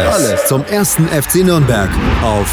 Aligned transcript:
Alles, 0.00 0.46
zum 0.46 0.64
ersten 0.64 1.06
FC 1.06 1.36
Nürnberg 1.36 1.88
auf 2.20 2.52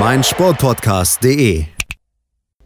meinsportpodcast.de. 0.00 1.66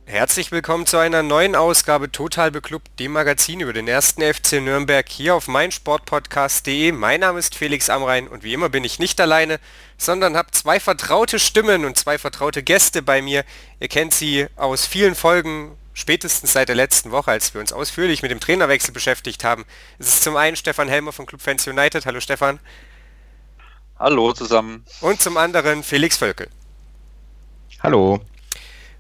Herzlich 0.07 0.51
willkommen 0.51 0.87
zu 0.87 0.97
einer 0.97 1.23
neuen 1.23 1.55
Ausgabe 1.55 2.11
Total 2.11 2.51
Beklubbt, 2.51 2.99
dem 2.99 3.13
Magazin 3.13 3.61
über 3.61 3.75
den 3.75 3.87
ersten 3.87 4.23
FC 4.23 4.63
Nürnberg 4.63 5.07
hier 5.07 5.35
auf 5.35 5.47
meinsportpodcast.de. 5.47 6.93
Mein 6.93 7.21
Name 7.21 7.39
ist 7.39 7.55
Felix 7.55 7.91
Amrein 7.91 8.29
und 8.29 8.45
wie 8.45 8.55
immer 8.55 8.71
bin 8.71 8.85
ich 8.85 8.99
nicht 8.99 9.21
alleine, 9.21 9.61
sondern 9.99 10.35
habe 10.35 10.51
zwei 10.53 10.81
vertraute 10.81 11.39
Stimmen 11.39 11.85
und 11.85 11.99
zwei 11.99 12.17
vertraute 12.17 12.63
Gäste 12.63 13.03
bei 13.03 13.21
mir. 13.21 13.45
Ihr 13.79 13.89
kennt 13.89 14.15
sie 14.15 14.47
aus 14.57 14.87
vielen 14.87 15.15
Folgen 15.15 15.77
spätestens 15.93 16.55
seit 16.55 16.69
der 16.69 16.77
letzten 16.77 17.11
Woche, 17.11 17.31
als 17.31 17.53
wir 17.53 17.61
uns 17.61 17.75
ausführlich 17.75 18.23
mit 18.23 18.31
dem 18.31 18.41
Trainerwechsel 18.41 18.95
beschäftigt 18.95 19.45
haben. 19.45 19.67
Es 19.99 20.09
ist 20.09 20.23
zum 20.23 20.37
einen 20.37 20.57
Stefan 20.57 20.89
Helmer 20.89 21.13
von 21.13 21.27
Club 21.27 21.43
Fans 21.43 21.67
United. 21.67 22.07
Hallo 22.07 22.21
Stefan. 22.21 22.61
Hallo 23.99 24.33
zusammen. 24.33 24.85
Und 25.01 25.21
zum 25.21 25.37
anderen 25.37 25.83
Felix 25.83 26.17
Völkel. 26.17 26.49
Hallo. 27.83 28.21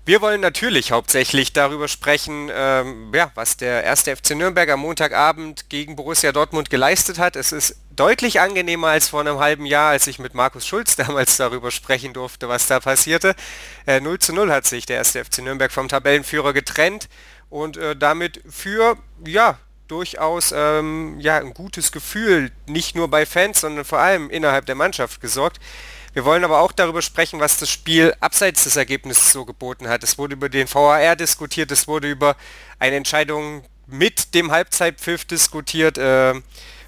Wir 0.04 0.20
wollen 0.20 0.40
natürlich 0.40 0.90
hauptsächlich 0.90 1.52
darüber 1.52 1.86
sprechen, 1.86 2.50
ähm, 2.52 3.12
ja, 3.14 3.30
was 3.34 3.56
der 3.58 3.84
erste 3.84 4.16
FC 4.16 4.30
Nürnberg 4.30 4.68
am 4.70 4.80
Montagabend 4.80 5.68
gegen 5.68 5.94
Borussia 5.94 6.32
Dortmund 6.32 6.70
geleistet 6.70 7.18
hat. 7.18 7.36
Es 7.36 7.52
ist 7.52 7.76
deutlich 7.94 8.40
angenehmer 8.40 8.88
als 8.88 9.10
vor 9.10 9.20
einem 9.20 9.38
halben 9.38 9.66
Jahr, 9.66 9.90
als 9.90 10.06
ich 10.08 10.18
mit 10.18 10.34
Markus 10.34 10.66
Schulz 10.66 10.96
damals 10.96 11.36
darüber 11.36 11.70
sprechen 11.70 12.12
durfte, 12.12 12.48
was 12.48 12.66
da 12.66 12.80
passierte. 12.80 13.36
Äh, 13.86 14.00
0 14.00 14.18
zu 14.18 14.32
0 14.32 14.50
hat 14.50 14.64
sich 14.64 14.86
der 14.86 14.96
erste 14.96 15.24
FC 15.24 15.40
Nürnberg 15.42 15.70
vom 15.70 15.88
Tabellenführer 15.88 16.52
getrennt 16.52 17.08
und 17.50 17.76
äh, 17.76 17.94
damit 17.94 18.42
für 18.48 18.96
ja, 19.24 19.58
durchaus 19.88 20.52
ähm, 20.54 21.16
ja, 21.18 21.38
ein 21.38 21.54
gutes 21.54 21.92
Gefühl, 21.92 22.52
nicht 22.66 22.94
nur 22.94 23.08
bei 23.08 23.26
Fans, 23.26 23.60
sondern 23.60 23.84
vor 23.84 23.98
allem 23.98 24.30
innerhalb 24.30 24.66
der 24.66 24.74
Mannschaft 24.74 25.20
gesorgt. 25.20 25.58
Wir 26.12 26.24
wollen 26.24 26.44
aber 26.44 26.60
auch 26.60 26.72
darüber 26.72 27.02
sprechen, 27.02 27.40
was 27.40 27.58
das 27.58 27.70
Spiel 27.70 28.14
abseits 28.20 28.64
des 28.64 28.76
Ergebnisses 28.76 29.32
so 29.32 29.44
geboten 29.44 29.88
hat. 29.88 30.02
Es 30.02 30.18
wurde 30.18 30.34
über 30.34 30.48
den 30.48 30.72
VAR 30.72 31.16
diskutiert, 31.16 31.70
es 31.70 31.86
wurde 31.86 32.10
über 32.10 32.36
eine 32.78 32.96
Entscheidung 32.96 33.62
mit 33.86 34.34
dem 34.34 34.50
Halbzeitpfiff 34.50 35.24
diskutiert. 35.24 35.98
Äh, 35.98 36.34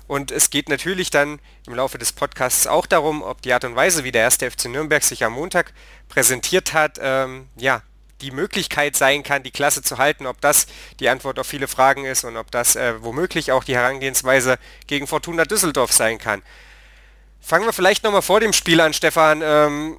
und 0.06 0.32
es 0.32 0.50
geht 0.50 0.68
natürlich 0.68 1.10
dann 1.10 1.38
im 1.66 1.74
Laufe 1.74 1.96
des 1.96 2.12
Podcasts 2.12 2.66
auch 2.66 2.86
darum, 2.86 3.22
ob 3.22 3.42
die 3.42 3.52
Art 3.52 3.64
und 3.64 3.76
Weise, 3.76 4.02
wie 4.02 4.10
der 4.10 4.22
erste 4.22 4.50
FC 4.50 4.64
Nürnberg 4.66 5.04
sich 5.04 5.24
am 5.24 5.34
Montag 5.34 5.72
präsentiert 6.08 6.72
hat, 6.72 6.98
ähm, 7.00 7.46
ja, 7.56 7.82
die 8.20 8.30
Möglichkeit 8.30 8.96
sein 8.96 9.22
kann, 9.22 9.42
die 9.42 9.50
Klasse 9.50 9.82
zu 9.82 9.98
halten, 9.98 10.26
ob 10.26 10.40
das 10.40 10.66
die 11.00 11.08
Antwort 11.08 11.38
auf 11.38 11.46
viele 11.46 11.68
Fragen 11.68 12.04
ist 12.04 12.24
und 12.24 12.36
ob 12.36 12.50
das 12.50 12.76
äh, 12.76 13.02
womöglich 13.02 13.52
auch 13.52 13.64
die 13.64 13.74
Herangehensweise 13.74 14.58
gegen 14.86 15.06
Fortuna 15.06 15.44
Düsseldorf 15.44 15.92
sein 15.92 16.18
kann. 16.18 16.42
Fangen 17.40 17.64
wir 17.64 17.72
vielleicht 17.72 18.04
nochmal 18.04 18.22
vor 18.22 18.40
dem 18.40 18.52
Spiel 18.52 18.80
an, 18.80 18.92
Stefan. 18.92 19.40
Ähm, 19.42 19.96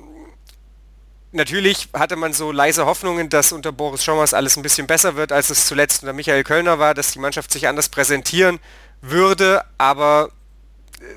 natürlich 1.32 1.90
hatte 1.94 2.16
man 2.16 2.34
so 2.34 2.52
leise 2.52 2.86
Hoffnungen, 2.86 3.30
dass 3.30 3.52
unter 3.52 3.72
Boris 3.72 4.04
Schommers 4.04 4.34
alles 4.34 4.58
ein 4.58 4.64
bisschen 4.64 4.88
besser 4.88 5.16
wird, 5.16 5.32
als 5.32 5.50
es 5.50 5.66
zuletzt 5.66 6.04
unter 6.04 6.14
Michael 6.14 6.44
Kölner 6.44 6.80
war, 6.80 6.94
dass 6.94 7.12
die 7.12 7.20
Mannschaft 7.20 7.52
sich 7.52 7.68
anders 7.68 7.90
präsentieren 7.90 8.60
würde, 9.02 9.64
aber 9.78 10.30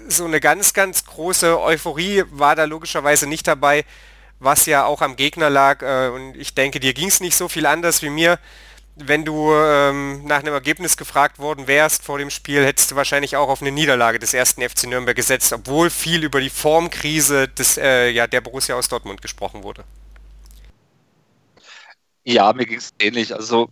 so 0.09 0.25
eine 0.25 0.41
ganz, 0.41 0.73
ganz 0.73 1.05
große 1.05 1.61
Euphorie 1.61 2.25
war 2.31 2.57
da 2.57 2.65
logischerweise 2.65 3.27
nicht 3.27 3.47
dabei 3.47 3.85
was 4.45 4.67
ja 4.67 4.85
auch 4.85 5.03
am 5.03 5.17
Gegner 5.17 5.51
lag. 5.51 5.83
Äh, 5.83 6.11
und 6.11 6.37
ich 6.37 6.55
denke, 6.55 6.81
dir 6.81 6.95
ging 6.95 7.09
es 7.09 7.21
nicht 7.21 7.37
so 7.37 7.49
viel 7.49 7.67
anders 7.67 8.03
wie 8.03 8.11
mir. 8.11 8.39
Wenn 8.97 9.25
du 9.25 9.53
ähm, 9.53 10.25
nach 10.25 10.39
einem 10.39 10.55
Ergebnis 10.55 10.97
gefragt 10.97 11.41
worden 11.41 11.67
wärst 11.67 12.05
vor 12.05 12.19
dem 12.19 12.31
Spiel, 12.31 12.65
hättest 12.65 12.93
du 12.93 12.97
wahrscheinlich 12.97 13.37
auch 13.37 13.49
auf 13.49 13.61
eine 13.61 13.73
Niederlage 13.73 14.21
des 14.21 14.35
ersten 14.35 14.63
FC 14.63 14.85
Nürnberg 14.85 15.17
gesetzt, 15.17 15.53
obwohl 15.53 15.91
viel 15.91 16.23
über 16.23 16.41
die 16.41 16.51
Formkrise 16.51 17.49
des, 17.49 17.77
äh, 17.77 18.11
ja, 18.11 18.29
der 18.29 18.41
Borussia 18.41 18.77
aus 18.77 18.89
Dortmund 18.89 19.21
gesprochen 19.21 19.65
wurde. 19.65 19.85
Ja, 22.23 22.53
mir 22.53 22.67
ging 22.67 22.79
es 22.79 22.95
ähnlich. 23.01 23.35
Also 23.35 23.69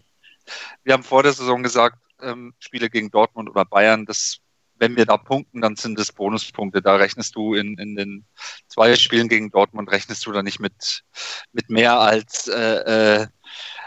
wir 0.82 0.94
haben 0.94 1.04
vor 1.04 1.22
der 1.22 1.32
Saison 1.32 1.62
gesagt, 1.62 1.98
ähm, 2.20 2.54
Spiele 2.58 2.90
gegen 2.90 3.10
Dortmund 3.10 3.48
oder 3.48 3.64
Bayern, 3.64 4.06
das 4.06 4.38
wenn 4.82 4.96
wir 4.96 5.06
da 5.06 5.16
punkten, 5.16 5.60
dann 5.60 5.76
sind 5.76 5.96
es 6.00 6.10
Bonuspunkte. 6.10 6.82
Da 6.82 6.96
rechnest 6.96 7.36
du 7.36 7.54
in, 7.54 7.78
in 7.78 7.94
den 7.94 8.24
zwei 8.66 8.96
Spielen 8.96 9.28
gegen 9.28 9.52
Dortmund, 9.52 9.92
rechnest 9.92 10.26
du 10.26 10.32
da 10.32 10.42
nicht 10.42 10.58
mit, 10.58 11.04
mit 11.52 11.70
mehr 11.70 12.00
als 12.00 12.48
äh, 12.48 13.20
äh, 13.20 13.26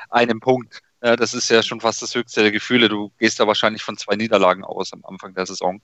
einem 0.10 0.40
Punkt. 0.40 0.80
Ja, 1.04 1.18
das 1.18 1.34
ist 1.34 1.50
ja 1.50 1.62
schon 1.64 1.82
fast 1.82 2.02
das 2.02 2.16
höchste 2.16 2.44
der 2.44 2.54
Gefühle. 2.54 2.88
Du 2.88 3.12
gehst 3.20 3.42
da 3.42 3.46
wahrscheinlich 3.46 3.84
von 3.84 3.98
zwei 3.98 4.16
Niederlagen 4.16 4.64
aus 4.64 4.94
am 4.94 5.04
Anfang 5.04 5.34
der 5.34 5.46
Saison. 5.46 5.82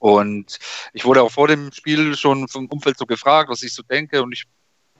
Und 0.00 0.58
ich 0.92 1.04
wurde 1.04 1.22
auch 1.22 1.30
vor 1.30 1.46
dem 1.46 1.70
Spiel 1.70 2.16
schon 2.16 2.48
vom 2.48 2.66
Umfeld 2.66 2.98
so 2.98 3.06
gefragt, 3.06 3.48
was 3.48 3.62
ich 3.62 3.72
so 3.72 3.84
denke. 3.84 4.24
Und 4.24 4.32
ich, 4.32 4.42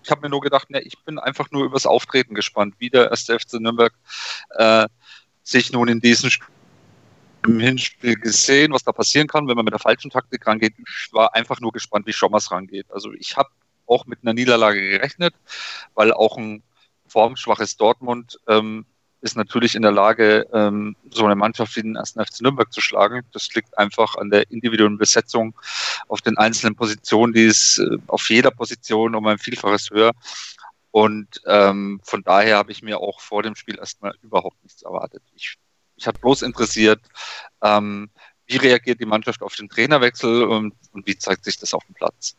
ich 0.04 0.10
habe 0.12 0.20
mir 0.20 0.28
nur 0.28 0.41
gedacht, 0.41 0.70
ne, 0.70 0.82
ich 0.82 0.97
bin 1.04 1.19
einfach 1.19 1.50
nur 1.50 1.65
übers 1.65 1.84
Auftreten 1.84 2.37
gespannt, 2.37 2.76
wie 2.78 2.91
der 2.91 3.10
erste 3.10 3.37
FC 3.41 3.54
Nürnberg 3.54 3.93
äh, 4.50 4.87
sich 5.43 5.72
nun 5.72 5.88
in 5.88 5.99
diesem 5.99 6.31
Spiel 6.31 6.47
im 7.46 7.60
Hinspiel 7.60 8.16
gesehen, 8.16 8.72
was 8.72 8.84
da 8.84 8.92
passieren 8.92 9.26
kann, 9.26 9.48
wenn 9.48 9.56
man 9.56 9.64
mit 9.64 9.72
der 9.72 9.80
falschen 9.80 10.10
Taktik 10.10 10.46
rangeht. 10.46 10.74
Ich 10.78 11.12
war 11.12 11.34
einfach 11.34 11.60
nur 11.60 11.72
gespannt, 11.72 12.06
wie 12.06 12.12
Schommers 12.12 12.50
rangeht. 12.50 12.86
Also 12.90 13.12
ich 13.12 13.36
habe 13.36 13.48
auch 13.86 14.06
mit 14.06 14.20
einer 14.22 14.34
Niederlage 14.34 14.80
gerechnet, 14.80 15.34
weil 15.94 16.12
auch 16.12 16.36
ein 16.36 16.62
formschwaches 17.06 17.76
Dortmund 17.76 18.38
ähm, 18.46 18.86
ist 19.20 19.36
natürlich 19.36 19.74
in 19.74 19.82
der 19.82 19.92
Lage, 19.92 20.46
ähm, 20.52 20.96
so 21.10 21.24
eine 21.24 21.34
Mannschaft 21.34 21.76
wie 21.76 21.82
den 21.82 21.96
ersten 21.96 22.24
FC 22.24 22.40
Nürnberg 22.40 22.72
zu 22.72 22.80
schlagen. 22.80 23.22
Das 23.32 23.52
liegt 23.54 23.76
einfach 23.76 24.16
an 24.16 24.30
der 24.30 24.50
individuellen 24.50 24.96
Besetzung 24.96 25.54
auf 26.08 26.22
den 26.22 26.38
einzelnen 26.38 26.74
Positionen, 26.74 27.32
die 27.32 27.44
ist 27.44 27.78
äh, 27.78 27.98
auf 28.06 28.30
jeder 28.30 28.50
Position 28.50 29.14
um 29.14 29.26
ein 29.26 29.38
Vielfaches 29.38 29.90
höher. 29.90 30.12
Und 30.90 31.42
ähm, 31.46 32.00
von 32.02 32.22
daher 32.22 32.56
habe 32.56 32.72
ich 32.72 32.82
mir 32.82 32.98
auch 32.98 33.20
vor 33.20 33.42
dem 33.42 33.54
Spiel 33.54 33.78
erstmal 33.78 34.14
überhaupt 34.22 34.62
nichts 34.62 34.82
erwartet. 34.82 35.22
Ich 35.34 35.56
mich 36.00 36.06
hat 36.06 36.21
bloß 36.21 36.43
interessiert, 36.43 37.00
ähm, 37.62 38.11
wie 38.47 38.56
reagiert 38.56 39.00
die 39.00 39.06
Mannschaft 39.06 39.43
auf 39.43 39.55
den 39.55 39.69
Trainerwechsel 39.69 40.44
und, 40.44 40.75
und, 40.93 41.06
wie 41.06 41.16
zeigt 41.16 41.44
sich 41.44 41.59
das 41.59 41.75
auf 41.75 41.84
dem 41.84 41.94
Platz. 41.94 42.34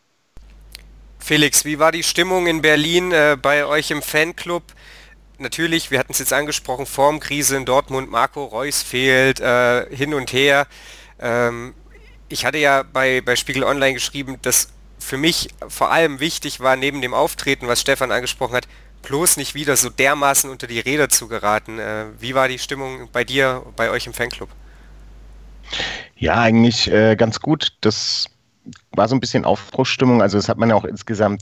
Felix, 1.19 1.63
wie 1.63 1.79
war 1.79 1.91
die 1.91 2.03
Stimmung 2.03 2.47
in 2.47 2.61
Berlin 2.61 3.11
äh, 3.11 3.37
bei 3.39 3.65
euch 3.65 3.91
im 3.91 4.01
Fanclub? 4.01 4.63
Natürlich, 5.37 5.91
wir 5.91 5.99
hatten 5.99 6.11
es 6.11 6.19
jetzt 6.19 6.33
angesprochen, 6.33 6.85
Formkrise 6.85 7.55
in 7.55 7.65
Dortmund, 7.65 8.11
Marco 8.11 8.43
Reus 8.43 8.81
fehlt, 8.81 9.39
äh, 9.39 9.95
hin 9.95 10.13
und 10.13 10.33
her. 10.33 10.67
Ähm, 11.19 11.73
ich 12.27 12.45
hatte 12.45 12.57
ja 12.57 12.83
bei, 12.83 13.21
bei 13.21 13.35
Spiegel 13.35 13.63
Online 13.63 13.93
geschrieben, 13.93 14.37
dass 14.41 14.69
für 14.99 15.17
mich 15.17 15.49
vor 15.67 15.91
allem 15.91 16.19
wichtig 16.19 16.59
war, 16.59 16.75
neben 16.75 17.01
dem 17.01 17.13
Auftreten, 17.13 17.67
was 17.67 17.81
Stefan 17.81 18.11
angesprochen 18.11 18.55
hat, 18.55 18.67
bloß 19.01 19.37
nicht 19.37 19.55
wieder 19.55 19.75
so 19.75 19.89
dermaßen 19.89 20.49
unter 20.49 20.67
die 20.67 20.79
Räder 20.79 21.09
zu 21.09 21.27
geraten. 21.27 21.79
Äh, 21.79 22.05
wie 22.19 22.35
war 22.35 22.47
die 22.47 22.59
Stimmung 22.59 23.09
bei 23.11 23.23
dir, 23.23 23.63
bei 23.75 23.89
euch 23.89 24.07
im 24.07 24.13
Fanclub? 24.13 24.49
Ja, 26.15 26.41
eigentlich 26.41 26.91
äh, 26.91 27.15
ganz 27.15 27.39
gut. 27.39 27.73
Das 27.81 28.25
war 28.91 29.07
so 29.07 29.15
ein 29.15 29.19
bisschen 29.19 29.45
Aufbruchsstimmung. 29.45 30.21
Also 30.21 30.37
das 30.37 30.49
hat 30.49 30.57
man 30.57 30.69
ja 30.69 30.75
auch 30.75 30.85
insgesamt 30.85 31.41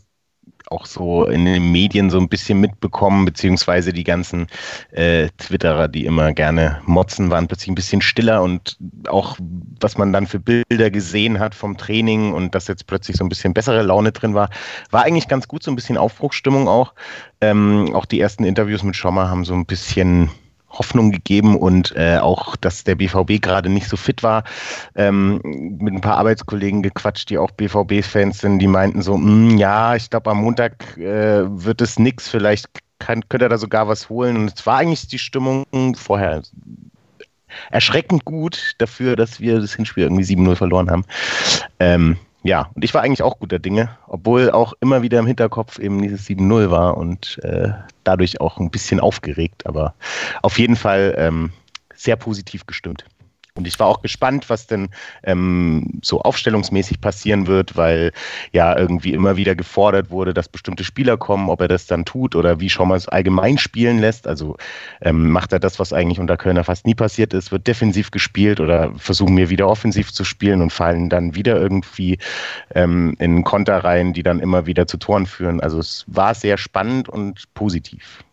auch 0.68 0.86
so 0.86 1.26
in 1.26 1.46
den 1.46 1.72
Medien 1.72 2.10
so 2.10 2.20
ein 2.20 2.30
bisschen 2.30 2.60
mitbekommen, 2.60 3.26
beziehungsweise 3.26 3.94
die 3.94 4.04
ganzen 4.04 4.48
äh, 4.92 5.30
Twitterer, 5.38 5.88
die 5.88 6.06
immer 6.06 6.34
gerne 6.34 6.82
motzen, 6.86 7.32
waren 7.32 7.48
plötzlich 7.48 7.70
ein 7.70 7.76
bisschen 7.76 8.02
stiller 8.02 8.44
und 8.44 8.78
auch 9.08 9.38
was 9.80 9.98
man 9.98 10.14
dann 10.14 10.28
für 10.28 10.40
Bilder 10.40 10.92
gesehen 10.92 11.40
hat 11.40 11.56
vom 11.56 11.78
Training 11.78 12.34
und 12.34 12.54
dass 12.56 12.68
jetzt 12.68 12.88
plötzlich 12.88 13.18
so 13.18 13.26
ein 13.26 13.30
bisschen 13.30 13.54
bessere 13.54 13.82
Laune 13.82 14.12
drin 14.12 14.34
war, 14.34 14.50
war 14.92 15.04
eigentlich 15.04 15.28
ganz 15.28 15.48
gut, 15.48 15.64
so 15.64 15.72
ein 15.72 15.76
bisschen 15.76 15.98
Aufbruchsstimmung 15.98 16.68
auch. 16.68 16.94
Ähm, 17.42 17.94
auch 17.94 18.06
die 18.06 18.20
ersten 18.20 18.44
Interviews 18.44 18.84
mit 18.84 18.96
Schommer 18.96 19.30
haben 19.30 19.46
so 19.46 19.54
ein 19.54 19.66
bisschen 19.66 20.30
Hoffnung 20.70 21.12
gegeben 21.12 21.58
und 21.58 21.96
äh, 21.96 22.20
auch, 22.20 22.56
dass 22.56 22.84
der 22.84 22.96
BVB 22.96 23.42
gerade 23.42 23.70
nicht 23.70 23.88
so 23.88 23.98
fit 23.98 24.24
war. 24.24 24.44
Ähm, 24.96 25.42
mit 25.80 25.94
ein 25.94 26.02
paar 26.02 26.18
Arbeitskollegen 26.18 26.84
gequatscht, 26.84 27.30
die 27.30 27.38
auch 27.38 27.52
BVB-Fans 27.52 28.40
sind, 28.40 28.60
die 28.60 28.68
meinten 28.68 29.02
so, 29.02 29.16
hm, 29.16 29.58
ja, 29.58 29.96
ich 29.96 30.10
glaube 30.10 30.32
am 30.32 30.42
Montag 30.42 30.98
äh, 30.98 31.44
wird 31.48 31.82
es 31.82 31.98
nix, 31.98 32.30
vielleicht 32.30 32.68
kann, 33.00 33.28
könnte 33.30 33.46
er 33.46 33.50
da 33.50 33.58
sogar 33.58 33.88
was 33.88 34.10
holen. 34.10 34.38
Und 34.38 34.54
es 34.56 34.66
war 34.66 34.78
eigentlich 34.78 35.08
die 35.08 35.20
Stimmung 35.20 35.66
vorher 35.96 36.44
erschreckend 37.72 38.26
gut 38.26 38.76
dafür, 38.78 39.16
dass 39.16 39.40
wir 39.40 39.60
das 39.60 39.74
Hinspiel 39.74 40.04
irgendwie 40.04 40.24
7-0 40.24 40.56
verloren 40.56 40.92
haben. 40.92 41.06
Ähm, 41.80 42.18
ja, 42.44 42.70
und 42.74 42.84
ich 42.86 42.94
war 42.94 43.02
eigentlich 43.02 43.24
auch 43.24 43.40
guter 43.40 43.60
Dinge, 43.60 43.98
obwohl 44.08 44.52
auch 44.52 44.74
immer 44.80 45.02
wieder 45.02 45.20
im 45.20 45.28
Hinterkopf 45.28 45.78
eben 45.80 46.02
dieses 46.02 46.26
7-0 46.28 46.72
war 46.72 46.98
und 46.98 47.40
äh, 47.44 47.70
dadurch 48.04 48.40
auch 48.40 48.60
ein 48.60 48.72
bisschen 48.72 49.00
aufgeregt, 49.00 49.66
aber 49.66 49.94
auf 50.42 50.58
jeden 50.58 50.76
Fall 50.76 51.16
ähm, 51.18 51.52
sehr 51.94 52.16
positiv 52.16 52.66
gestimmt. 52.66 53.06
Und 53.56 53.68
ich 53.68 53.80
war 53.80 53.88
auch 53.88 54.02
gespannt, 54.02 54.50
was 54.50 54.68
denn 54.68 54.90
ähm, 55.24 56.00
so 56.02 56.22
aufstellungsmäßig 56.22 57.02
passieren 57.02 57.48
wird, 57.48 57.76
weil 57.76 58.12
ja 58.52 58.78
irgendwie 58.78 59.14
immer 59.14 59.38
wieder 59.38 59.56
gefordert 59.56 60.12
wurde, 60.12 60.34
dass 60.34 60.48
bestimmte 60.48 60.84
Spieler 60.84 61.18
kommen, 61.18 61.50
ob 61.50 61.60
er 61.62 61.68
das 61.68 61.88
dann 61.88 62.06
tut 62.06 62.36
oder 62.36 62.60
wie 62.60 62.70
Schommers 62.70 63.08
allgemein 63.08 63.58
spielen 63.58 64.00
lässt. 64.00 64.28
Also 64.28 64.56
ähm, 65.02 65.32
macht 65.32 65.52
er 65.52 65.60
das, 65.60 65.80
was 65.80 65.94
eigentlich 65.94 66.20
unter 66.20 66.38
Kölner 66.38 66.64
fast 66.64 66.86
nie 66.86 66.96
passiert 66.96 67.34
ist, 67.34 67.52
wird 67.52 67.68
defensiv 67.68 68.12
gespielt 68.12 68.60
oder 68.60 68.94
versuchen 68.96 69.36
wir 69.36 69.50
wieder 69.50 69.68
offensiv 69.68 70.14
zu 70.14 70.24
spielen 70.24 70.62
und 70.62 70.72
fallen 70.72 71.10
dann 71.10 71.36
wieder 71.36 71.60
irgendwie 71.60 72.18
ähm, 72.76 73.16
in 73.20 73.44
Konter 73.44 73.84
rein, 73.84 74.14
die 74.14 74.24
dann 74.24 74.40
immer 74.40 74.68
wieder 74.68 74.88
zu 74.88 74.98
Toren 74.98 75.26
führen. 75.26 75.60
Also 75.60 75.80
es 75.80 76.06
war 76.08 76.36
sehr 76.36 76.58
spannend 76.58 77.10
und 77.10 77.54
positiv. 77.56 78.24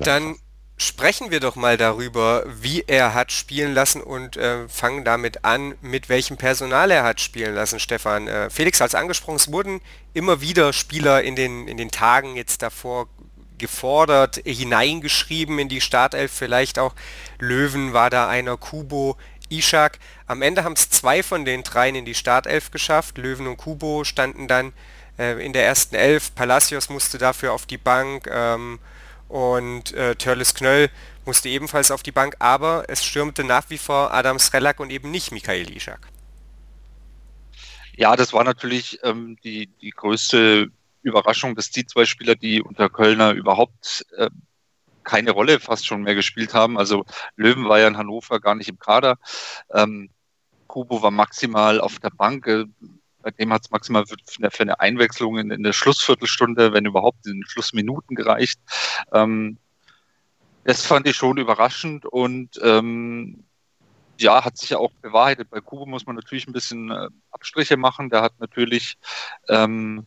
Dann 0.00 0.36
sprechen 0.78 1.30
wir 1.30 1.40
doch 1.40 1.56
mal 1.56 1.76
darüber, 1.76 2.44
wie 2.46 2.84
er 2.86 3.12
hat 3.12 3.32
spielen 3.32 3.74
lassen 3.74 4.00
und 4.00 4.36
äh, 4.36 4.68
fangen 4.68 5.04
damit 5.04 5.44
an, 5.44 5.74
mit 5.82 6.08
welchem 6.08 6.36
Personal 6.36 6.90
er 6.90 7.02
hat 7.02 7.20
spielen 7.20 7.54
lassen, 7.54 7.80
Stefan. 7.80 8.28
Äh, 8.28 8.48
Felix 8.48 8.80
hat 8.80 8.88
es 8.88 8.94
angesprochen, 8.94 9.36
es 9.36 9.52
wurden 9.52 9.80
immer 10.14 10.40
wieder 10.40 10.72
Spieler 10.72 11.22
in 11.22 11.36
den, 11.36 11.66
in 11.66 11.76
den 11.76 11.90
Tagen 11.90 12.36
jetzt 12.36 12.62
davor 12.62 13.08
gefordert, 13.58 14.40
hineingeschrieben 14.44 15.58
in 15.58 15.68
die 15.68 15.80
Startelf, 15.80 16.32
vielleicht 16.32 16.78
auch 16.78 16.94
Löwen 17.40 17.92
war 17.92 18.08
da 18.08 18.28
einer, 18.28 18.56
Kubo, 18.56 19.16
Ishak. 19.50 19.98
Am 20.26 20.42
Ende 20.42 20.62
haben 20.62 20.74
es 20.74 20.90
zwei 20.90 21.22
von 21.22 21.44
den 21.44 21.64
dreien 21.64 21.96
in 21.96 22.04
die 22.04 22.14
Startelf 22.14 22.70
geschafft. 22.70 23.18
Löwen 23.18 23.46
und 23.46 23.56
Kubo 23.56 24.04
standen 24.04 24.46
dann 24.46 24.72
äh, 25.18 25.44
in 25.44 25.52
der 25.52 25.64
ersten 25.64 25.96
Elf. 25.96 26.34
Palacios 26.34 26.88
musste 26.88 27.18
dafür 27.18 27.52
auf 27.52 27.66
die 27.66 27.78
Bank. 27.78 28.28
Ähm, 28.30 28.78
und 29.28 29.92
äh, 29.92 30.14
Törles 30.16 30.54
Knöll 30.54 30.90
musste 31.24 31.48
ebenfalls 31.48 31.90
auf 31.90 32.02
die 32.02 32.12
Bank, 32.12 32.36
aber 32.38 32.84
es 32.88 33.04
stürmte 33.04 33.44
nach 33.44 33.68
wie 33.68 33.78
vor 33.78 34.12
Adam 34.12 34.38
Srelak 34.38 34.80
und 34.80 34.90
eben 34.90 35.10
nicht 35.10 35.32
Michael 35.32 35.70
Ishak. 35.70 36.08
Ja, 37.96 38.16
das 38.16 38.32
war 38.32 38.44
natürlich 38.44 38.98
ähm, 39.02 39.36
die, 39.42 39.66
die 39.66 39.90
größte 39.90 40.70
Überraschung, 41.02 41.54
dass 41.54 41.70
die 41.70 41.84
zwei 41.84 42.04
Spieler, 42.04 42.34
die 42.34 42.62
unter 42.62 42.88
Kölner 42.88 43.32
überhaupt 43.32 44.06
äh, 44.16 44.30
keine 45.04 45.32
Rolle 45.32 45.58
fast 45.58 45.86
schon 45.86 46.02
mehr 46.02 46.14
gespielt 46.14 46.54
haben. 46.54 46.78
Also 46.78 47.04
Löwen 47.36 47.68
war 47.68 47.78
ja 47.80 47.88
in 47.88 47.96
Hannover 47.96 48.40
gar 48.40 48.54
nicht 48.54 48.68
im 48.68 48.78
Kader. 48.78 49.18
Ähm, 49.72 50.10
Kubo 50.66 51.02
war 51.02 51.10
maximal 51.10 51.80
auf 51.80 51.98
der 51.98 52.10
Bank. 52.10 52.46
Äh, 52.46 52.66
bei 53.22 53.30
dem 53.30 53.52
hat 53.52 53.62
es 53.64 53.70
maximal 53.70 54.04
für, 54.06 54.62
eine 54.62 54.80
Einwechslung 54.80 55.38
in, 55.38 55.50
in, 55.50 55.62
der 55.62 55.72
Schlussviertelstunde, 55.72 56.72
wenn 56.72 56.86
überhaupt 56.86 57.26
in 57.26 57.40
den 57.40 57.46
Schlussminuten 57.46 58.16
gereicht. 58.16 58.60
Ähm, 59.12 59.58
das 60.64 60.84
fand 60.84 61.06
ich 61.06 61.16
schon 61.16 61.38
überraschend 61.38 62.04
und 62.04 62.58
ähm, 62.62 63.44
ja, 64.20 64.44
hat 64.44 64.58
sich 64.58 64.70
ja 64.70 64.78
auch 64.78 64.92
bewahrheitet. 65.00 65.50
Bei 65.50 65.60
Kubo 65.60 65.86
muss 65.86 66.06
man 66.06 66.16
natürlich 66.16 66.46
ein 66.46 66.52
bisschen 66.52 66.90
äh, 66.90 67.08
Abstriche 67.30 67.76
machen. 67.76 68.10
Der 68.10 68.22
hat 68.22 68.38
natürlich, 68.38 68.98
ähm, 69.48 70.06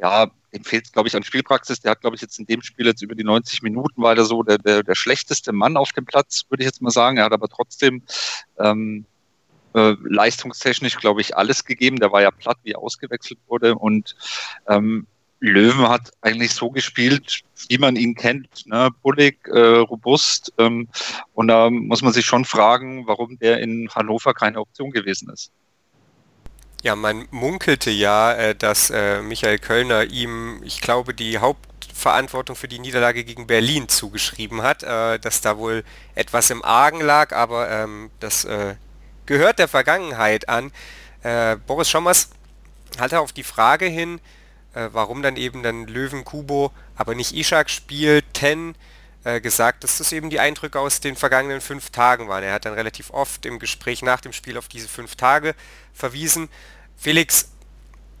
ja, 0.00 0.30
dem 0.52 0.64
fehlt 0.64 0.86
es, 0.86 0.92
glaube 0.92 1.08
ich, 1.08 1.16
an 1.16 1.22
Spielpraxis. 1.22 1.80
Der 1.80 1.92
hat, 1.92 2.00
glaube 2.00 2.16
ich, 2.16 2.22
jetzt 2.22 2.38
in 2.38 2.46
dem 2.46 2.62
Spiel 2.62 2.86
jetzt 2.86 3.02
über 3.02 3.14
die 3.14 3.24
90 3.24 3.62
Minuten 3.62 4.02
war 4.02 4.14
der 4.14 4.24
so 4.24 4.42
der, 4.42 4.58
der, 4.58 4.82
der 4.82 4.94
schlechteste 4.94 5.52
Mann 5.52 5.76
auf 5.76 5.92
dem 5.92 6.04
Platz, 6.04 6.42
würde 6.48 6.62
ich 6.62 6.66
jetzt 6.66 6.82
mal 6.82 6.90
sagen. 6.90 7.16
Er 7.16 7.24
hat 7.24 7.32
aber 7.32 7.48
trotzdem 7.48 8.02
ähm, 8.58 9.06
äh, 9.74 9.94
leistungstechnisch, 10.02 10.96
glaube 10.98 11.20
ich, 11.20 11.36
alles 11.36 11.64
gegeben. 11.64 11.98
Der 11.98 12.12
war 12.12 12.22
ja 12.22 12.30
platt, 12.30 12.58
wie 12.62 12.76
ausgewechselt 12.76 13.38
wurde. 13.46 13.74
Und 13.74 14.16
ähm, 14.68 15.06
Löwen 15.40 15.88
hat 15.88 16.12
eigentlich 16.20 16.52
so 16.52 16.70
gespielt, 16.70 17.40
wie 17.68 17.78
man 17.78 17.96
ihn 17.96 18.14
kennt. 18.14 18.64
Ne? 18.66 18.90
Bullig, 19.02 19.38
äh, 19.48 19.58
robust. 19.58 20.52
Ähm, 20.58 20.88
und 21.34 21.48
da 21.48 21.68
muss 21.68 22.02
man 22.02 22.12
sich 22.12 22.24
schon 22.24 22.44
fragen, 22.44 23.06
warum 23.06 23.38
der 23.38 23.60
in 23.60 23.88
Hannover 23.92 24.34
keine 24.34 24.60
Option 24.60 24.92
gewesen 24.92 25.30
ist. 25.30 25.50
Ja, 26.82 26.96
man 26.96 27.26
munkelte 27.30 27.90
ja, 27.90 28.32
äh, 28.34 28.54
dass 28.54 28.90
äh, 28.90 29.22
Michael 29.22 29.58
Kölner 29.58 30.04
ihm, 30.04 30.60
ich 30.64 30.80
glaube, 30.80 31.14
die 31.14 31.38
Hauptverantwortung 31.38 32.54
für 32.54 32.68
die 32.68 32.78
Niederlage 32.80 33.24
gegen 33.24 33.46
Berlin 33.46 33.88
zugeschrieben 33.88 34.62
hat, 34.62 34.82
äh, 34.82 35.18
dass 35.18 35.40
da 35.40 35.58
wohl 35.58 35.84
etwas 36.16 36.50
im 36.50 36.64
Argen 36.64 37.00
lag, 37.00 37.32
aber 37.32 37.70
ähm, 37.70 38.10
das 38.18 38.44
äh, 38.44 38.74
gehört 39.26 39.58
der 39.58 39.68
Vergangenheit 39.68 40.48
an. 40.48 40.72
Äh, 41.22 41.56
Boris 41.56 41.90
Schommers 41.90 42.30
hatte 42.98 43.20
auf 43.20 43.32
die 43.32 43.44
Frage 43.44 43.86
hin, 43.86 44.20
äh, 44.74 44.88
warum 44.92 45.22
dann 45.22 45.36
eben 45.36 45.62
dann 45.62 45.86
Löwen 45.86 46.24
Kubo, 46.24 46.72
aber 46.96 47.14
nicht 47.14 47.34
Ishak 47.34 47.70
spielt, 47.70 48.24
Ten, 48.34 48.74
äh, 49.24 49.40
gesagt, 49.40 49.84
dass 49.84 49.98
das 49.98 50.12
eben 50.12 50.30
die 50.30 50.40
Eindrücke 50.40 50.80
aus 50.80 51.00
den 51.00 51.16
vergangenen 51.16 51.60
fünf 51.60 51.90
Tagen 51.90 52.28
waren. 52.28 52.42
Er 52.42 52.54
hat 52.54 52.64
dann 52.64 52.74
relativ 52.74 53.10
oft 53.10 53.46
im 53.46 53.58
Gespräch 53.58 54.02
nach 54.02 54.20
dem 54.20 54.32
Spiel 54.32 54.58
auf 54.58 54.68
diese 54.68 54.88
fünf 54.88 55.14
Tage 55.14 55.54
verwiesen. 55.94 56.48
Felix, 56.96 57.50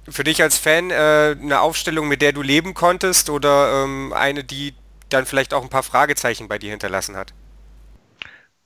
für 0.08 0.24
dich 0.24 0.42
als 0.42 0.58
Fan 0.58 0.90
äh, 0.90 1.36
eine 1.40 1.60
Aufstellung, 1.60 2.08
mit 2.08 2.22
der 2.22 2.32
du 2.32 2.42
leben 2.42 2.74
konntest 2.74 3.30
oder 3.30 3.84
ähm, 3.84 4.12
eine, 4.12 4.44
die 4.44 4.74
dann 5.08 5.26
vielleicht 5.26 5.54
auch 5.54 5.62
ein 5.62 5.68
paar 5.68 5.82
Fragezeichen 5.82 6.48
bei 6.48 6.58
dir 6.58 6.70
hinterlassen 6.70 7.16
hat? 7.16 7.32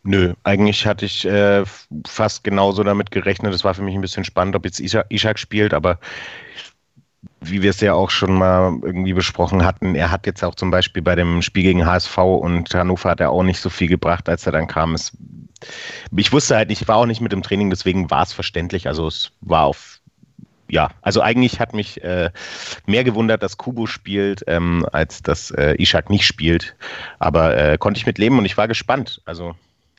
Nö, 0.06 0.35
eigentlich 0.44 0.87
hatte 0.87 1.05
ich 1.05 1.26
äh, 1.26 1.64
fast 2.06 2.44
genauso 2.44 2.85
damit 2.85 3.11
gerechnet. 3.11 3.53
Es 3.53 3.64
war 3.64 3.75
für 3.75 3.82
mich 3.82 3.97
ein 3.97 4.00
bisschen 4.00 4.23
spannend, 4.23 4.55
ob 4.55 4.64
jetzt 4.64 4.79
Ishak 4.81 5.37
spielt, 5.37 5.75
aber 5.75 5.99
wie 7.41 7.61
wir 7.61 7.70
es 7.70 7.81
ja 7.81 7.93
auch 7.93 8.11
schon 8.11 8.35
mal 8.35 8.79
irgendwie 8.82 9.14
besprochen 9.14 9.64
hatten, 9.64 9.97
er 9.97 10.12
hat 10.12 10.26
jetzt 10.26 10.44
auch 10.44 10.55
zum 10.55 10.70
Beispiel 10.70 11.03
bei 11.03 11.17
dem 11.17 11.43
Spiel 11.43 11.64
gegen 11.64 11.85
HSV 11.85 12.19
und 12.19 12.73
Hannover 12.73 13.11
hat 13.11 13.20
er 13.20 13.32
auch 13.32 13.43
nicht 13.43 13.58
so 13.58 13.69
viel 13.69 13.88
gebracht, 13.88 14.29
als 14.29 14.47
er 14.47 14.53
dann 14.53 14.69
kam. 14.69 14.94
Es, 14.94 15.11
ich 16.17 16.32
wusste 16.32 16.55
halt 16.55 16.70
ich 16.70 16.87
war 16.87 16.99
auch 16.99 17.06
nicht 17.06 17.20
mit 17.20 17.32
dem 17.32 17.43
Training, 17.43 17.70
deswegen 17.70 18.08
war 18.08 18.23
es 18.23 18.32
verständlich. 18.32 18.87
Also 18.87 19.08
es 19.08 19.32
war 19.41 19.64
auf, 19.64 20.00
ja, 20.69 20.91
also 21.03 21.20
eigentlich 21.20 21.58
hat 21.58 21.75
mich 21.75 22.00
äh, 22.05 22.31
mehr 22.87 23.03
gewundert, 23.03 23.43
dass 23.43 23.56
Kubo 23.56 23.87
spielt, 23.87 24.44
ähm, 24.47 24.87
als 24.93 25.20
dass 25.23 25.50
äh, 25.50 25.75
Ishak 25.82 26.11
nicht 26.11 26.26
spielt. 26.26 26.76
Aber 27.19 27.56
äh, 27.56 27.76
konnte 27.76 27.99
ich 27.99 28.06
mit 28.06 28.19
leben 28.19 28.38
und 28.38 28.44
ich 28.44 28.56
war 28.56 28.69
gespannt. 28.69 29.20
Also 29.25 29.56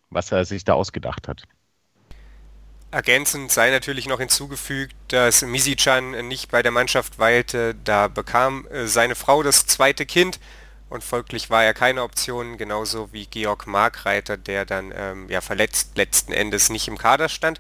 was 0.10 0.32
er 0.32 0.46
sich 0.46 0.64
da 0.64 0.74
ausgedacht 0.74 1.28
hat. 1.28 1.44
Ergänzend 2.90 3.52
sei 3.52 3.70
natürlich 3.70 4.08
noch 4.08 4.20
hinzugefügt, 4.20 4.96
dass 5.10 5.42
Misichan 5.42 6.28
nicht 6.28 6.50
bei 6.50 6.64
der 6.64 6.72
Mannschaft 6.72 7.20
weilte. 7.20 7.76
Da 7.84 8.08
bekam 8.08 8.66
äh, 8.68 8.88
seine 8.88 9.16
Frau 9.16 9.44
das 9.44 9.66
zweite 9.66 10.06
Kind 10.06 10.40
und 10.90 11.04
folglich 11.04 11.50
war 11.50 11.66
er 11.66 11.74
keine 11.74 12.04
Option, 12.04 12.58
genauso 12.58 13.12
wie 13.12 13.26
Georg 13.26 13.68
Markreiter, 13.68 14.38
der 14.38 14.66
dann 14.66 14.94
ähm, 14.96 15.30
ja 15.30 15.42
verletzt 15.42 15.98
letzten 15.98 16.32
Endes 16.32 16.70
nicht 16.70 16.88
im 16.88 16.98
Kader 16.98 17.28
stand. 17.28 17.60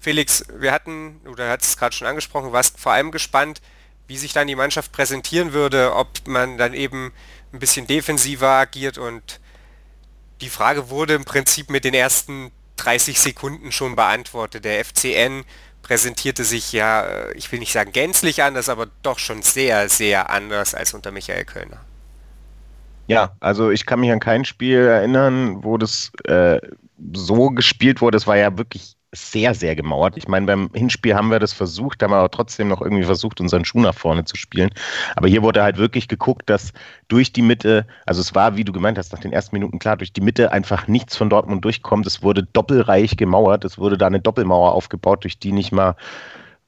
Felix, 0.00 0.44
wir 0.54 0.70
hatten, 0.70 1.20
oder 1.26 1.50
hat 1.50 1.62
es 1.62 1.76
gerade 1.76 1.94
schon 1.94 2.06
angesprochen, 2.06 2.52
warst 2.52 2.78
vor 2.78 2.92
allem 2.92 3.10
gespannt, 3.10 3.60
wie 4.06 4.16
sich 4.16 4.32
dann 4.32 4.46
die 4.46 4.54
Mannschaft 4.54 4.92
präsentieren 4.92 5.52
würde, 5.52 5.94
ob 5.94 6.08
man 6.28 6.56
dann 6.56 6.72
eben 6.72 7.12
ein 7.52 7.58
bisschen 7.58 7.88
defensiver 7.88 8.50
agiert 8.50 8.96
und 8.96 9.40
die 10.40 10.48
Frage 10.48 10.90
wurde 10.90 11.14
im 11.14 11.24
Prinzip 11.24 11.70
mit 11.70 11.84
den 11.84 11.94
ersten 11.94 12.50
30 12.76 13.20
Sekunden 13.20 13.72
schon 13.72 13.96
beantwortet. 13.96 14.64
Der 14.64 14.84
FCN 14.84 15.44
präsentierte 15.82 16.44
sich 16.44 16.72
ja, 16.72 17.02
äh, 17.02 17.32
ich 17.34 17.50
will 17.50 17.58
nicht 17.58 17.72
sagen 17.72 17.92
gänzlich 17.92 18.42
anders, 18.42 18.68
aber 18.68 18.86
doch 19.02 19.18
schon 19.18 19.42
sehr, 19.42 19.88
sehr 19.88 20.30
anders 20.30 20.74
als 20.74 20.94
unter 20.94 21.10
Michael 21.10 21.44
Kölner. 21.44 21.80
Ja, 23.06 23.32
also 23.40 23.70
ich 23.70 23.86
kann 23.86 24.00
mich 24.00 24.12
an 24.12 24.20
kein 24.20 24.44
Spiel 24.44 24.80
erinnern, 24.80 25.64
wo 25.64 25.78
das 25.78 26.12
äh, 26.24 26.60
so 27.14 27.48
gespielt 27.50 28.00
wurde. 28.02 28.18
Es 28.18 28.26
war 28.26 28.36
ja 28.36 28.56
wirklich 28.58 28.97
sehr, 29.12 29.54
sehr 29.54 29.74
gemauert. 29.74 30.16
Ich 30.16 30.28
meine, 30.28 30.46
beim 30.46 30.70
Hinspiel 30.74 31.14
haben 31.14 31.30
wir 31.30 31.38
das 31.38 31.52
versucht, 31.52 32.02
haben 32.02 32.10
wir 32.10 32.18
aber 32.18 32.30
trotzdem 32.30 32.68
noch 32.68 32.82
irgendwie 32.82 33.04
versucht, 33.04 33.40
unseren 33.40 33.64
Schuh 33.64 33.80
nach 33.80 33.94
vorne 33.94 34.24
zu 34.24 34.36
spielen. 34.36 34.70
Aber 35.16 35.28
hier 35.28 35.42
wurde 35.42 35.62
halt 35.62 35.78
wirklich 35.78 36.08
geguckt, 36.08 36.50
dass 36.50 36.72
durch 37.08 37.32
die 37.32 37.42
Mitte, 37.42 37.86
also 38.04 38.20
es 38.20 38.34
war, 38.34 38.56
wie 38.56 38.64
du 38.64 38.72
gemeint 38.72 38.98
hast, 38.98 39.12
nach 39.12 39.20
den 39.20 39.32
ersten 39.32 39.56
Minuten 39.56 39.78
klar, 39.78 39.96
durch 39.96 40.12
die 40.12 40.20
Mitte 40.20 40.52
einfach 40.52 40.88
nichts 40.88 41.16
von 41.16 41.30
Dortmund 41.30 41.64
durchkommt. 41.64 42.06
Es 42.06 42.22
wurde 42.22 42.42
doppelreich 42.42 43.16
gemauert. 43.16 43.64
Es 43.64 43.78
wurde 43.78 43.96
da 43.96 44.06
eine 44.06 44.20
Doppelmauer 44.20 44.72
aufgebaut, 44.72 45.24
durch 45.24 45.38
die 45.38 45.52
nicht 45.52 45.72
mal 45.72 45.96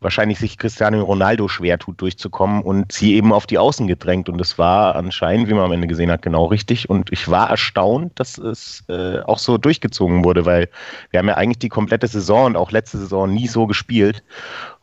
wahrscheinlich 0.01 0.39
sich 0.39 0.57
Cristiano 0.57 1.03
Ronaldo 1.03 1.49
schwer 1.49 1.79
tut, 1.79 2.01
durchzukommen 2.01 2.63
und 2.63 2.91
sie 2.93 3.15
eben 3.15 3.33
auf 3.33 3.47
die 3.47 3.59
Außen 3.59 3.87
gedrängt. 3.87 4.29
Und 4.29 4.39
das 4.39 4.59
war 4.59 4.97
anscheinend, 4.97 5.49
wie 5.49 5.55
man 5.55 5.65
am 5.65 5.73
Ende 5.73 5.87
gesehen 5.87 6.11
hat, 6.11 6.23
genau 6.23 6.47
richtig. 6.47 6.89
Und 6.89 7.13
ich 7.13 7.29
war 7.29 7.51
erstaunt, 7.51 8.19
dass 8.19 8.39
es 8.39 8.83
äh, 8.89 9.21
auch 9.21 9.39
so 9.39 9.59
durchgezogen 9.59 10.25
wurde, 10.25 10.47
weil 10.47 10.69
wir 11.11 11.19
haben 11.19 11.29
ja 11.29 11.37
eigentlich 11.37 11.59
die 11.59 11.69
komplette 11.69 12.07
Saison 12.07 12.47
und 12.47 12.57
auch 12.57 12.71
letzte 12.71 12.99
Saison 12.99 13.33
nie 13.33 13.47
so 13.47 13.67
gespielt. 13.67 14.23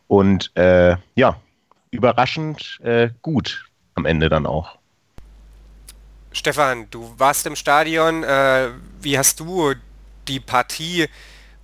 Und 0.06 0.56
äh, 0.56 0.96
ja, 1.16 1.36
überraschend 1.90 2.78
äh, 2.82 3.10
gut 3.22 3.66
am 3.94 4.06
Ende 4.06 4.28
dann 4.28 4.46
auch. 4.46 4.78
Stefan, 6.30 6.86
du 6.90 7.12
warst 7.16 7.46
im 7.46 7.56
Stadion. 7.56 8.22
Äh, 8.22 8.68
wie 9.00 9.18
hast 9.18 9.40
du 9.40 9.74
die 10.28 10.38
Partie 10.38 11.08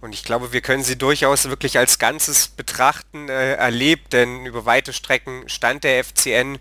Und 0.04 0.12
ich 0.12 0.22
glaube, 0.22 0.52
wir 0.52 0.60
können 0.60 0.82
sie 0.84 0.98
durchaus 0.98 1.48
wirklich 1.48 1.78
als 1.78 1.98
Ganzes 1.98 2.48
betrachten, 2.48 3.30
äh, 3.30 3.54
erlebt, 3.54 4.12
denn 4.12 4.44
über 4.44 4.66
weite 4.66 4.92
Strecken 4.92 5.48
stand 5.48 5.82
der 5.82 6.04
FCN 6.04 6.58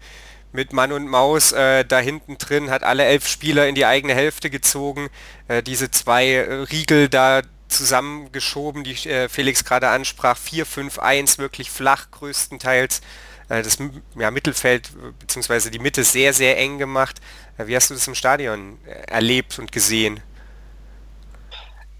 mit 0.53 0.71
Mann 0.71 0.93
und 0.93 1.09
Maus 1.09 1.51
äh, 1.51 1.83
da 1.83 1.99
hinten 1.99 2.37
drin, 2.37 2.69
hat 2.69 2.83
alle 2.83 3.03
elf 3.03 3.27
Spieler 3.27 3.67
in 3.67 3.75
die 3.75 3.85
eigene 3.85 4.15
Hälfte 4.15 4.49
gezogen, 4.49 5.09
äh, 5.49 5.61
diese 5.61 5.91
zwei 5.91 6.29
äh, 6.29 6.53
Riegel 6.71 7.09
da 7.09 7.41
zusammengeschoben, 7.67 8.85
die 8.85 8.93
äh, 9.09 9.27
Felix 9.27 9.65
gerade 9.65 9.89
ansprach, 9.89 10.37
4-5-1, 10.39 11.37
wirklich 11.37 11.69
flach 11.69 12.11
größtenteils, 12.11 13.01
äh, 13.49 13.61
das 13.61 13.77
ja, 14.15 14.31
Mittelfeld 14.31 14.89
bzw. 15.19 15.69
die 15.69 15.79
Mitte 15.79 16.05
sehr, 16.05 16.31
sehr 16.31 16.57
eng 16.57 16.77
gemacht. 16.77 17.19
wie 17.57 17.75
hast 17.75 17.89
du 17.89 17.93
das 17.93 18.07
im 18.07 18.15
Stadion 18.15 18.79
erlebt 18.85 19.59
und 19.59 19.73
gesehen? 19.73 20.21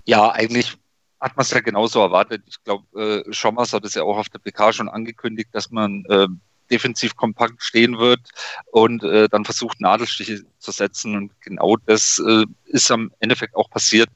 Ja, 0.06 0.32
eigentlich 0.32 0.78
hat 1.24 1.38
man 1.38 1.44
es 1.44 1.52
ja 1.52 1.62
genauso 1.62 2.02
erwartet. 2.02 2.44
Ich 2.48 2.62
glaube, 2.66 3.24
äh, 3.26 3.34
Schommers 3.34 3.72
hat 3.72 3.86
es 3.86 3.94
ja 3.94 4.04
auch 4.04 4.18
auf 4.18 4.28
der 4.28 4.40
PK 4.40 4.74
schon 4.74 4.90
angekündigt, 4.90 5.50
dass 5.54 5.72
man 5.72 6.04
äh, 6.10 6.28
defensiv 6.70 7.16
kompakt 7.16 7.64
stehen 7.64 7.98
wird 7.98 8.20
und 8.72 9.04
äh, 9.04 9.30
dann 9.30 9.46
versucht, 9.46 9.80
Nadelstiche 9.80 10.44
zu 10.60 10.72
setzen. 10.72 11.16
Und 11.16 11.42
genau 11.42 11.78
das 11.86 12.22
äh, 12.28 12.46
ist 12.66 12.92
am 12.92 13.14
Endeffekt 13.20 13.56
auch 13.56 13.70
passiert. 13.70 14.10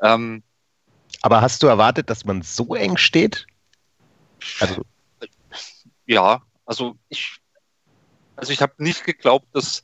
Ähm, 0.00 0.44
Aber 1.22 1.40
hast 1.40 1.60
du 1.64 1.66
erwartet, 1.66 2.08
dass 2.08 2.24
man 2.24 2.42
so 2.42 2.76
eng 2.76 2.98
steht? 2.98 3.46
Also, 4.60 4.82
ja, 6.06 6.40
also 6.66 6.96
ich, 7.08 7.38
also 8.36 8.52
ich 8.52 8.62
habe 8.62 8.74
nicht 8.78 9.04
geglaubt, 9.04 9.48
dass 9.54 9.82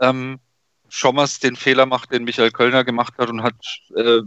ähm, 0.00 0.40
Schommers 0.88 1.38
den 1.38 1.54
Fehler 1.54 1.86
macht, 1.86 2.10
den 2.10 2.24
Michael 2.24 2.50
Kölner 2.50 2.82
gemacht 2.82 3.14
hat 3.16 3.28
und 3.28 3.44
hat 3.44 3.54
äh, 3.94 4.22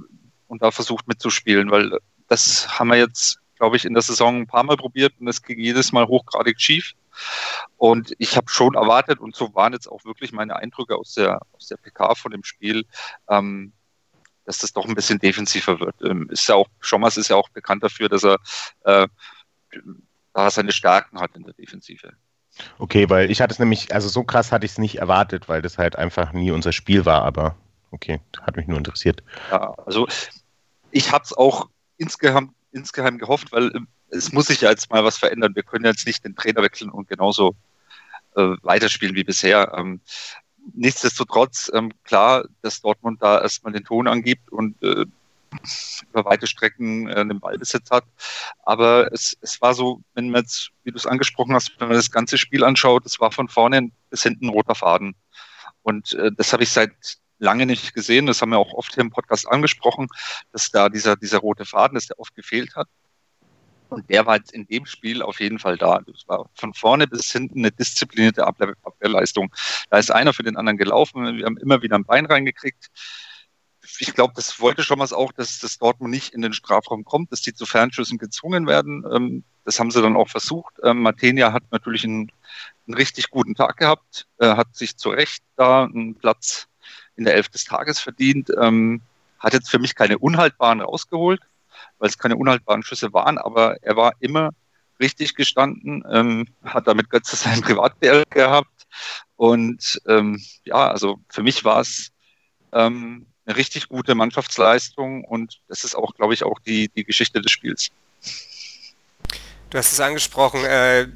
und 0.54 0.62
da 0.62 0.70
versucht 0.70 1.08
mitzuspielen, 1.08 1.72
weil 1.72 1.98
das 2.28 2.80
haben 2.80 2.90
wir 2.90 2.98
jetzt, 2.98 3.40
glaube 3.58 3.76
ich, 3.76 3.86
in 3.86 3.94
der 3.94 4.04
Saison 4.04 4.42
ein 4.42 4.48
paar 4.48 4.64
Mal 4.64 4.78
probiert 4.78 5.14
und 5.20 5.28
es 5.28 5.42
ging 5.42 5.60
jedes 5.60 5.92
Mal 5.92 6.08
hochgradig 6.08 6.62
schief. 6.62 6.94
Und 7.78 8.14
ich 8.20 8.38
habe 8.38 8.50
schon 8.50 8.76
erwartet, 8.76 9.20
und 9.20 9.36
so 9.36 9.54
waren 9.56 9.74
jetzt 9.74 9.88
auch 9.88 10.06
wirklich 10.06 10.32
meine 10.32 10.56
Eindrücke 10.56 10.96
aus 10.96 11.16
der, 11.16 11.40
aus 11.54 11.68
der 11.68 11.78
PK 11.78 12.14
von 12.14 12.32
dem 12.32 12.44
Spiel, 12.44 12.86
ähm, 13.28 13.74
dass 14.46 14.60
das 14.60 14.74
doch 14.74 14.86
ein 14.86 14.94
bisschen 14.94 15.18
defensiver 15.18 15.80
wird. 15.80 15.96
Ähm, 16.04 16.30
ist 16.30 16.48
ja 16.48 16.54
auch, 16.54 16.68
Schommers 16.80 17.18
ist 17.18 17.30
ja 17.30 17.36
auch 17.36 17.50
bekannt 17.50 17.84
dafür, 17.84 18.10
dass 18.10 18.24
er 18.24 18.38
äh, 18.84 19.08
da 20.34 20.52
seine 20.52 20.72
Stärken 20.72 21.20
hat 21.20 21.36
in 21.36 21.44
der 21.44 21.54
Defensive. 21.54 22.12
Okay, 22.78 23.10
weil 23.10 23.32
ich 23.32 23.42
hatte 23.42 23.54
es 23.54 23.60
nämlich, 23.60 23.92
also 23.92 24.08
so 24.08 24.24
krass 24.24 24.52
hatte 24.52 24.68
ich 24.68 24.74
es 24.74 24.78
nicht 24.78 25.00
erwartet, 25.00 25.50
weil 25.50 25.64
das 25.64 25.80
halt 25.80 25.96
einfach 25.96 26.32
nie 26.32 26.52
unser 26.52 26.72
Spiel 26.74 27.06
war, 27.06 27.24
aber 27.24 27.56
okay, 27.90 28.20
hat 28.42 28.56
mich 28.56 28.68
nur 28.68 28.78
interessiert. 28.78 29.24
Ja, 29.50 29.74
also 29.86 30.08
ich 30.94 31.12
habe 31.12 31.24
es 31.26 31.34
auch 31.34 31.70
insgeheim, 31.98 32.54
insgeheim 32.72 33.18
gehofft, 33.18 33.52
weil 33.52 33.76
ähm, 33.76 33.88
es 34.10 34.32
muss 34.32 34.48
sich 34.48 34.62
ja 34.62 34.70
jetzt 34.70 34.92
mal 34.92 35.04
was 35.04 35.18
verändern. 35.18 35.56
Wir 35.56 35.64
können 35.64 35.86
jetzt 35.86 36.06
nicht 36.06 36.24
den 36.24 36.36
Trainer 36.36 36.62
wechseln 36.62 36.92
und 36.92 37.10
genauso 37.10 37.56
äh, 38.36 38.56
weiterspielen 38.62 39.16
wie 39.16 39.24
bisher. 39.24 39.74
Ähm, 39.76 40.02
nichtsdestotrotz, 40.74 41.72
ähm, 41.74 41.92
klar, 42.04 42.46
dass 42.62 42.82
Dortmund 42.82 43.22
da 43.22 43.42
erstmal 43.42 43.74
den 43.74 43.84
Ton 43.84 44.08
angibt 44.08 44.52
und 44.52 44.82
äh, 44.84 45.06
über 46.10 46.26
weite 46.26 46.48
Strecken 46.48 47.08
äh, 47.08 47.26
den 47.26 47.40
Ballbesitz 47.40 47.90
hat. 47.90 48.06
Aber 48.64 49.12
es, 49.12 49.36
es 49.42 49.62
war 49.62 49.74
so, 49.74 50.02
wenn 50.14 50.30
man 50.30 50.42
jetzt, 50.42 50.72
wie 50.84 50.92
du 50.92 50.98
es 50.98 51.08
angesprochen 51.08 51.56
hast, 51.56 51.72
wenn 51.80 51.88
man 51.88 51.98
das 51.98 52.12
ganze 52.12 52.38
Spiel 52.38 52.64
anschaut, 52.64 53.06
es 53.06 53.20
war 53.20 53.32
von 53.32 53.48
vorne 53.48 53.92
bis 54.12 54.24
hinten 54.24 54.50
roter 54.50 54.76
Faden. 54.76 55.16
Und 55.82 56.14
äh, 56.14 56.32
das 56.32 56.54
habe 56.54 56.64
ich 56.64 56.70
seit 56.70 56.92
lange 57.44 57.66
nicht 57.66 57.94
gesehen. 57.94 58.26
Das 58.26 58.42
haben 58.42 58.50
wir 58.50 58.58
auch 58.58 58.74
oft 58.74 58.94
hier 58.94 59.02
im 59.02 59.12
Podcast 59.12 59.48
angesprochen, 59.48 60.08
dass 60.52 60.72
da 60.72 60.90
dieser, 60.90 61.16
dieser 61.16 61.40
rote 61.40 61.66
Faden, 61.66 61.96
dass 61.96 62.08
der 62.08 62.20
oft 62.20 62.34
gefehlt 62.36 62.76
hat. 62.76 62.88
Und 63.90 64.10
der 64.10 64.26
war 64.26 64.38
jetzt 64.38 64.52
in 64.54 64.66
dem 64.66 64.88
Spiel 64.88 65.22
auf 65.22 65.40
jeden 65.40 65.60
Fall 65.60 65.78
da. 65.78 66.00
Das 66.08 66.28
war 66.28 66.50
von 66.56 66.74
vorne 66.74 67.06
bis 67.06 67.32
hinten 67.32 67.60
eine 67.60 67.72
disziplinierte 67.72 68.48
Abwehr 68.48 68.74
Abwehrleistung. 68.82 69.54
Da 69.92 70.00
ist 70.00 70.12
einer 70.12 70.34
für 70.34 70.42
den 70.42 70.58
anderen 70.58 70.78
gelaufen. 70.78 71.38
Wir 71.38 71.46
haben 71.46 71.58
immer 71.58 71.84
wieder 71.84 71.96
ein 71.96 72.06
Bein 72.06 72.26
reingekriegt. 72.26 72.90
Ich 74.00 74.14
glaube, 74.16 74.34
das 74.36 74.60
wollte 74.60 74.82
schon 74.82 74.98
was 74.98 75.14
auch, 75.14 75.32
dass 75.34 75.60
das 75.60 75.78
Dortmund 75.78 76.12
nicht 76.12 76.34
in 76.34 76.42
den 76.42 76.54
Strafraum 76.54 77.04
kommt, 77.04 77.32
dass 77.32 77.42
die 77.42 77.54
zu 77.54 77.68
Fernschüssen 77.68 78.18
gezwungen 78.18 78.66
werden. 78.66 79.04
Ähm, 79.14 79.44
das 79.66 79.80
haben 79.80 79.92
sie 79.92 80.02
dann 80.02 80.16
auch 80.16 80.30
versucht. 80.30 80.74
Ähm, 80.82 81.02
Matenia 81.02 81.54
hat 81.54 81.64
natürlich 81.72 82.04
einen, 82.04 82.32
einen 82.88 82.96
richtig 82.96 83.30
guten 83.30 83.54
Tag 83.54 83.78
gehabt, 83.78 84.28
hat 84.40 84.76
sich 84.76 84.98
zu 84.98 85.10
Recht 85.10 85.44
da 85.56 85.86
einen 85.86 86.16
Platz 86.16 86.68
in 87.16 87.26
der 87.26 87.36
Elf 87.36 87.50
des 87.50 87.66
Tages 87.66 88.00
verdient. 88.00 88.50
Ähm, 88.60 89.02
hat 89.40 89.54
jetzt 89.54 89.70
für 89.70 89.80
mich 89.80 89.96
keine 89.96 90.18
unhaltbaren 90.18 90.82
rausgeholt, 90.82 91.42
weil 92.00 92.10
es 92.10 92.18
keine 92.18 92.38
unhaltbaren 92.38 92.84
Schüsse 92.84 93.14
waren, 93.14 93.38
aber 93.38 93.76
er 93.84 93.96
war 93.96 94.14
immer 94.20 94.52
richtig 95.00 95.36
gestanden, 95.36 96.04
ähm, 96.10 96.48
hat 96.64 96.88
damit 96.88 97.10
Götze 97.10 97.36
sein 97.36 97.62
Privatbär 97.62 98.24
gehabt. 98.30 98.88
Und 99.36 100.02
ähm, 100.08 100.42
ja, 100.64 100.90
also 100.90 101.20
für 101.30 101.44
mich 101.44 101.66
war 101.66 101.82
es 101.82 102.12
ähm, 102.72 103.26
eine 103.46 103.58
richtig 103.58 103.90
gute 103.90 104.16
Mannschaftsleistung 104.16 105.26
und 105.26 105.60
das 105.68 105.84
ist 105.84 105.96
auch, 105.96 106.16
glaube 106.16 106.34
ich, 106.34 106.44
auch 106.44 106.60
die, 106.60 106.90
die 106.90 107.04
Geschichte 107.04 107.42
des 107.42 107.52
Spiels. 107.52 107.90
Du 109.70 109.78
hast 109.78 109.92
es 109.92 110.00
angesprochen, 110.00 110.64
äh, 110.64 111.08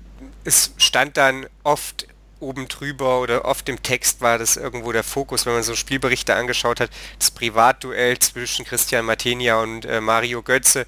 es 0.43 0.73
stand 0.77 1.15
dann 1.15 1.45
oft 1.63 2.07
oben 2.39 2.67
drüber 2.67 3.20
oder 3.22 3.46
oft 3.46 3.67
im 3.70 3.82
Text 3.82 4.22
war 4.22 4.38
das 4.38 4.58
irgendwo 4.58 4.91
der 4.91 5.03
Fokus, 5.03 5.46
wenn 5.46 5.53
man 5.53 5.63
so 5.63 5.75
Spielberichte 5.75 6.36
angeschaut 6.36 6.79
hat, 6.79 6.89
das 7.20 7.32
Privatduell 7.32 8.20
zwischen 8.20 8.65
Christian 8.65 9.06
Matenia 9.06 9.62
und 9.62 9.86
äh, 9.86 10.01
Mario 10.01 10.41
Götze, 10.44 10.86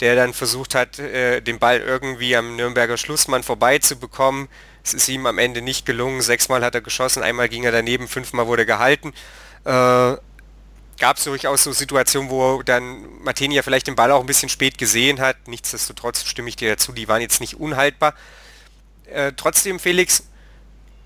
der 0.00 0.16
dann 0.16 0.32
versucht 0.32 0.74
hat, 0.74 0.98
äh, 0.98 1.40
den 1.40 1.58
Ball 1.58 1.80
irgendwie 1.80 2.36
am 2.36 2.56
Nürnberger 2.56 2.96
Schlussmann 2.96 3.42
vorbeizubekommen. 3.42 4.48
Es 4.84 4.94
ist 4.94 5.08
ihm 5.08 5.26
am 5.26 5.38
Ende 5.38 5.62
nicht 5.62 5.86
gelungen. 5.86 6.22
Sechsmal 6.22 6.64
hat 6.64 6.74
er 6.74 6.80
geschossen, 6.80 7.22
einmal 7.22 7.48
ging 7.48 7.64
er 7.64 7.72
daneben, 7.72 8.08
fünfmal 8.08 8.46
wurde 8.46 8.66
gehalten. 8.66 9.12
Äh, 9.64 10.16
Gab 10.98 11.16
es 11.16 11.24
durchaus 11.24 11.64
so 11.64 11.72
Situationen, 11.72 12.30
wo 12.30 12.62
dann 12.62 13.22
Matenia 13.24 13.62
vielleicht 13.62 13.88
den 13.88 13.96
Ball 13.96 14.12
auch 14.12 14.20
ein 14.20 14.26
bisschen 14.26 14.48
spät 14.48 14.78
gesehen 14.78 15.20
hat. 15.20 15.48
Nichtsdestotrotz 15.48 16.24
stimme 16.24 16.48
ich 16.48 16.54
dir 16.54 16.70
dazu, 16.70 16.92
die 16.92 17.08
waren 17.08 17.20
jetzt 17.20 17.40
nicht 17.40 17.58
unhaltbar. 17.58 18.14
Äh, 19.06 19.32
trotzdem, 19.36 19.80
Felix, 19.80 20.24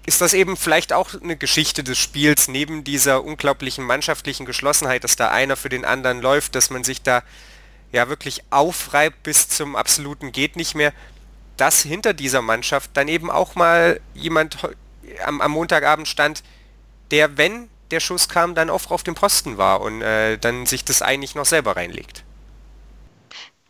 ist 0.06 0.20
das 0.20 0.34
eben 0.34 0.56
vielleicht 0.56 0.92
auch 0.92 1.20
eine 1.20 1.36
Geschichte 1.36 1.82
des 1.82 1.98
Spiels, 1.98 2.46
neben 2.46 2.84
dieser 2.84 3.24
unglaublichen 3.24 3.84
mannschaftlichen 3.84 4.46
Geschlossenheit, 4.46 5.02
dass 5.02 5.16
da 5.16 5.30
einer 5.30 5.56
für 5.56 5.68
den 5.68 5.84
anderen 5.84 6.22
läuft, 6.22 6.54
dass 6.54 6.70
man 6.70 6.84
sich 6.84 7.02
da 7.02 7.22
ja 7.90 8.08
wirklich 8.08 8.42
aufreibt 8.50 9.24
bis 9.24 9.48
zum 9.48 9.74
absoluten 9.74 10.30
geht 10.30 10.54
nicht 10.54 10.76
mehr, 10.76 10.92
dass 11.56 11.82
hinter 11.82 12.14
dieser 12.14 12.40
Mannschaft 12.40 12.90
dann 12.94 13.08
eben 13.08 13.30
auch 13.30 13.56
mal 13.56 14.00
jemand 14.14 14.58
am, 15.24 15.40
am 15.40 15.50
Montagabend 15.50 16.06
stand, 16.06 16.44
der, 17.10 17.36
wenn 17.36 17.68
der 17.90 18.00
Schuss 18.00 18.28
kam, 18.28 18.54
dann 18.54 18.70
oft 18.70 18.90
auf 18.92 19.02
dem 19.02 19.14
Posten 19.14 19.58
war 19.58 19.80
und 19.80 20.02
äh, 20.02 20.38
dann 20.38 20.66
sich 20.66 20.84
das 20.84 21.02
eigentlich 21.02 21.34
noch 21.34 21.46
selber 21.46 21.76
reinlegt. 21.76 22.24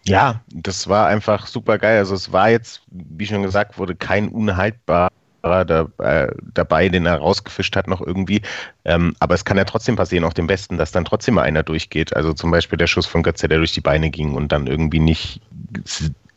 Ja, 0.04 0.40
das 0.48 0.86
war 0.86 1.06
einfach 1.06 1.46
super 1.46 1.78
geil. 1.78 1.98
Also 1.98 2.14
es 2.14 2.30
war 2.30 2.50
jetzt, 2.50 2.82
wie 2.88 3.26
schon 3.26 3.42
gesagt 3.42 3.78
wurde, 3.78 3.96
kein 3.96 4.28
unhaltbar 4.28 5.10
da, 5.64 5.88
äh, 5.98 6.32
dabei, 6.54 6.88
den 6.88 7.06
er 7.06 7.18
rausgefischt 7.18 7.76
hat 7.76 7.88
noch 7.88 8.00
irgendwie. 8.00 8.42
Ähm, 8.84 9.14
aber 9.20 9.34
es 9.34 9.44
kann 9.44 9.56
ja 9.56 9.64
trotzdem 9.64 9.96
passieren, 9.96 10.24
auch 10.24 10.32
dem 10.32 10.46
Besten, 10.46 10.78
dass 10.78 10.92
dann 10.92 11.04
trotzdem 11.04 11.34
mal 11.34 11.42
einer 11.42 11.62
durchgeht. 11.62 12.14
Also 12.14 12.32
zum 12.32 12.50
Beispiel 12.50 12.78
der 12.78 12.86
Schuss 12.86 13.06
von 13.06 13.22
Götze, 13.22 13.48
der 13.48 13.58
durch 13.58 13.72
die 13.72 13.80
Beine 13.80 14.10
ging 14.10 14.34
und 14.34 14.52
dann 14.52 14.66
irgendwie 14.66 15.00
nicht 15.00 15.40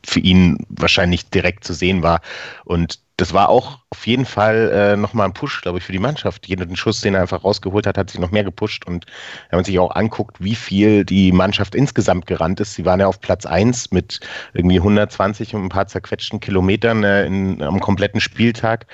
für 0.06 0.20
ihn 0.20 0.66
wahrscheinlich 0.70 1.30
direkt 1.30 1.64
zu 1.64 1.74
sehen 1.74 2.04
war. 2.04 2.22
Und 2.66 3.00
das 3.20 3.34
war 3.34 3.50
auch 3.50 3.80
auf 3.90 4.08
jeden 4.08 4.26
Fall 4.26 4.72
äh, 4.72 4.96
nochmal 4.96 5.28
ein 5.28 5.34
Push, 5.34 5.62
glaube 5.62 5.80
ich, 5.80 5.84
für 5.84 5.92
die 5.92 6.00
Mannschaft. 6.00 6.48
Jeden 6.48 6.78
Schuss, 6.78 7.02
den 7.02 7.16
er 7.16 7.22
einfach 7.22 7.44
rausgeholt 7.44 7.86
hat, 7.86 7.98
hat 7.98 8.10
sich 8.10 8.20
noch 8.20 8.32
mehr 8.32 8.46
gepusht. 8.46 8.86
Und 8.86 9.06
wenn 9.50 9.58
man 9.58 9.66
sich 9.66 9.78
auch 9.78 9.94
anguckt, 9.94 10.42
wie 10.42 10.56
viel 10.56 11.04
die 11.04 11.34
Mannschaft 11.34 11.76
insgesamt 11.76 12.28
gerannt 12.28 12.62
ist, 12.62 12.76
sie 12.76 12.86
waren 12.86 13.02
ja 13.02 13.08
auf 13.08 13.20
Platz 13.20 13.46
1 13.46 13.92
mit 13.92 14.22
irgendwie 14.54 14.78
120 14.78 15.54
und 15.54 15.66
ein 15.66 15.70
paar 15.70 15.88
zerquetschten 15.88 16.40
Kilometern 16.40 17.04
äh, 17.04 17.26
in, 17.26 17.62
am 17.62 17.82
kompletten 17.82 18.22
Spieltag, 18.22 18.88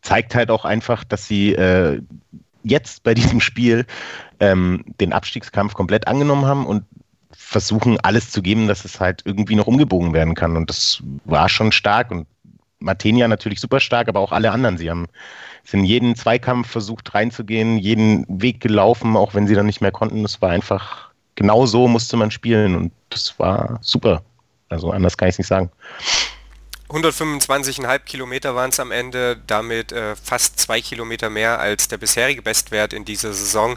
zeigt 0.00 0.34
halt 0.34 0.50
auch 0.50 0.64
einfach, 0.64 1.04
dass 1.04 1.28
sie 1.28 1.52
äh, 1.54 2.00
jetzt 2.62 3.02
bei 3.02 3.12
diesem 3.12 3.42
Spiel 3.42 3.84
ähm, 4.40 4.82
den 4.98 5.12
Abstiegskampf 5.12 5.74
komplett 5.74 6.08
angenommen 6.08 6.46
haben 6.46 6.64
und 6.64 6.84
versuchen, 7.32 8.00
alles 8.00 8.30
zu 8.30 8.40
geben, 8.40 8.66
dass 8.66 8.86
es 8.86 8.98
halt 8.98 9.22
irgendwie 9.26 9.56
noch 9.56 9.66
umgebogen 9.66 10.14
werden 10.14 10.34
kann. 10.34 10.56
Und 10.56 10.70
das 10.70 11.02
war 11.26 11.50
schon 11.50 11.70
stark 11.70 12.10
und 12.10 12.26
Matenia 12.78 13.28
natürlich 13.28 13.60
super 13.60 13.80
stark, 13.80 14.08
aber 14.08 14.20
auch 14.20 14.32
alle 14.32 14.50
anderen. 14.52 14.78
Sie 14.78 14.90
haben 14.90 15.06
sind 15.64 15.84
jeden 15.84 16.14
Zweikampf 16.14 16.70
versucht 16.70 17.14
reinzugehen, 17.14 17.78
jeden 17.78 18.24
Weg 18.28 18.60
gelaufen, 18.60 19.16
auch 19.16 19.34
wenn 19.34 19.46
sie 19.46 19.54
dann 19.54 19.66
nicht 19.66 19.80
mehr 19.80 19.90
konnten. 19.90 20.24
Es 20.24 20.40
war 20.40 20.50
einfach, 20.50 21.10
genau 21.34 21.66
so 21.66 21.88
musste 21.88 22.16
man 22.16 22.30
spielen 22.30 22.76
und 22.76 22.92
das 23.10 23.38
war 23.38 23.78
super. 23.82 24.22
Also 24.68 24.90
anders 24.90 25.16
kann 25.16 25.28
ich 25.28 25.34
es 25.34 25.38
nicht 25.38 25.48
sagen. 25.48 25.70
125,5 26.88 27.98
Kilometer 28.00 28.54
waren 28.54 28.70
es 28.70 28.78
am 28.78 28.92
Ende, 28.92 29.40
damit 29.46 29.90
äh, 29.90 30.14
fast 30.14 30.60
zwei 30.60 30.80
Kilometer 30.80 31.30
mehr 31.30 31.58
als 31.58 31.88
der 31.88 31.98
bisherige 31.98 32.42
Bestwert 32.42 32.92
in 32.92 33.04
dieser 33.04 33.32
Saison. 33.32 33.76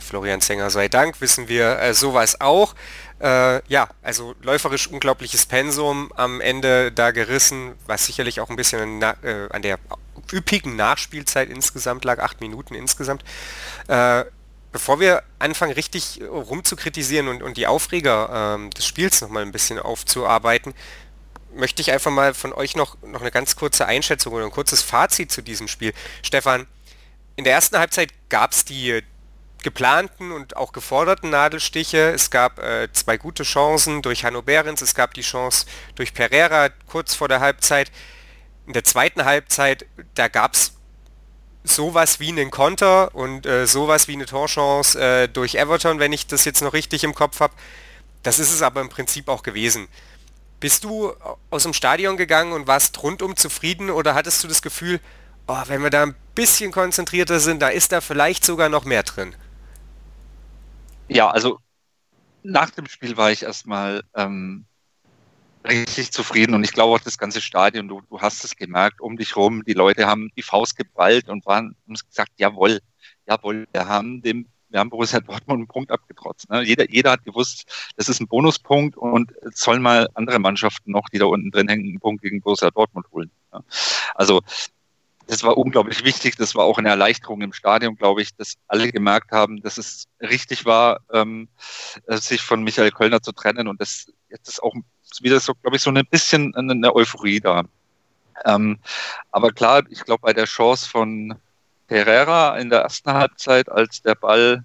Florian 0.00 0.40
Zenger 0.40 0.70
sei 0.70 0.88
Dank 0.88 1.20
wissen 1.20 1.48
wir 1.48 1.78
äh, 1.78 1.94
sowas 1.94 2.40
auch. 2.40 2.74
Äh, 3.20 3.62
ja, 3.68 3.88
also 4.02 4.34
läuferisch 4.42 4.88
unglaubliches 4.88 5.46
Pensum 5.46 6.12
am 6.16 6.40
Ende 6.40 6.92
da 6.92 7.12
gerissen, 7.12 7.74
was 7.86 8.06
sicherlich 8.06 8.40
auch 8.40 8.50
ein 8.50 8.56
bisschen 8.56 8.98
na, 8.98 9.16
äh, 9.22 9.48
an 9.50 9.62
der 9.62 9.78
üppigen 10.32 10.76
Nachspielzeit 10.76 11.48
insgesamt 11.48 12.04
lag, 12.04 12.18
acht 12.18 12.40
Minuten 12.40 12.74
insgesamt. 12.74 13.24
Äh, 13.88 14.24
bevor 14.72 15.00
wir 15.00 15.22
anfangen, 15.38 15.72
richtig 15.72 16.20
rumzukritisieren 16.28 17.28
und, 17.28 17.42
und 17.42 17.56
die 17.56 17.66
Aufreger 17.66 18.56
ähm, 18.56 18.70
des 18.70 18.84
Spiels 18.84 19.20
nochmal 19.20 19.42
ein 19.42 19.52
bisschen 19.52 19.78
aufzuarbeiten, 19.78 20.74
möchte 21.54 21.80
ich 21.80 21.90
einfach 21.90 22.10
mal 22.10 22.34
von 22.34 22.52
euch 22.52 22.76
noch, 22.76 23.00
noch 23.02 23.22
eine 23.22 23.30
ganz 23.30 23.56
kurze 23.56 23.86
Einschätzung 23.86 24.34
oder 24.34 24.44
ein 24.44 24.50
kurzes 24.50 24.82
Fazit 24.82 25.32
zu 25.32 25.42
diesem 25.42 25.68
Spiel. 25.68 25.94
Stefan, 26.22 26.66
in 27.36 27.44
der 27.44 27.54
ersten 27.54 27.78
Halbzeit 27.78 28.12
gab 28.28 28.52
es 28.52 28.64
die 28.64 29.02
geplanten 29.66 30.30
und 30.30 30.56
auch 30.56 30.70
geforderten 30.70 31.30
Nadelstiche. 31.30 32.12
Es 32.14 32.30
gab 32.30 32.60
äh, 32.60 32.88
zwei 32.92 33.16
gute 33.16 33.42
Chancen 33.42 34.00
durch 34.00 34.24
Hanno 34.24 34.40
Behrens, 34.40 34.80
es 34.80 34.94
gab 34.94 35.12
die 35.14 35.22
Chance 35.22 35.66
durch 35.96 36.14
Pereira 36.14 36.68
kurz 36.86 37.16
vor 37.16 37.26
der 37.26 37.40
Halbzeit. 37.40 37.90
In 38.68 38.74
der 38.74 38.84
zweiten 38.84 39.24
Halbzeit, 39.24 39.84
da 40.14 40.28
gab 40.28 40.54
es 40.54 40.74
sowas 41.64 42.20
wie 42.20 42.28
einen 42.28 42.52
Konter 42.52 43.12
und 43.12 43.44
äh, 43.44 43.66
sowas 43.66 44.06
wie 44.06 44.12
eine 44.12 44.26
Torchance 44.26 45.00
äh, 45.00 45.26
durch 45.26 45.56
Everton, 45.56 45.98
wenn 45.98 46.12
ich 46.12 46.28
das 46.28 46.44
jetzt 46.44 46.62
noch 46.62 46.72
richtig 46.72 47.02
im 47.02 47.16
Kopf 47.16 47.40
habe. 47.40 47.54
Das 48.22 48.38
ist 48.38 48.52
es 48.52 48.62
aber 48.62 48.80
im 48.80 48.88
Prinzip 48.88 49.28
auch 49.28 49.42
gewesen. 49.42 49.88
Bist 50.60 50.84
du 50.84 51.12
aus 51.50 51.64
dem 51.64 51.72
Stadion 51.72 52.16
gegangen 52.16 52.52
und 52.52 52.68
warst 52.68 53.02
rundum 53.02 53.36
zufrieden 53.36 53.90
oder 53.90 54.14
hattest 54.14 54.44
du 54.44 54.48
das 54.48 54.62
Gefühl, 54.62 55.00
oh, 55.48 55.62
wenn 55.66 55.82
wir 55.82 55.90
da 55.90 56.04
ein 56.04 56.14
bisschen 56.36 56.70
konzentrierter 56.70 57.40
sind, 57.40 57.60
da 57.60 57.68
ist 57.68 57.90
da 57.90 58.00
vielleicht 58.00 58.44
sogar 58.44 58.68
noch 58.68 58.84
mehr 58.84 59.02
drin? 59.02 59.34
Ja, 61.08 61.30
also 61.30 61.58
nach 62.42 62.70
dem 62.70 62.86
Spiel 62.86 63.16
war 63.16 63.30
ich 63.30 63.42
erstmal 63.42 64.02
ähm, 64.14 64.66
richtig 65.66 66.12
zufrieden 66.12 66.54
und 66.54 66.64
ich 66.64 66.72
glaube 66.72 66.94
auch 66.94 67.00
das 67.00 67.18
ganze 67.18 67.40
Stadion, 67.40 67.88
du, 67.88 68.02
du 68.08 68.20
hast 68.20 68.44
es 68.44 68.56
gemerkt, 68.56 69.00
um 69.00 69.16
dich 69.16 69.36
rum, 69.36 69.64
die 69.64 69.72
Leute 69.72 70.06
haben 70.06 70.30
die 70.36 70.42
Faust 70.42 70.76
geballt 70.76 71.28
und 71.28 71.46
waren, 71.46 71.76
haben 71.86 71.94
gesagt, 71.94 72.32
jawohl, 72.36 72.80
jawohl, 73.26 73.66
wir 73.72 73.88
haben 73.88 74.22
dem 74.22 74.46
wir 74.68 74.80
haben 74.80 74.90
Borussia 74.90 75.20
Dortmund 75.20 75.58
einen 75.58 75.68
Punkt 75.68 75.90
abgetrotzt. 75.90 76.50
Ne? 76.50 76.62
Jeder, 76.62 76.90
jeder 76.90 77.12
hat 77.12 77.24
gewusst, 77.24 77.64
das 77.96 78.08
ist 78.08 78.20
ein 78.20 78.28
Bonuspunkt 78.28 78.96
und 78.96 79.32
sollen 79.54 79.80
mal 79.80 80.08
andere 80.14 80.38
Mannschaften 80.38 80.90
noch, 80.90 81.08
die 81.08 81.18
da 81.18 81.26
unten 81.26 81.50
drin 81.50 81.68
hängen, 81.68 81.88
einen 81.88 82.00
Punkt 82.00 82.22
gegen 82.22 82.40
Borussia 82.40 82.70
Dortmund 82.70 83.06
holen. 83.12 83.30
Ne? 83.52 83.62
Also 84.14 84.42
das 85.26 85.42
war 85.42 85.56
unglaublich 85.56 86.04
wichtig. 86.04 86.36
Das 86.36 86.54
war 86.54 86.64
auch 86.64 86.78
eine 86.78 86.88
Erleichterung 86.88 87.40
im 87.40 87.52
Stadion, 87.52 87.96
glaube 87.96 88.22
ich, 88.22 88.34
dass 88.36 88.54
alle 88.68 88.90
gemerkt 88.92 89.32
haben, 89.32 89.60
dass 89.62 89.78
es 89.78 90.06
richtig 90.20 90.64
war, 90.64 91.00
ähm, 91.12 91.48
sich 92.08 92.42
von 92.42 92.62
Michael 92.62 92.92
Kölner 92.92 93.20
zu 93.20 93.32
trennen. 93.32 93.68
Und 93.68 93.80
das 93.80 94.06
jetzt 94.28 94.48
ist 94.48 94.62
auch 94.62 94.74
wieder 95.20 95.40
so, 95.40 95.54
glaube 95.54 95.76
ich, 95.76 95.82
so 95.82 95.90
ein 95.90 96.06
bisschen 96.10 96.54
eine 96.54 96.94
Euphorie 96.94 97.40
da. 97.40 97.64
Ähm, 98.44 98.78
aber 99.30 99.52
klar, 99.52 99.82
ich 99.88 100.04
glaube, 100.04 100.22
bei 100.22 100.32
der 100.32 100.44
Chance 100.44 100.88
von 100.88 101.34
Pereira 101.88 102.58
in 102.58 102.70
der 102.70 102.80
ersten 102.80 103.12
Halbzeit, 103.12 103.68
als 103.70 104.02
der 104.02 104.14
Ball 104.14 104.64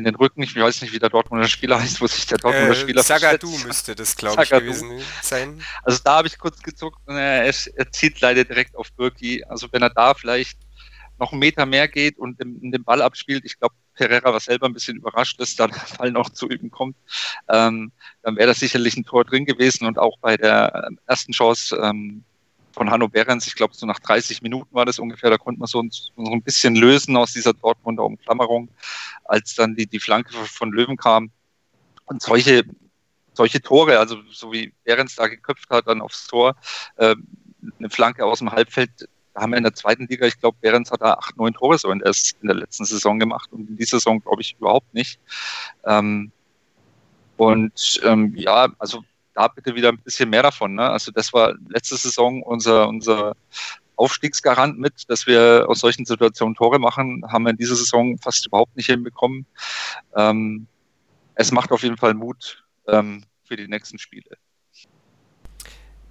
in 0.00 0.04
den 0.04 0.14
Rücken, 0.14 0.42
ich 0.42 0.56
weiß 0.56 0.80
nicht, 0.82 0.92
wie 0.92 0.98
der 0.98 1.10
Dortmunder 1.10 1.46
Spieler 1.46 1.80
heißt, 1.80 2.00
wo 2.00 2.06
sich 2.06 2.26
der 2.26 2.38
Dortmunder 2.38 2.72
äh, 2.72 2.74
Spieler 2.74 3.02
Sagadu 3.02 3.50
müsste 3.66 3.94
das, 3.94 4.16
glaube 4.16 4.42
ich, 4.42 4.50
gewesen 4.50 5.00
sein. 5.22 5.62
Also 5.82 6.00
da 6.02 6.16
habe 6.16 6.28
ich 6.28 6.38
kurz 6.38 6.62
gezuckt, 6.62 6.98
er, 7.06 7.44
er 7.44 7.92
zieht 7.92 8.20
leider 8.20 8.44
direkt 8.44 8.74
auf 8.76 8.90
Birki. 8.92 9.44
Also 9.44 9.68
wenn 9.70 9.82
er 9.82 9.90
da 9.90 10.14
vielleicht 10.14 10.58
noch 11.18 11.32
einen 11.32 11.40
Meter 11.40 11.66
mehr 11.66 11.86
geht 11.86 12.18
und 12.18 12.40
den, 12.40 12.72
den 12.72 12.82
Ball 12.82 13.02
abspielt, 13.02 13.44
ich 13.44 13.58
glaube, 13.58 13.74
Pereira 13.94 14.32
war 14.32 14.40
selber 14.40 14.66
ein 14.66 14.72
bisschen 14.72 14.96
überrascht, 14.96 15.38
dass 15.38 15.54
da 15.54 15.66
der 15.66 15.82
Ball 15.98 16.10
noch 16.10 16.30
zu 16.30 16.48
üben 16.48 16.70
kommt, 16.70 16.96
ähm, 17.50 17.92
dann 18.22 18.36
wäre 18.36 18.48
das 18.48 18.60
sicherlich 18.60 18.96
ein 18.96 19.04
Tor 19.04 19.24
drin 19.24 19.44
gewesen 19.44 19.86
und 19.86 19.98
auch 19.98 20.18
bei 20.20 20.38
der 20.38 20.88
ersten 21.06 21.32
Chance 21.32 21.78
ähm, 21.82 22.24
von 22.72 22.90
Hanno 22.90 23.08
Behrens, 23.08 23.46
ich 23.46 23.54
glaube 23.54 23.74
so 23.74 23.86
nach 23.86 23.98
30 23.98 24.42
Minuten 24.42 24.74
war 24.74 24.84
das 24.84 24.98
ungefähr, 24.98 25.30
da 25.30 25.38
konnte 25.38 25.60
man 25.60 25.66
so 25.66 25.82
ein, 25.82 25.90
so 25.90 26.12
ein 26.16 26.42
bisschen 26.42 26.76
lösen 26.76 27.16
aus 27.16 27.32
dieser 27.32 27.52
Dortmunder 27.52 28.04
Umklammerung, 28.04 28.68
als 29.24 29.54
dann 29.54 29.74
die, 29.74 29.86
die 29.86 30.00
Flanke 30.00 30.32
von 30.32 30.72
Löwen 30.72 30.96
kam. 30.96 31.30
Und 32.06 32.22
solche, 32.22 32.64
solche 33.34 33.60
Tore, 33.60 33.98
also 33.98 34.16
so 34.30 34.52
wie 34.52 34.72
Behrens 34.84 35.16
da 35.16 35.28
geköpft 35.28 35.70
hat, 35.70 35.86
dann 35.86 36.00
aufs 36.00 36.26
Tor, 36.26 36.56
äh, 36.96 37.14
eine 37.78 37.90
Flanke 37.90 38.24
aus 38.24 38.38
dem 38.38 38.52
Halbfeld, 38.52 38.90
da 39.34 39.42
haben 39.42 39.50
wir 39.50 39.58
in 39.58 39.64
der 39.64 39.74
zweiten 39.74 40.06
Liga, 40.06 40.26
ich 40.26 40.40
glaube, 40.40 40.58
Behrens 40.60 40.90
hat 40.90 41.02
da 41.02 41.14
acht, 41.14 41.36
neun 41.36 41.54
Tore 41.54 41.78
so 41.78 41.90
in 41.90 42.00
der, 42.00 42.12
in 42.40 42.48
der 42.48 42.56
letzten 42.56 42.84
Saison 42.84 43.18
gemacht 43.18 43.52
und 43.52 43.68
in 43.68 43.76
dieser 43.76 43.98
Saison 43.98 44.20
glaube 44.20 44.42
ich 44.42 44.56
überhaupt 44.58 44.92
nicht. 44.92 45.20
Ähm, 45.84 46.32
und 47.36 48.00
ähm, 48.04 48.34
ja, 48.36 48.68
also 48.78 49.04
da 49.40 49.48
bitte 49.48 49.74
wieder 49.74 49.88
ein 49.88 49.98
bisschen 49.98 50.30
mehr 50.30 50.42
davon. 50.42 50.74
Ne? 50.74 50.88
Also 50.88 51.10
das 51.12 51.32
war 51.32 51.54
letzte 51.68 51.96
Saison 51.96 52.42
unser, 52.42 52.88
unser 52.88 53.34
Aufstiegsgarant 53.96 54.78
mit, 54.78 55.08
dass 55.08 55.26
wir 55.26 55.64
aus 55.68 55.80
solchen 55.80 56.04
Situationen 56.04 56.54
Tore 56.54 56.78
machen, 56.78 57.22
haben 57.30 57.44
wir 57.44 57.50
in 57.50 57.56
dieser 57.56 57.76
Saison 57.76 58.18
fast 58.18 58.46
überhaupt 58.46 58.76
nicht 58.76 58.86
hinbekommen. 58.86 59.46
Ähm, 60.14 60.66
es 61.34 61.52
macht 61.52 61.72
auf 61.72 61.82
jeden 61.82 61.96
Fall 61.96 62.14
Mut 62.14 62.64
ähm, 62.86 63.24
für 63.44 63.56
die 63.56 63.68
nächsten 63.68 63.98
Spiele. 63.98 64.36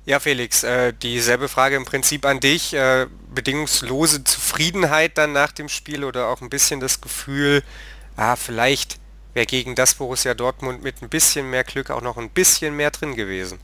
Ja, 0.06 0.20
Felix, 0.20 0.64
äh, 0.64 0.92
dieselbe 0.94 1.48
Frage 1.50 1.76
im 1.76 1.86
Prinzip 1.86 2.26
an 2.26 2.40
dich. 2.40 2.74
Äh, 2.74 3.06
bedingungslose 3.34 4.24
Zufriedenheit 4.24 5.18
dann 5.20 5.34
nach 5.34 5.52
dem 5.52 5.70
Spiel 5.70 6.04
oder 6.04 6.30
auch 6.30 6.42
ein 6.42 6.50
bisschen 6.50 6.80
das 6.80 7.00
Gefühl, 7.02 7.64
ah, 8.16 8.36
vielleicht 8.36 8.99
wäre 9.34 9.46
gegen 9.46 9.76
das 9.76 9.96
Borussia 9.96 10.34
Dortmund 10.34 10.84
mit 10.84 11.02
ein 11.02 11.10
bisschen 11.10 11.50
mehr 11.50 11.64
Glück 11.64 11.90
auch 11.92 12.02
noch 12.02 12.18
ein 12.18 12.30
bisschen 12.30 12.76
mehr 12.76 12.92
drin 12.92 13.16
gewesen. 13.16 13.60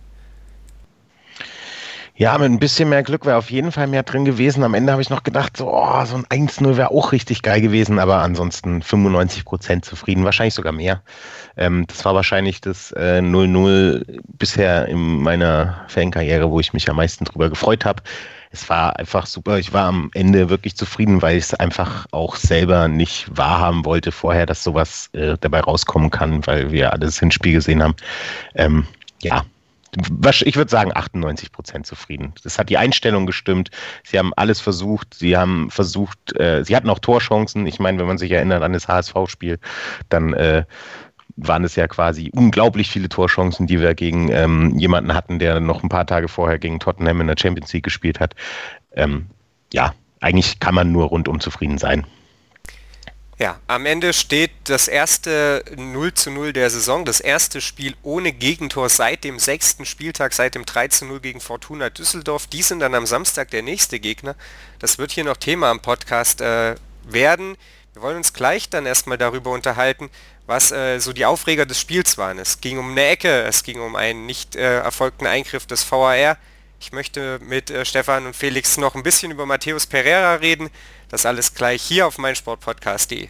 Ja, 2.17 2.37
mit 2.37 2.49
ein 2.49 2.59
bisschen 2.59 2.87
mehr 2.87 3.03
Glück 3.03 3.25
wäre 3.25 3.35
auf 3.35 3.51
jeden 3.51 3.73
Fall 3.73 3.87
mehr 3.87 4.03
drin 4.03 4.23
gewesen. 4.23 4.63
Am 4.63 4.73
Ende 4.73 4.93
habe 4.93 5.01
ich 5.01 5.09
noch 5.09 5.23
gedacht, 5.23 5.57
so, 5.57 5.67
oh, 5.69 6.05
so 6.05 6.15
ein 6.15 6.47
1-0 6.47 6.77
wäre 6.77 6.91
auch 6.91 7.11
richtig 7.11 7.41
geil 7.41 7.59
gewesen, 7.59 7.99
aber 7.99 8.19
ansonsten 8.19 8.81
95 8.81 9.43
Prozent 9.43 9.83
zufrieden, 9.83 10.23
wahrscheinlich 10.23 10.53
sogar 10.53 10.71
mehr. 10.71 11.01
Ähm, 11.57 11.85
das 11.87 12.05
war 12.05 12.15
wahrscheinlich 12.15 12.61
das 12.61 12.95
0-0 12.95 13.99
äh, 13.99 14.19
bisher 14.29 14.87
in 14.87 15.23
meiner 15.23 15.83
Fankarriere, 15.89 16.49
wo 16.49 16.61
ich 16.61 16.71
mich 16.71 16.89
am 16.89 16.95
meisten 16.95 17.25
drüber 17.25 17.49
gefreut 17.49 17.83
habe 17.83 18.01
es 18.55 18.69
war 18.69 18.97
einfach 18.97 19.25
super. 19.25 19.59
Ich 19.59 19.73
war 19.73 19.87
am 19.87 20.09
Ende 20.13 20.49
wirklich 20.49 20.75
zufrieden, 20.75 21.21
weil 21.21 21.37
ich 21.37 21.43
es 21.45 21.53
einfach 21.53 22.05
auch 22.11 22.37
selber 22.37 22.87
nicht 22.87 23.27
wahrhaben 23.35 23.83
wollte 23.83 24.11
vorher, 24.13 24.45
dass 24.45 24.63
sowas 24.63 25.09
äh, 25.11 25.37
dabei 25.39 25.59
rauskommen 25.59 26.09
kann, 26.09 26.47
weil 26.47 26.71
wir 26.71 26.93
alles 26.93 27.19
Hinspiel 27.19 27.53
gesehen 27.53 27.83
haben. 27.83 27.95
Ähm, 28.55 28.87
ja, 29.21 29.43
ich 30.45 30.55
würde 30.55 30.71
sagen 30.71 30.91
98 30.93 31.51
Prozent 31.51 31.85
zufrieden. 31.85 32.33
Das 32.43 32.57
hat 32.57 32.69
die 32.69 32.77
Einstellung 32.77 33.25
gestimmt. 33.25 33.71
Sie 34.03 34.17
haben 34.17 34.33
alles 34.35 34.61
versucht. 34.61 35.13
Sie 35.13 35.37
haben 35.37 35.69
versucht, 35.69 36.37
äh, 36.39 36.63
sie 36.63 36.75
hatten 36.75 36.89
auch 36.89 36.99
Torchancen. 36.99 37.65
Ich 37.65 37.79
meine, 37.79 37.99
wenn 37.99 38.07
man 38.07 38.17
sich 38.17 38.31
erinnert 38.31 38.63
an 38.63 38.73
das 38.73 38.87
HSV-Spiel, 38.87 39.59
dann 40.09 40.33
äh, 40.33 40.63
waren 41.37 41.63
es 41.63 41.75
ja 41.75 41.87
quasi 41.87 42.31
unglaublich 42.33 42.89
viele 42.89 43.09
Torchancen, 43.09 43.67
die 43.67 43.79
wir 43.79 43.93
gegen 43.93 44.29
ähm, 44.31 44.77
jemanden 44.77 45.13
hatten, 45.13 45.39
der 45.39 45.59
noch 45.59 45.83
ein 45.83 45.89
paar 45.89 46.05
Tage 46.05 46.27
vorher 46.27 46.59
gegen 46.59 46.79
Tottenham 46.79 47.21
in 47.21 47.27
der 47.27 47.35
Champions 47.37 47.73
League 47.73 47.83
gespielt 47.83 48.19
hat. 48.19 48.35
Ähm, 48.93 49.27
ja, 49.73 49.93
eigentlich 50.21 50.59
kann 50.59 50.75
man 50.75 50.91
nur 50.91 51.07
rundum 51.07 51.39
zufrieden 51.39 51.77
sein. 51.77 52.05
Ja, 53.37 53.59
am 53.67 53.85
Ende 53.85 54.13
steht 54.13 54.51
das 54.63 54.87
erste 54.87 55.65
0 55.75 56.13
zu 56.13 56.31
0 56.31 56.53
der 56.53 56.69
Saison, 56.69 57.03
das 57.03 57.19
erste 57.19 57.59
Spiel 57.59 57.93
ohne 58.01 58.31
Gegentor 58.31 58.87
seit 58.87 59.25
dem 59.25 59.39
sechsten 59.39 59.85
Spieltag, 59.85 60.31
seit 60.31 60.55
dem 60.55 60.65
3 60.65 60.87
zu 60.87 61.05
0 61.05 61.19
gegen 61.19 61.41
Fortuna 61.41 61.89
Düsseldorf. 61.89 62.47
Die 62.47 62.61
sind 62.61 62.79
dann 62.79 62.95
am 62.95 63.05
Samstag 63.05 63.51
der 63.51 63.61
nächste 63.61 63.99
Gegner. 63.99 64.35
Das 64.79 64.99
wird 64.99 65.11
hier 65.11 65.25
noch 65.25 65.35
Thema 65.35 65.69
am 65.69 65.81
Podcast 65.81 66.39
äh, 66.39 66.75
werden. 67.03 67.57
Wir 67.91 68.01
wollen 68.01 68.17
uns 68.17 68.31
gleich 68.31 68.69
dann 68.69 68.85
erstmal 68.85 69.17
darüber 69.17 69.51
unterhalten, 69.51 70.09
was 70.47 70.71
äh, 70.71 70.99
so 70.99 71.13
die 71.13 71.25
Aufreger 71.25 71.65
des 71.65 71.79
Spiels 71.79 72.17
waren. 72.17 72.39
Es 72.39 72.61
ging 72.61 72.77
um 72.77 72.91
eine 72.91 73.05
Ecke, 73.05 73.43
es 73.43 73.63
ging 73.63 73.79
um 73.79 73.95
einen 73.95 74.25
nicht 74.25 74.55
äh, 74.55 74.79
erfolgten 74.79 75.27
Eingriff 75.27 75.65
des 75.65 75.89
VAR. 75.89 76.37
Ich 76.79 76.91
möchte 76.91 77.39
mit 77.41 77.69
äh, 77.71 77.85
Stefan 77.85 78.25
und 78.25 78.35
Felix 78.35 78.77
noch 78.77 78.95
ein 78.95 79.03
bisschen 79.03 79.31
über 79.31 79.45
Matthäus 79.45 79.87
Pereira 79.87 80.35
reden. 80.35 80.69
Das 81.09 81.25
alles 81.25 81.53
gleich 81.53 81.81
hier 81.81 82.07
auf 82.07 82.17
meinsportpodcast.de. 82.17 83.29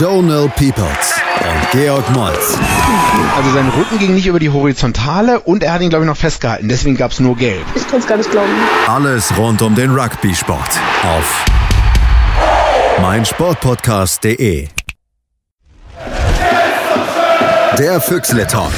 Donald 0.00 0.56
Peoples 0.56 1.20
und 1.40 1.70
Georg 1.72 2.08
Moltz. 2.12 2.56
Also 3.36 3.50
sein 3.50 3.68
Rücken 3.68 3.98
ging 3.98 4.14
nicht 4.14 4.26
über 4.26 4.38
die 4.38 4.48
Horizontale 4.48 5.40
und 5.40 5.62
er 5.62 5.74
hat 5.74 5.82
ihn, 5.82 5.90
glaube 5.90 6.06
ich, 6.06 6.08
noch 6.08 6.16
festgehalten. 6.16 6.70
Deswegen 6.70 6.96
gab 6.96 7.10
es 7.10 7.20
nur 7.20 7.36
Gelb. 7.36 7.62
Ich 7.74 7.86
kann 7.86 8.00
es 8.00 8.06
gar 8.06 8.16
nicht 8.16 8.30
glauben. 8.30 8.48
Alles 8.88 9.36
rund 9.36 9.60
um 9.60 9.74
den 9.74 9.90
Rugby-Sport 9.90 10.70
auf 11.04 11.44
meinsportpodcast.de. 13.02 14.68
Der 17.78 18.00
Füchsle 18.00 18.46
Talk. 18.46 18.72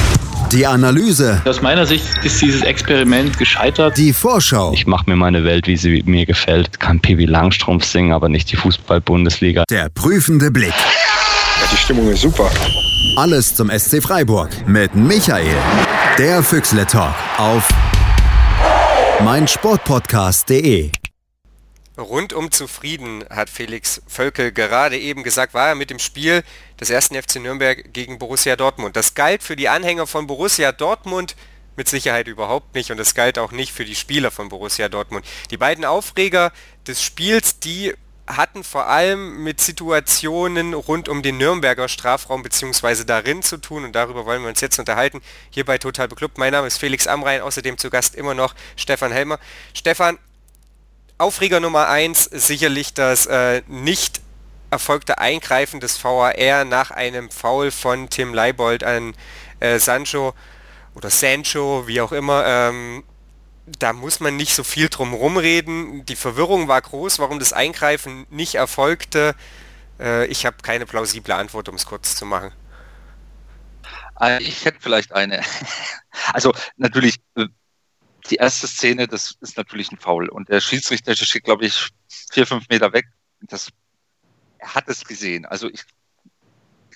Die 0.51 0.67
Analyse. 0.67 1.41
Aus 1.45 1.61
meiner 1.61 1.85
Sicht 1.85 2.05
ist 2.23 2.41
dieses 2.41 2.63
Experiment 2.63 3.39
gescheitert. 3.39 3.97
Die 3.97 4.11
Vorschau. 4.11 4.73
Ich 4.73 4.85
mache 4.85 5.09
mir 5.09 5.15
meine 5.15 5.45
Welt, 5.45 5.67
wie 5.67 5.77
sie 5.77 6.03
mir 6.05 6.25
gefällt. 6.25 6.81
Kann 6.81 6.99
Pippi 6.99 7.25
Langstrumpf 7.25 7.85
singen, 7.85 8.11
aber 8.11 8.27
nicht 8.27 8.51
die 8.51 8.57
Fußball-Bundesliga. 8.57 9.63
Der 9.69 9.89
prüfende 9.89 10.51
Blick. 10.51 10.73
Die 11.73 11.77
Stimmung 11.77 12.07
ist 12.09 12.21
super. 12.21 12.51
Alles 13.15 13.55
zum 13.55 13.71
SC 13.71 13.99
Freiburg 13.99 14.51
mit 14.67 14.93
Michael. 14.93 15.57
Der 16.19 16.43
Füchsle 16.43 16.85
Talk 16.85 17.15
auf 17.39 17.67
meinsportpodcast.de. 19.23 20.91
Rundum 21.97 22.51
zufrieden, 22.51 23.25
hat 23.27 23.49
Felix 23.49 24.03
Völkel 24.05 24.51
gerade 24.51 24.99
eben 24.99 25.23
gesagt, 25.23 25.55
war 25.55 25.69
er 25.69 25.75
mit 25.75 25.89
dem 25.89 25.97
Spiel 25.97 26.43
des 26.79 26.91
ersten 26.91 27.15
FC 27.15 27.37
Nürnberg 27.37 27.91
gegen 27.91 28.19
Borussia 28.19 28.55
Dortmund. 28.55 28.95
Das 28.95 29.15
galt 29.15 29.41
für 29.41 29.55
die 29.55 29.67
Anhänger 29.67 30.05
von 30.05 30.27
Borussia 30.27 30.71
Dortmund 30.73 31.35
mit 31.75 31.89
Sicherheit 31.89 32.27
überhaupt 32.27 32.75
nicht 32.75 32.91
und 32.91 32.97
das 32.97 33.15
galt 33.15 33.39
auch 33.39 33.51
nicht 33.51 33.71
für 33.71 33.83
die 33.83 33.95
Spieler 33.95 34.29
von 34.29 34.47
Borussia 34.47 34.89
Dortmund. 34.89 35.25
Die 35.49 35.57
beiden 35.57 35.85
Aufreger 35.85 36.51
des 36.85 37.01
Spiels, 37.01 37.57
die 37.57 37.95
hatten 38.27 38.63
vor 38.63 38.87
allem 38.87 39.43
mit 39.43 39.59
Situationen 39.59 40.73
rund 40.73 41.09
um 41.09 41.23
den 41.23 41.37
Nürnberger 41.37 41.89
Strafraum 41.89 42.41
bzw. 42.41 43.03
darin 43.03 43.43
zu 43.43 43.57
tun 43.57 43.83
und 43.83 43.93
darüber 43.93 44.25
wollen 44.25 44.41
wir 44.41 44.49
uns 44.49 44.61
jetzt 44.61 44.79
unterhalten. 44.79 45.21
Hier 45.49 45.65
bei 45.65 45.77
Total 45.77 46.07
Beklubbt. 46.07 46.37
Mein 46.37 46.53
Name 46.53 46.67
ist 46.67 46.77
Felix 46.77 47.07
Amrein, 47.07 47.41
außerdem 47.41 47.77
zu 47.77 47.89
Gast 47.89 48.15
immer 48.15 48.33
noch 48.33 48.55
Stefan 48.75 49.11
Helmer. 49.11 49.39
Stefan, 49.73 50.17
Aufreger 51.17 51.59
Nummer 51.59 51.89
1 51.89 52.25
sicherlich 52.25 52.93
das 52.93 53.27
äh, 53.27 53.61
nicht 53.67 54.21
erfolgte 54.71 55.19
Eingreifen 55.19 55.79
des 55.79 56.03
VAR 56.03 56.65
nach 56.65 56.91
einem 56.91 57.29
Foul 57.29 57.71
von 57.71 58.09
Tim 58.09 58.33
Leibold 58.33 58.83
an 58.83 59.13
äh, 59.59 59.77
Sancho 59.79 60.33
oder 60.95 61.09
Sancho, 61.09 61.87
wie 61.87 62.01
auch 62.01 62.11
immer. 62.11 62.43
Ähm, 62.45 63.03
da 63.79 63.93
muss 63.93 64.19
man 64.19 64.35
nicht 64.35 64.55
so 64.55 64.63
viel 64.63 64.89
drum 64.89 65.13
rumreden. 65.13 66.05
Die 66.05 66.15
Verwirrung 66.15 66.67
war 66.67 66.81
groß, 66.81 67.19
warum 67.19 67.39
das 67.39 67.53
Eingreifen 67.53 68.25
nicht 68.29 68.55
erfolgte. 68.55 69.35
Äh, 69.99 70.27
ich 70.27 70.45
habe 70.45 70.57
keine 70.61 70.85
plausible 70.85 71.35
Antwort, 71.35 71.69
um 71.69 71.75
es 71.75 71.85
kurz 71.85 72.15
zu 72.15 72.25
machen. 72.25 72.51
Äh, 74.19 74.41
ich 74.43 74.65
hätte 74.65 74.79
vielleicht 74.79 75.13
eine. 75.13 75.41
Also 76.31 76.53
natürlich, 76.77 77.17
äh, 77.35 77.47
die 78.29 78.35
erste 78.35 78.67
Szene, 78.67 79.07
das 79.07 79.35
ist 79.41 79.57
natürlich 79.57 79.91
ein 79.91 79.97
Foul. 79.97 80.29
Und 80.29 80.47
der 80.47 80.61
Schiedsrichter 80.61 81.15
steht, 81.15 81.43
glaube 81.43 81.65
ich, 81.65 81.89
vier, 82.31 82.45
fünf 82.45 82.69
Meter 82.69 82.93
weg. 82.93 83.05
Das, 83.41 83.69
er 84.59 84.75
hat 84.75 84.87
es 84.87 85.03
gesehen. 85.03 85.45
Also 85.45 85.69
ich 85.69 85.83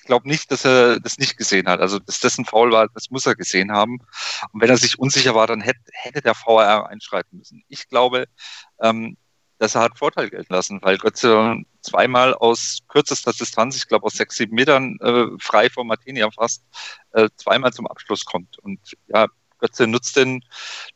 glaube 0.07 0.27
nicht, 0.27 0.51
dass 0.51 0.65
er 0.65 0.99
das 0.99 1.19
nicht 1.19 1.37
gesehen 1.37 1.67
hat. 1.67 1.79
Also 1.79 1.99
dass 1.99 2.19
das 2.19 2.37
ein 2.37 2.45
Foul 2.45 2.71
war, 2.71 2.87
das 2.89 3.11
muss 3.11 3.25
er 3.25 3.35
gesehen 3.35 3.71
haben. 3.71 3.99
Und 4.51 4.61
wenn 4.61 4.69
er 4.69 4.77
sich 4.77 4.97
unsicher 4.99 5.35
war, 5.35 5.47
dann 5.47 5.61
hätte, 5.61 5.79
hätte 5.91 6.21
der 6.21 6.35
VR 6.35 6.87
einschreiten 6.87 7.37
müssen. 7.37 7.63
Ich 7.67 7.87
glaube, 7.87 8.25
ähm, 8.81 9.17
dass 9.59 9.75
er 9.75 9.81
hat 9.81 9.97
Vorteil 9.97 10.29
gelten 10.29 10.53
lassen, 10.53 10.81
weil 10.81 10.97
Götze 10.97 11.55
zweimal 11.81 12.33
aus 12.33 12.79
kürzester 12.87 13.33
Distanz, 13.33 13.75
ich 13.75 13.87
glaube 13.87 14.05
aus 14.05 14.13
sechs, 14.13 14.37
sieben 14.37 14.55
Metern 14.55 14.97
äh, 15.01 15.25
frei 15.39 15.69
vor 15.69 15.85
Martinia 15.85 16.29
fast, 16.31 16.63
äh, 17.13 17.29
zweimal 17.37 17.73
zum 17.73 17.87
Abschluss 17.87 18.25
kommt. 18.25 18.57
Und 18.59 18.79
ja, 19.07 19.27
Götze 19.59 19.87
nutzt 19.87 20.15
den, 20.15 20.43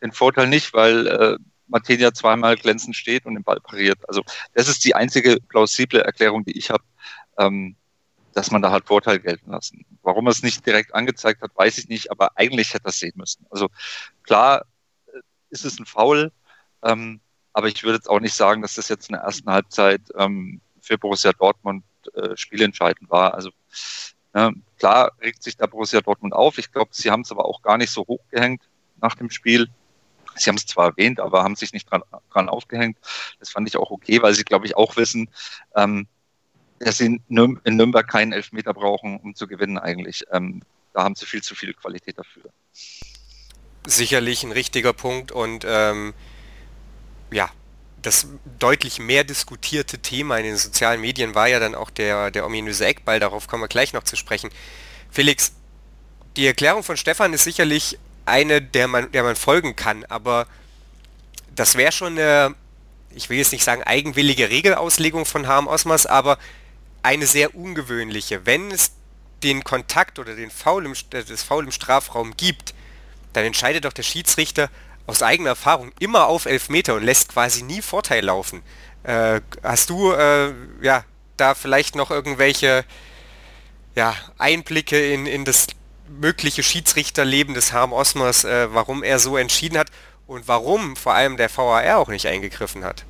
den 0.02 0.12
Vorteil 0.12 0.48
nicht, 0.48 0.74
weil 0.74 1.08
äh, 1.08 1.38
Martinia 1.68 2.14
zweimal 2.14 2.56
glänzend 2.58 2.96
steht 2.96 3.26
und 3.26 3.34
den 3.34 3.44
Ball 3.44 3.60
pariert. 3.62 3.98
Also 4.08 4.22
das 4.54 4.68
ist 4.68 4.86
die 4.86 4.94
einzige 4.94 5.38
plausible 5.48 6.02
Erklärung, 6.02 6.44
die 6.46 6.58
ich 6.58 6.70
habe, 6.70 6.84
ähm, 7.40 7.76
dass 8.34 8.52
man 8.52 8.62
da 8.62 8.72
halt 8.72 8.86
Vorteil 8.86 9.20
gelten 9.20 9.52
lassen. 9.52 9.86
Warum 10.02 10.28
er 10.28 10.32
es 10.32 10.44
nicht 10.44 10.66
direkt 10.66 10.94
angezeigt 10.94 11.42
hat, 11.42 11.52
weiß 11.56 11.78
ich 11.78 11.90
nicht, 11.90 12.12
aber 12.12 12.38
eigentlich 12.38 12.74
hätte 12.74 12.86
er 12.86 12.90
es 12.90 13.00
sehen 13.00 13.14
müssen. 13.16 13.46
Also 13.50 13.70
klar 14.24 14.66
äh, 15.08 15.20
ist 15.50 15.66
es 15.66 15.80
ein 15.80 15.86
Foul, 15.86 16.32
ähm, 16.84 17.20
aber 17.54 17.68
ich 17.68 17.84
würde 17.84 17.98
jetzt 17.98 18.10
auch 18.10 18.20
nicht 18.20 18.34
sagen, 18.34 18.62
dass 18.62 18.76
das 18.76 18.90
jetzt 18.90 19.10
in 19.10 19.14
der 19.14 19.24
ersten 19.24 19.50
Halbzeit 19.50 20.02
ähm, 20.16 20.62
für 20.82 20.98
Borussia 20.98 21.34
Dortmund 21.34 21.84
äh, 22.14 22.36
spielentscheidend 22.36 23.10
war. 23.10 23.34
Also 23.34 23.52
äh, 24.34 24.52
klar 24.78 25.12
regt 25.22 25.44
sich 25.44 25.58
da 25.58 25.68
Borussia 25.68 26.02
Dortmund 26.02 26.34
auf. 26.34 26.58
Ich 26.58 26.72
glaube, 26.72 26.92
sie 26.94 27.12
haben 27.12 27.22
es 27.22 27.32
aber 27.32 27.46
auch 27.46 27.62
gar 27.62 27.78
nicht 27.78 27.92
so 27.92 28.06
hochgehängt 28.08 28.64
nach 29.02 29.16
dem 29.16 29.30
Spiel. 29.30 29.68
Sie 30.36 30.50
haben 30.50 30.56
es 30.56 30.66
zwar 30.66 30.88
erwähnt, 30.92 31.20
aber 31.20 31.44
haben 31.44 31.56
sich 31.56 31.74
nicht 31.74 31.92
dran, 31.92 32.04
dran 32.32 32.48
aufgehängt. 32.48 32.98
Das 33.40 33.50
fand 33.50 33.68
ich 33.68 33.76
auch 33.76 33.92
okay, 33.92 34.22
weil 34.22 34.34
sie, 34.34 34.46
glaube 34.46 34.66
ich, 34.66 34.78
auch 34.78 34.96
wissen, 34.96 35.30
ähm, 35.76 36.08
dass 36.84 36.98
sie 36.98 37.06
in, 37.06 37.22
Nürnberg 37.28 38.08
keinen 38.08 38.32
Elfmeter 38.32 38.74
brauchen, 38.74 39.18
um 39.18 39.36
zu 39.36 39.48
gewinnen 39.48 39.78
eigentlich. 39.78 40.24
Ähm, 40.32 40.62
da 40.94 41.04
haben 41.04 41.16
sie 41.16 41.26
viel 41.26 41.42
zu 41.42 41.56
viel 41.56 41.74
Qualität 41.74 42.18
dafür. 42.18 42.52
Sicherlich 43.86 44.44
ein 44.44 44.52
richtiger 44.52 44.94
Punkt 44.94 45.32
und 45.32 45.66
ähm, 45.68 46.14
ja, 47.32 47.50
das 48.02 48.28
deutlich 48.60 49.00
mehr 49.00 49.24
diskutierte 49.24 50.00
Thema 50.00 50.38
in 50.38 50.46
den 50.46 50.58
sozialen 50.58 51.02
Medien 51.02 51.36
war 51.36 51.48
ja 51.48 51.60
dann 51.60 51.76
auch 51.76 51.90
der, 51.90 52.32
der 52.32 52.46
ominöse 52.46 52.86
Eckball, 52.86 53.20
darauf 53.20 53.48
kommen 53.48 53.64
wir 53.64 53.68
gleich 53.68 53.94
noch 53.94 54.04
zu 54.04 54.16
sprechen. 54.16 54.50
Felix, 55.10 55.54
die 56.36 56.48
Erklärung 56.48 56.84
von 56.84 56.98
Stefan 56.98 57.34
ist 57.34 57.44
sicherlich 57.44 58.00
eine, 58.26 58.62
der 58.62 58.88
man, 58.88 59.12
der 59.12 59.24
man 59.24 59.36
folgen 59.36 59.76
kann, 59.76 60.06
aber 60.06 60.48
das 61.56 61.76
wäre 61.76 61.92
schon 61.92 62.18
eine, 62.18 62.56
ich 63.14 63.30
will 63.30 63.38
jetzt 63.38 63.52
nicht 63.52 63.64
sagen 63.64 63.84
eigenwillige 63.84 64.50
Regelauslegung 64.50 65.26
von 65.26 65.48
Harm 65.48 65.68
Osmers, 65.68 66.06
aber 66.06 66.38
eine 67.04 67.26
sehr 67.26 67.56
ungewöhnliche. 67.56 68.46
Wenn 68.46 68.72
es 68.72 68.92
den 69.44 69.64
Kontakt 69.64 70.20
oder 70.20 70.36
den 70.36 70.52
Foul 70.52 70.86
im, 70.86 70.94
das 71.10 71.44
Foul 71.44 71.66
im 71.66 71.72
Strafraum 71.72 72.36
gibt, 72.38 72.74
dann 73.34 73.46
entscheidet 73.46 73.86
doch 73.86 73.94
der 73.94 74.04
Schiedsrichter 74.04 74.70
aus 75.08 75.24
eigener 75.24 75.50
Erfahrung 75.50 75.92
immer 76.00 76.28
auf 76.28 76.46
Elfmeter 76.46 76.96
und 76.96 77.04
lässt 77.04 77.30
quasi 77.30 77.64
nie 77.64 77.82
Vorteil 77.82 78.24
laufen. 78.24 78.62
Äh, 79.04 79.42
hast 79.64 79.90
du 79.90 80.12
äh, 80.12 80.54
ja 80.82 81.04
da 81.38 81.56
vielleicht 81.56 81.96
noch 81.96 82.12
irgendwelche 82.12 82.86
ja, 83.96 84.16
Einblicke 84.38 85.12
in, 85.12 85.26
in 85.26 85.44
das 85.44 85.68
mögliche 86.08 86.62
Schiedsrichterleben 86.62 87.56
des 87.56 87.74
Harm 87.74 87.94
Osmers, 87.94 88.44
äh, 88.44 88.74
warum 88.74 89.02
er 89.02 89.18
so 89.18 89.38
entschieden 89.38 89.78
hat 89.78 89.90
und 90.28 90.48
warum 90.48 90.96
vor 90.96 91.14
allem 91.14 91.38
der 91.38 91.50
VAR 91.56 91.98
auch 91.98 92.10
nicht 92.10 92.28
eingegriffen 92.28 92.84
hat? 92.84 93.06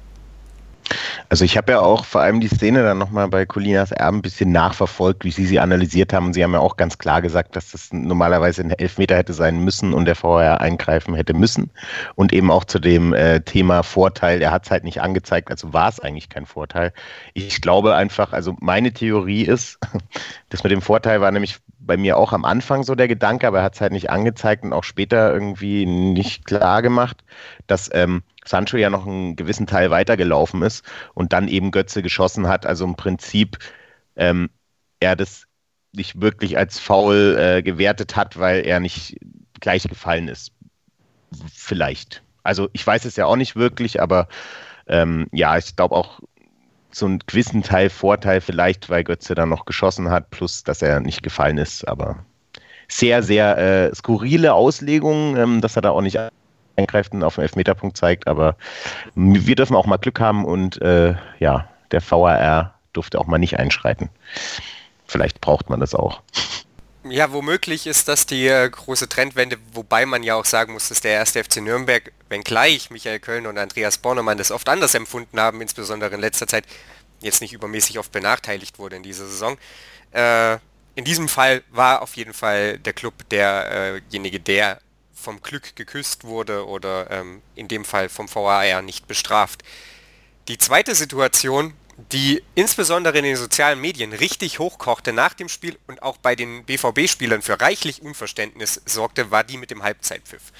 Also 1.29 1.45
ich 1.45 1.57
habe 1.57 1.71
ja 1.73 1.79
auch 1.79 2.05
vor 2.05 2.21
allem 2.21 2.39
die 2.39 2.47
Szene 2.47 2.83
dann 2.83 2.97
nochmal 2.97 3.27
bei 3.27 3.45
Colinas 3.45 3.91
Erben 3.91 4.17
ein 4.17 4.21
bisschen 4.21 4.51
nachverfolgt, 4.51 5.23
wie 5.23 5.31
sie 5.31 5.45
sie 5.45 5.59
analysiert 5.59 6.13
haben. 6.13 6.33
Sie 6.33 6.43
haben 6.43 6.53
ja 6.53 6.59
auch 6.59 6.77
ganz 6.77 6.97
klar 6.97 7.21
gesagt, 7.21 7.55
dass 7.55 7.71
das 7.71 7.91
normalerweise 7.91 8.61
ein 8.61 8.71
Elfmeter 8.71 9.15
hätte 9.15 9.33
sein 9.33 9.59
müssen 9.63 9.93
und 9.93 10.05
der 10.05 10.15
VR 10.15 10.61
eingreifen 10.61 11.15
hätte 11.15 11.33
müssen. 11.33 11.71
Und 12.15 12.33
eben 12.33 12.51
auch 12.51 12.65
zu 12.65 12.79
dem 12.79 13.13
äh, 13.13 13.41
Thema 13.41 13.83
Vorteil, 13.83 14.41
er 14.41 14.51
hat 14.51 14.65
es 14.65 14.71
halt 14.71 14.83
nicht 14.83 15.01
angezeigt, 15.01 15.49
also 15.49 15.73
war 15.73 15.89
es 15.89 15.99
eigentlich 15.99 16.29
kein 16.29 16.45
Vorteil. 16.45 16.93
Ich 17.33 17.61
glaube 17.61 17.95
einfach, 17.95 18.33
also 18.33 18.55
meine 18.59 18.91
Theorie 18.91 19.43
ist, 19.43 19.79
das 20.49 20.63
mit 20.63 20.71
dem 20.71 20.81
Vorteil 20.81 21.21
war 21.21 21.31
nämlich 21.31 21.59
bei 21.79 21.97
mir 21.97 22.17
auch 22.17 22.31
am 22.31 22.45
Anfang 22.45 22.83
so 22.83 22.95
der 22.95 23.07
Gedanke, 23.07 23.47
aber 23.47 23.59
er 23.59 23.63
hat 23.63 23.75
es 23.75 23.81
halt 23.81 23.91
nicht 23.91 24.09
angezeigt 24.09 24.63
und 24.63 24.73
auch 24.73 24.83
später 24.83 25.33
irgendwie 25.33 25.85
nicht 25.85 26.45
klar 26.45 26.81
gemacht, 26.81 27.23
dass 27.67 27.89
ähm, 27.93 28.23
Sancho 28.45 28.77
ja 28.77 28.89
noch 28.89 29.05
einen 29.05 29.35
gewissen 29.35 29.67
Teil 29.67 29.91
weitergelaufen 29.91 30.61
ist 30.63 30.83
und 31.13 31.33
dann 31.33 31.47
eben 31.47 31.71
Götze 31.71 32.01
geschossen 32.01 32.47
hat. 32.47 32.65
Also 32.65 32.85
im 32.85 32.95
Prinzip 32.95 33.57
ähm, 34.15 34.49
er 34.99 35.15
das 35.15 35.45
nicht 35.93 36.21
wirklich 36.21 36.57
als 36.57 36.79
faul 36.79 37.37
äh, 37.37 37.61
gewertet 37.61 38.15
hat, 38.15 38.39
weil 38.39 38.65
er 38.65 38.79
nicht 38.79 39.17
gleich 39.59 39.83
gefallen 39.83 40.27
ist. 40.27 40.51
Vielleicht. 41.53 42.23
Also 42.43 42.69
ich 42.73 42.85
weiß 42.85 43.05
es 43.05 43.15
ja 43.15 43.25
auch 43.25 43.35
nicht 43.35 43.55
wirklich, 43.55 44.01
aber 44.01 44.27
ähm, 44.87 45.27
ja, 45.31 45.57
ich 45.57 45.75
glaube 45.75 45.95
auch 45.95 46.21
so 46.91 47.05
einen 47.05 47.19
gewissen 47.19 47.63
Teil 47.63 47.89
Vorteil 47.89 48.41
vielleicht, 48.41 48.89
weil 48.89 49.03
Götze 49.03 49.35
dann 49.35 49.49
noch 49.49 49.65
geschossen 49.65 50.09
hat, 50.09 50.29
plus 50.29 50.63
dass 50.63 50.81
er 50.81 50.99
nicht 50.99 51.23
gefallen 51.23 51.57
ist, 51.57 51.87
aber 51.87 52.25
sehr, 52.87 53.23
sehr 53.23 53.57
äh, 53.57 53.95
skurrile 53.95 54.53
Auslegung, 54.53 55.37
ähm, 55.37 55.61
dass 55.61 55.77
er 55.77 55.81
da 55.81 55.91
auch 55.91 56.01
nicht 56.01 56.19
und 56.75 57.23
auf 57.23 57.35
den 57.35 57.43
Elfmeterpunkt 57.43 57.97
zeigt, 57.97 58.27
aber 58.27 58.55
wir 59.15 59.55
dürfen 59.55 59.75
auch 59.75 59.85
mal 59.85 59.97
Glück 59.97 60.19
haben 60.19 60.45
und 60.45 60.81
äh, 60.81 61.15
ja, 61.39 61.69
der 61.91 62.01
VAR 62.01 62.73
durfte 62.93 63.19
auch 63.19 63.27
mal 63.27 63.37
nicht 63.37 63.59
einschreiten. 63.59 64.09
Vielleicht 65.05 65.41
braucht 65.41 65.69
man 65.69 65.79
das 65.79 65.93
auch. 65.93 66.21
Ja, 67.03 67.31
womöglich 67.33 67.87
ist 67.87 68.07
das 68.07 68.27
die 68.27 68.47
äh, 68.47 68.69
große 68.69 69.09
Trendwende, 69.09 69.57
wobei 69.73 70.05
man 70.05 70.21
ja 70.21 70.35
auch 70.35 70.45
sagen 70.45 70.73
muss, 70.73 70.89
dass 70.89 71.01
der 71.01 71.13
erste 71.13 71.43
FC 71.43 71.57
Nürnberg, 71.57 72.11
wenngleich 72.29 72.91
Michael 72.91 73.19
Köln 73.19 73.47
und 73.47 73.57
Andreas 73.57 73.97
Bornemann 73.97 74.37
das 74.37 74.51
oft 74.51 74.69
anders 74.69 74.93
empfunden 74.93 75.39
haben, 75.39 75.61
insbesondere 75.61 76.13
in 76.13 76.21
letzter 76.21 76.45
Zeit, 76.45 76.65
jetzt 77.19 77.41
nicht 77.41 77.53
übermäßig 77.53 77.97
oft 77.97 78.11
benachteiligt 78.11 78.77
wurde 78.77 78.97
in 78.97 79.03
dieser 79.03 79.25
Saison. 79.25 79.57
Äh, 80.11 80.57
in 80.93 81.05
diesem 81.05 81.27
Fall 81.27 81.63
war 81.71 82.01
auf 82.01 82.15
jeden 82.15 82.33
Fall 82.33 82.77
der 82.77 82.93
Club 82.93 83.13
derjenige, 83.29 84.39
der 84.39 84.79
vom 85.21 85.41
Glück 85.41 85.75
geküsst 85.75 86.23
wurde 86.23 86.67
oder 86.67 87.09
ähm, 87.11 87.41
in 87.55 87.67
dem 87.67 87.85
Fall 87.85 88.09
vom 88.09 88.27
VAR 88.33 88.81
nicht 88.81 89.07
bestraft. 89.07 89.63
Die 90.47 90.57
zweite 90.57 90.95
Situation, 90.95 91.73
die 92.11 92.43
insbesondere 92.55 93.19
in 93.19 93.23
den 93.23 93.35
sozialen 93.35 93.79
Medien 93.79 94.11
richtig 94.11 94.59
hochkochte 94.59 95.13
nach 95.13 95.33
dem 95.33 95.49
Spiel 95.49 95.77
und 95.87 96.01
auch 96.01 96.17
bei 96.17 96.35
den 96.35 96.65
BVB-Spielern 96.65 97.41
für 97.41 97.61
reichlich 97.61 98.01
Unverständnis 98.01 98.81
sorgte, 98.85 99.31
war 99.31 99.43
die 99.43 99.57
mit 99.57 99.71
dem 99.71 99.83
Halbzeitpfiff. 99.83 100.51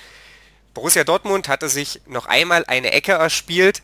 Borussia 0.74 1.04
Dortmund 1.04 1.47
hatte 1.47 1.67
sich 1.67 2.02
noch 2.06 2.28
einmal 2.28 2.63
eine 2.65 2.91
Ecke 2.91 3.13
erspielt, 3.13 3.82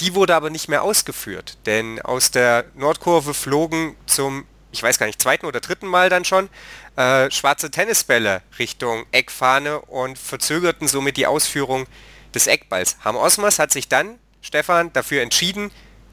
die 0.00 0.14
wurde 0.14 0.34
aber 0.34 0.50
nicht 0.50 0.68
mehr 0.68 0.82
ausgeführt, 0.82 1.58
denn 1.66 2.00
aus 2.00 2.30
der 2.30 2.64
Nordkurve 2.74 3.34
flogen 3.34 3.96
zum, 4.06 4.46
ich 4.74 4.82
weiß 4.82 4.98
gar 4.98 5.06
nicht, 5.06 5.22
zweiten 5.22 5.46
oder 5.46 5.60
dritten 5.60 5.86
Mal 5.86 6.10
dann 6.10 6.24
schon, 6.24 6.50
äh, 6.96 7.30
schwarze 7.30 7.70
Tennisbälle 7.70 8.42
Richtung 8.58 9.06
Eckfahne 9.12 9.80
und 9.80 10.18
verzögerten 10.18 10.88
somit 10.88 11.16
die 11.16 11.26
Ausführung 11.26 11.86
des 12.34 12.48
Eckballs. 12.48 12.96
Ham 13.04 13.16
Osmers 13.16 13.60
hat 13.60 13.70
sich 13.70 13.88
dann, 13.88 14.18
Stefan, 14.42 14.92
dafür 14.92 15.22
entschieden, 15.22 15.70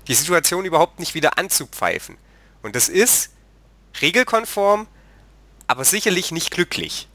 die 0.08 0.14
Situation 0.14 0.64
überhaupt 0.64 1.00
nicht 1.00 1.16
wieder 1.16 1.40
anzupfeifen. 1.40 2.18
Und 2.62 2.76
das 2.76 2.88
ist 2.88 3.32
regelkonform, 4.00 4.88
aber 5.66 5.84
sicherlich 5.84 6.32
nicht 6.32 6.52
glücklich. 6.52 7.08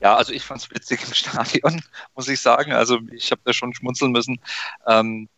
Ja, 0.00 0.16
also 0.16 0.34
ich 0.34 0.44
fand 0.44 0.60
es 0.60 0.70
witzig 0.70 1.02
im 1.06 1.14
Stadion, 1.14 1.82
muss 2.14 2.28
ich 2.28 2.42
sagen. 2.42 2.72
Also 2.72 3.00
ich 3.10 3.30
habe 3.30 3.40
da 3.44 3.54
schon 3.54 3.72
schmunzeln 3.72 4.12
müssen. 4.12 4.38
Ähm, 4.86 5.30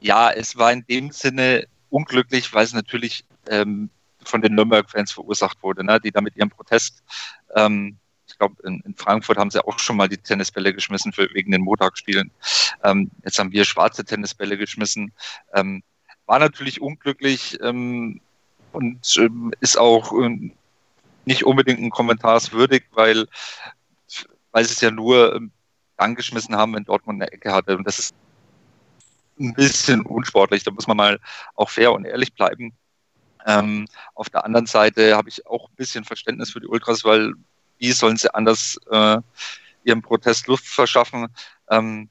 ja, 0.00 0.30
es 0.30 0.56
war 0.56 0.70
in 0.70 0.86
dem 0.86 1.10
Sinne 1.10 1.66
unglücklich, 1.94 2.52
weil 2.52 2.64
es 2.64 2.72
natürlich 2.72 3.24
ähm, 3.48 3.88
von 4.24 4.42
den 4.42 4.56
Nürnberg-Fans 4.56 5.12
verursacht 5.12 5.62
wurde, 5.62 5.84
ne, 5.84 6.00
die 6.00 6.10
da 6.10 6.20
mit 6.20 6.34
ihrem 6.36 6.50
Protest, 6.50 7.04
ähm, 7.54 7.98
ich 8.26 8.36
glaube, 8.36 8.56
in, 8.64 8.80
in, 8.80 8.96
Frankfurt 8.96 9.38
haben 9.38 9.50
sie 9.50 9.64
auch 9.64 9.78
schon 9.78 9.96
mal 9.96 10.08
die 10.08 10.16
Tennisbälle 10.16 10.74
geschmissen 10.74 11.12
für, 11.12 11.32
wegen 11.34 11.52
den 11.52 11.60
Montagsspielen. 11.60 12.32
Ähm, 12.82 13.10
jetzt 13.22 13.38
haben 13.38 13.52
wir 13.52 13.64
schwarze 13.64 14.04
Tennisbälle 14.04 14.58
geschmissen. 14.58 15.12
Ähm, 15.52 15.84
war 16.26 16.40
natürlich 16.40 16.80
unglücklich 16.80 17.58
ähm, 17.62 18.20
und 18.72 19.16
ähm, 19.18 19.52
ist 19.60 19.78
auch 19.78 20.12
nicht 21.26 21.44
unbedingt 21.44 21.80
ein 21.80 21.90
Kommentarswürdig, 21.90 22.84
weil, 22.92 23.26
weil 24.50 24.64
sie 24.64 24.72
es 24.72 24.80
ja 24.80 24.90
nur 24.90 25.40
angeschmissen 25.96 26.56
haben, 26.56 26.74
wenn 26.74 26.84
Dortmund 26.84 27.22
eine 27.22 27.30
Ecke 27.30 27.52
hatte. 27.52 27.76
Und 27.76 27.86
das 27.86 28.00
ist 28.00 28.14
ein 29.38 29.54
bisschen 29.54 30.02
unsportlich. 30.02 30.64
Da 30.64 30.70
muss 30.70 30.86
man 30.86 30.96
mal 30.96 31.20
auch 31.54 31.70
fair 31.70 31.92
und 31.92 32.04
ehrlich 32.04 32.34
bleiben. 32.34 32.72
Ähm, 33.46 33.86
auf 34.14 34.30
der 34.30 34.44
anderen 34.44 34.66
Seite 34.66 35.16
habe 35.16 35.28
ich 35.28 35.46
auch 35.46 35.68
ein 35.68 35.76
bisschen 35.76 36.04
Verständnis 36.04 36.50
für 36.50 36.60
die 36.60 36.66
Ultras, 36.66 37.04
weil 37.04 37.34
wie 37.78 37.92
sollen 37.92 38.16
sie 38.16 38.32
anders 38.34 38.78
äh, 38.90 39.18
ihrem 39.84 40.02
Protest 40.02 40.46
Luft 40.46 40.66
verschaffen? 40.66 41.28
Ähm, 41.68 42.08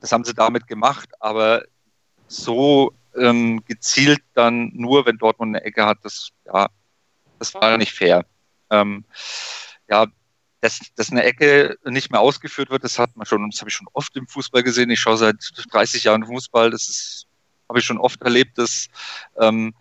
das 0.00 0.12
haben 0.12 0.24
sie 0.24 0.34
damit 0.34 0.66
gemacht, 0.66 1.08
aber 1.20 1.64
so 2.28 2.92
ähm, 3.16 3.64
gezielt 3.66 4.20
dann 4.34 4.70
nur, 4.74 5.06
wenn 5.06 5.18
Dortmund 5.18 5.56
eine 5.56 5.64
Ecke 5.64 5.86
hat, 5.86 5.98
das, 6.02 6.30
ja, 6.44 6.68
das 7.38 7.54
war 7.54 7.76
nicht 7.78 7.92
fair. 7.92 8.24
Ähm, 8.70 9.04
ja, 9.88 10.06
dass, 10.66 10.80
dass 10.96 11.12
eine 11.12 11.22
Ecke 11.22 11.78
nicht 11.84 12.10
mehr 12.10 12.20
ausgeführt 12.20 12.70
wird, 12.70 12.82
das 12.82 12.98
hat 12.98 13.16
man 13.16 13.24
schon, 13.24 13.48
das 13.48 13.60
habe 13.60 13.70
ich 13.70 13.76
schon 13.76 13.86
oft 13.92 14.16
im 14.16 14.26
Fußball 14.26 14.64
gesehen. 14.64 14.90
Ich 14.90 14.98
schaue 14.98 15.16
seit 15.16 15.36
30 15.70 16.02
Jahren 16.02 16.24
Fußball, 16.24 16.70
das 16.70 16.88
ist, 16.88 17.26
habe 17.68 17.78
ich 17.78 17.84
schon 17.84 17.98
oft 17.98 18.20
erlebt, 18.22 18.58
dass 18.58 18.88
ähm, 19.38 19.74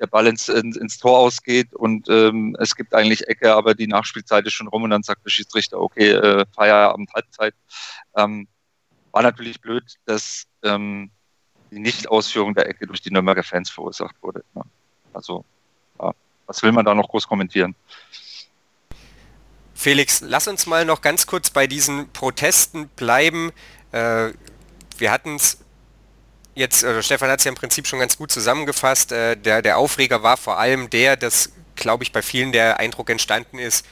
der 0.00 0.08
Ball 0.08 0.26
ins, 0.26 0.48
ins, 0.48 0.76
ins 0.76 0.98
Tor 0.98 1.16
ausgeht 1.16 1.72
und 1.74 2.08
ähm, 2.08 2.56
es 2.58 2.74
gibt 2.74 2.92
eigentlich 2.92 3.28
Ecke, 3.28 3.54
aber 3.54 3.74
die 3.74 3.86
Nachspielzeit 3.86 4.44
ist 4.44 4.54
schon 4.54 4.66
rum 4.66 4.82
und 4.82 4.90
dann 4.90 5.04
sagt 5.04 5.24
der 5.24 5.30
Schiedsrichter, 5.30 5.80
okay, 5.80 6.10
äh, 6.10 6.44
Feierabend, 6.56 7.12
Halbzeit. 7.14 7.54
Ähm, 8.16 8.48
war 9.12 9.22
natürlich 9.22 9.60
blöd, 9.60 9.84
dass 10.06 10.48
ähm, 10.64 11.12
die 11.70 11.78
Nichtausführung 11.78 12.54
der 12.54 12.68
Ecke 12.68 12.88
durch 12.88 13.00
die 13.00 13.12
Nürnberger 13.12 13.44
Fans 13.44 13.70
verursacht 13.70 14.16
wurde. 14.22 14.42
Ja. 14.56 14.62
Also, 15.12 15.44
ja. 16.00 16.12
was 16.46 16.62
will 16.64 16.72
man 16.72 16.84
da 16.84 16.94
noch 16.94 17.08
groß 17.08 17.28
kommentieren? 17.28 17.76
Felix, 19.82 20.20
lass 20.20 20.46
uns 20.46 20.66
mal 20.66 20.84
noch 20.84 21.00
ganz 21.00 21.26
kurz 21.26 21.50
bei 21.50 21.66
diesen 21.66 22.08
Protesten 22.12 22.86
bleiben. 22.90 23.50
Äh, 23.90 24.28
wir 24.96 25.10
hatten 25.10 25.34
es 25.34 25.58
jetzt, 26.54 26.84
äh, 26.84 27.02
Stefan 27.02 27.28
hat 27.28 27.40
es 27.40 27.46
ja 27.46 27.48
im 27.48 27.56
Prinzip 27.56 27.88
schon 27.88 27.98
ganz 27.98 28.16
gut 28.16 28.30
zusammengefasst, 28.30 29.10
äh, 29.10 29.36
der, 29.36 29.60
der 29.60 29.78
Aufreger 29.78 30.22
war 30.22 30.36
vor 30.36 30.56
allem 30.56 30.88
der, 30.88 31.16
dass, 31.16 31.50
glaube 31.74 32.04
ich, 32.04 32.12
bei 32.12 32.22
vielen 32.22 32.52
der 32.52 32.78
Eindruck 32.78 33.10
entstanden 33.10 33.58
ist, 33.58 33.84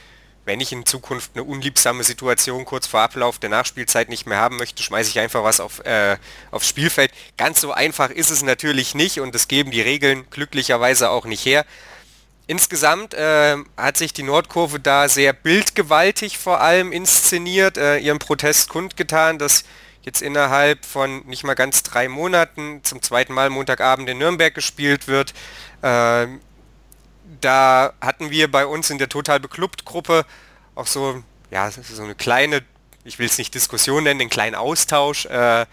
wenn 0.45 0.61
ich 0.61 0.71
in 0.71 0.85
Zukunft 0.85 1.31
eine 1.33 1.43
unliebsame 1.43 2.05
Situation 2.05 2.63
kurz 2.63 2.87
vor 2.87 3.01
Ablauf 3.01 3.37
der 3.37 3.49
Nachspielzeit 3.49 4.07
nicht 4.07 4.25
mehr 4.25 4.37
haben 4.37 4.55
möchte, 4.55 4.81
schmeiße 4.81 5.09
ich 5.09 5.19
einfach 5.19 5.43
was 5.43 5.59
auf, 5.59 5.83
äh, 5.85 6.15
aufs 6.51 6.69
Spielfeld. 6.69 7.11
Ganz 7.35 7.59
so 7.59 7.73
einfach 7.73 8.11
ist 8.11 8.31
es 8.31 8.43
natürlich 8.43 8.95
nicht 8.95 9.19
und 9.19 9.35
das 9.35 9.49
geben 9.49 9.71
die 9.71 9.81
Regeln 9.81 10.25
glücklicherweise 10.29 11.09
auch 11.09 11.25
nicht 11.25 11.45
her. 11.45 11.65
Insgesamt 12.51 13.13
äh, 13.13 13.55
hat 13.77 13.95
sich 13.95 14.11
die 14.11 14.23
Nordkurve 14.23 14.81
da 14.81 15.07
sehr 15.07 15.31
bildgewaltig 15.31 16.37
vor 16.37 16.59
allem 16.59 16.91
inszeniert, 16.91 17.77
äh, 17.77 17.97
ihren 17.99 18.19
Protest 18.19 18.67
kundgetan, 18.67 19.37
dass 19.37 19.63
jetzt 20.01 20.21
innerhalb 20.21 20.83
von 20.83 21.25
nicht 21.27 21.45
mal 21.45 21.53
ganz 21.53 21.81
drei 21.83 22.09
Monaten 22.09 22.81
zum 22.83 23.01
zweiten 23.01 23.33
Mal 23.33 23.49
Montagabend 23.49 24.09
in 24.09 24.17
Nürnberg 24.17 24.53
gespielt 24.53 25.07
wird. 25.07 25.33
Äh, 25.81 26.27
da 27.39 27.93
hatten 28.01 28.31
wir 28.31 28.51
bei 28.51 28.65
uns 28.65 28.89
in 28.89 28.97
der 28.97 29.07
Total 29.07 29.39
Beklubbt 29.39 29.85
Gruppe 29.85 30.25
auch 30.75 30.87
so, 30.87 31.23
ja, 31.51 31.71
so 31.71 32.03
eine 32.03 32.15
kleine, 32.15 32.63
ich 33.05 33.17
will 33.17 33.27
es 33.27 33.37
nicht 33.37 33.55
Diskussion 33.55 34.03
nennen, 34.03 34.19
einen 34.19 34.29
kleinen 34.29 34.55
Austausch 34.55 35.25
äh, 35.27 35.65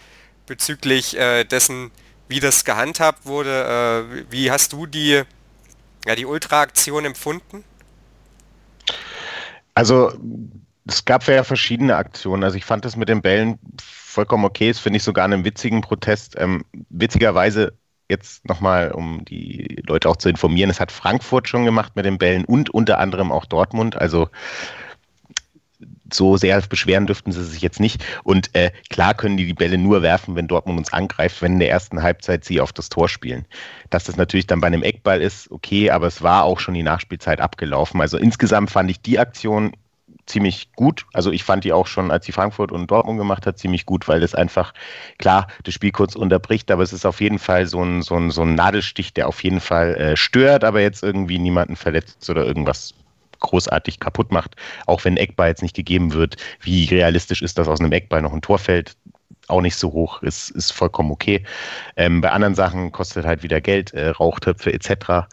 bezüglich 0.45 1.17
äh, 1.17 1.43
dessen, 1.43 1.91
wie 2.29 2.39
das 2.39 2.63
gehandhabt 2.63 3.25
wurde. 3.25 4.15
Äh, 4.15 4.31
wie 4.31 4.49
hast 4.49 4.71
du 4.71 4.85
die, 4.85 5.25
ja, 6.05 6.15
die 6.15 6.25
Ultra-Aktion 6.25 7.05
empfunden? 7.05 7.63
Also 9.73 10.13
es 10.87 11.05
gab 11.05 11.27
ja 11.27 11.43
verschiedene 11.43 11.95
Aktionen. 11.95 12.43
Also 12.43 12.57
ich 12.57 12.65
fand 12.65 12.85
das 12.85 12.95
mit 12.95 13.09
den 13.09 13.21
Bällen 13.21 13.59
vollkommen 13.81 14.45
okay. 14.45 14.69
Das 14.69 14.79
finde 14.79 14.97
ich 14.97 15.03
sogar 15.03 15.25
einen 15.25 15.45
witzigen 15.45 15.81
Protest. 15.81 16.35
Ähm, 16.37 16.65
witzigerweise 16.89 17.73
jetzt 18.09 18.47
nochmal, 18.47 18.91
um 18.91 19.23
die 19.23 19.81
Leute 19.85 20.09
auch 20.09 20.17
zu 20.17 20.29
informieren, 20.29 20.71
es 20.71 20.79
hat 20.79 20.91
Frankfurt 20.91 21.47
schon 21.47 21.63
gemacht 21.63 21.95
mit 21.95 22.05
den 22.05 22.17
Bällen 22.17 22.43
und 22.43 22.71
unter 22.71 22.97
anderem 22.97 23.31
auch 23.31 23.45
Dortmund. 23.45 23.95
Also 23.95 24.29
so 26.13 26.37
sehr 26.37 26.59
beschweren 26.61 27.07
dürften 27.07 27.31
sie 27.31 27.43
sich 27.43 27.61
jetzt 27.61 27.79
nicht. 27.79 28.03
Und 28.23 28.53
äh, 28.55 28.71
klar 28.89 29.13
können 29.13 29.37
die 29.37 29.45
die 29.45 29.53
Bälle 29.53 29.77
nur 29.77 30.01
werfen, 30.01 30.35
wenn 30.35 30.47
Dortmund 30.47 30.77
uns 30.77 30.93
angreift, 30.93 31.41
wenn 31.41 31.53
in 31.53 31.59
der 31.59 31.69
ersten 31.69 32.01
Halbzeit 32.01 32.45
sie 32.45 32.61
auf 32.61 32.73
das 32.73 32.89
Tor 32.89 33.09
spielen. 33.09 33.45
Dass 33.89 34.03
das 34.03 34.17
natürlich 34.17 34.47
dann 34.47 34.61
bei 34.61 34.67
einem 34.67 34.83
Eckball 34.83 35.21
ist, 35.21 35.49
okay, 35.51 35.89
aber 35.89 36.07
es 36.07 36.21
war 36.21 36.43
auch 36.43 36.59
schon 36.59 36.73
die 36.73 36.83
Nachspielzeit 36.83 37.41
abgelaufen. 37.41 38.01
Also 38.01 38.17
insgesamt 38.17 38.71
fand 38.71 38.91
ich 38.91 39.01
die 39.01 39.19
Aktion 39.19 39.73
ziemlich 40.29 40.71
gut. 40.75 41.05
Also 41.11 41.31
ich 41.31 41.43
fand 41.43 41.63
die 41.63 41.73
auch 41.73 41.87
schon, 41.87 42.11
als 42.11 42.25
sie 42.25 42.31
Frankfurt 42.31 42.71
und 42.71 42.89
Dortmund 42.89 43.17
gemacht 43.17 43.45
hat, 43.45 43.57
ziemlich 43.57 43.85
gut, 43.85 44.07
weil 44.07 44.19
das 44.19 44.35
einfach, 44.35 44.73
klar, 45.17 45.47
das 45.63 45.73
Spiel 45.73 45.91
kurz 45.91 46.15
unterbricht, 46.15 46.71
aber 46.71 46.83
es 46.83 46.93
ist 46.93 47.05
auf 47.05 47.19
jeden 47.19 47.39
Fall 47.39 47.65
so 47.65 47.83
ein, 47.83 48.01
so 48.01 48.15
ein, 48.15 48.31
so 48.31 48.43
ein 48.43 48.55
Nadelstich, 48.55 49.13
der 49.13 49.27
auf 49.27 49.43
jeden 49.43 49.59
Fall 49.59 49.95
äh, 49.95 50.17
stört, 50.17 50.63
aber 50.63 50.81
jetzt 50.81 51.03
irgendwie 51.03 51.39
niemanden 51.39 51.75
verletzt 51.75 52.29
oder 52.29 52.45
irgendwas 52.45 52.93
großartig 53.39 53.99
kaputt 53.99 54.31
macht. 54.31 54.55
Auch 54.85 55.03
wenn 55.05 55.17
Eckball 55.17 55.49
jetzt 55.49 55.61
nicht 55.61 55.75
gegeben 55.75 56.13
wird, 56.13 56.37
wie 56.61 56.85
realistisch 56.85 57.41
ist, 57.41 57.57
dass 57.57 57.67
aus 57.67 57.79
einem 57.79 57.91
Eckball 57.91 58.21
noch 58.21 58.33
ein 58.33 58.41
Tor 58.41 58.59
fällt, 58.59 58.95
auch 59.49 59.61
nicht 59.61 59.75
so 59.75 59.91
hoch, 59.91 60.21
ist, 60.21 60.51
ist 60.51 60.71
vollkommen 60.71 61.11
okay. 61.11 61.43
Ähm, 61.95 62.21
bei 62.21 62.31
anderen 62.31 62.55
Sachen 62.55 62.91
kostet 62.91 63.25
halt 63.25 63.43
wieder 63.43 63.61
Geld, 63.61 63.93
äh, 63.93 64.09
Rauchtöpfe 64.09 64.71
etc. 64.71 65.27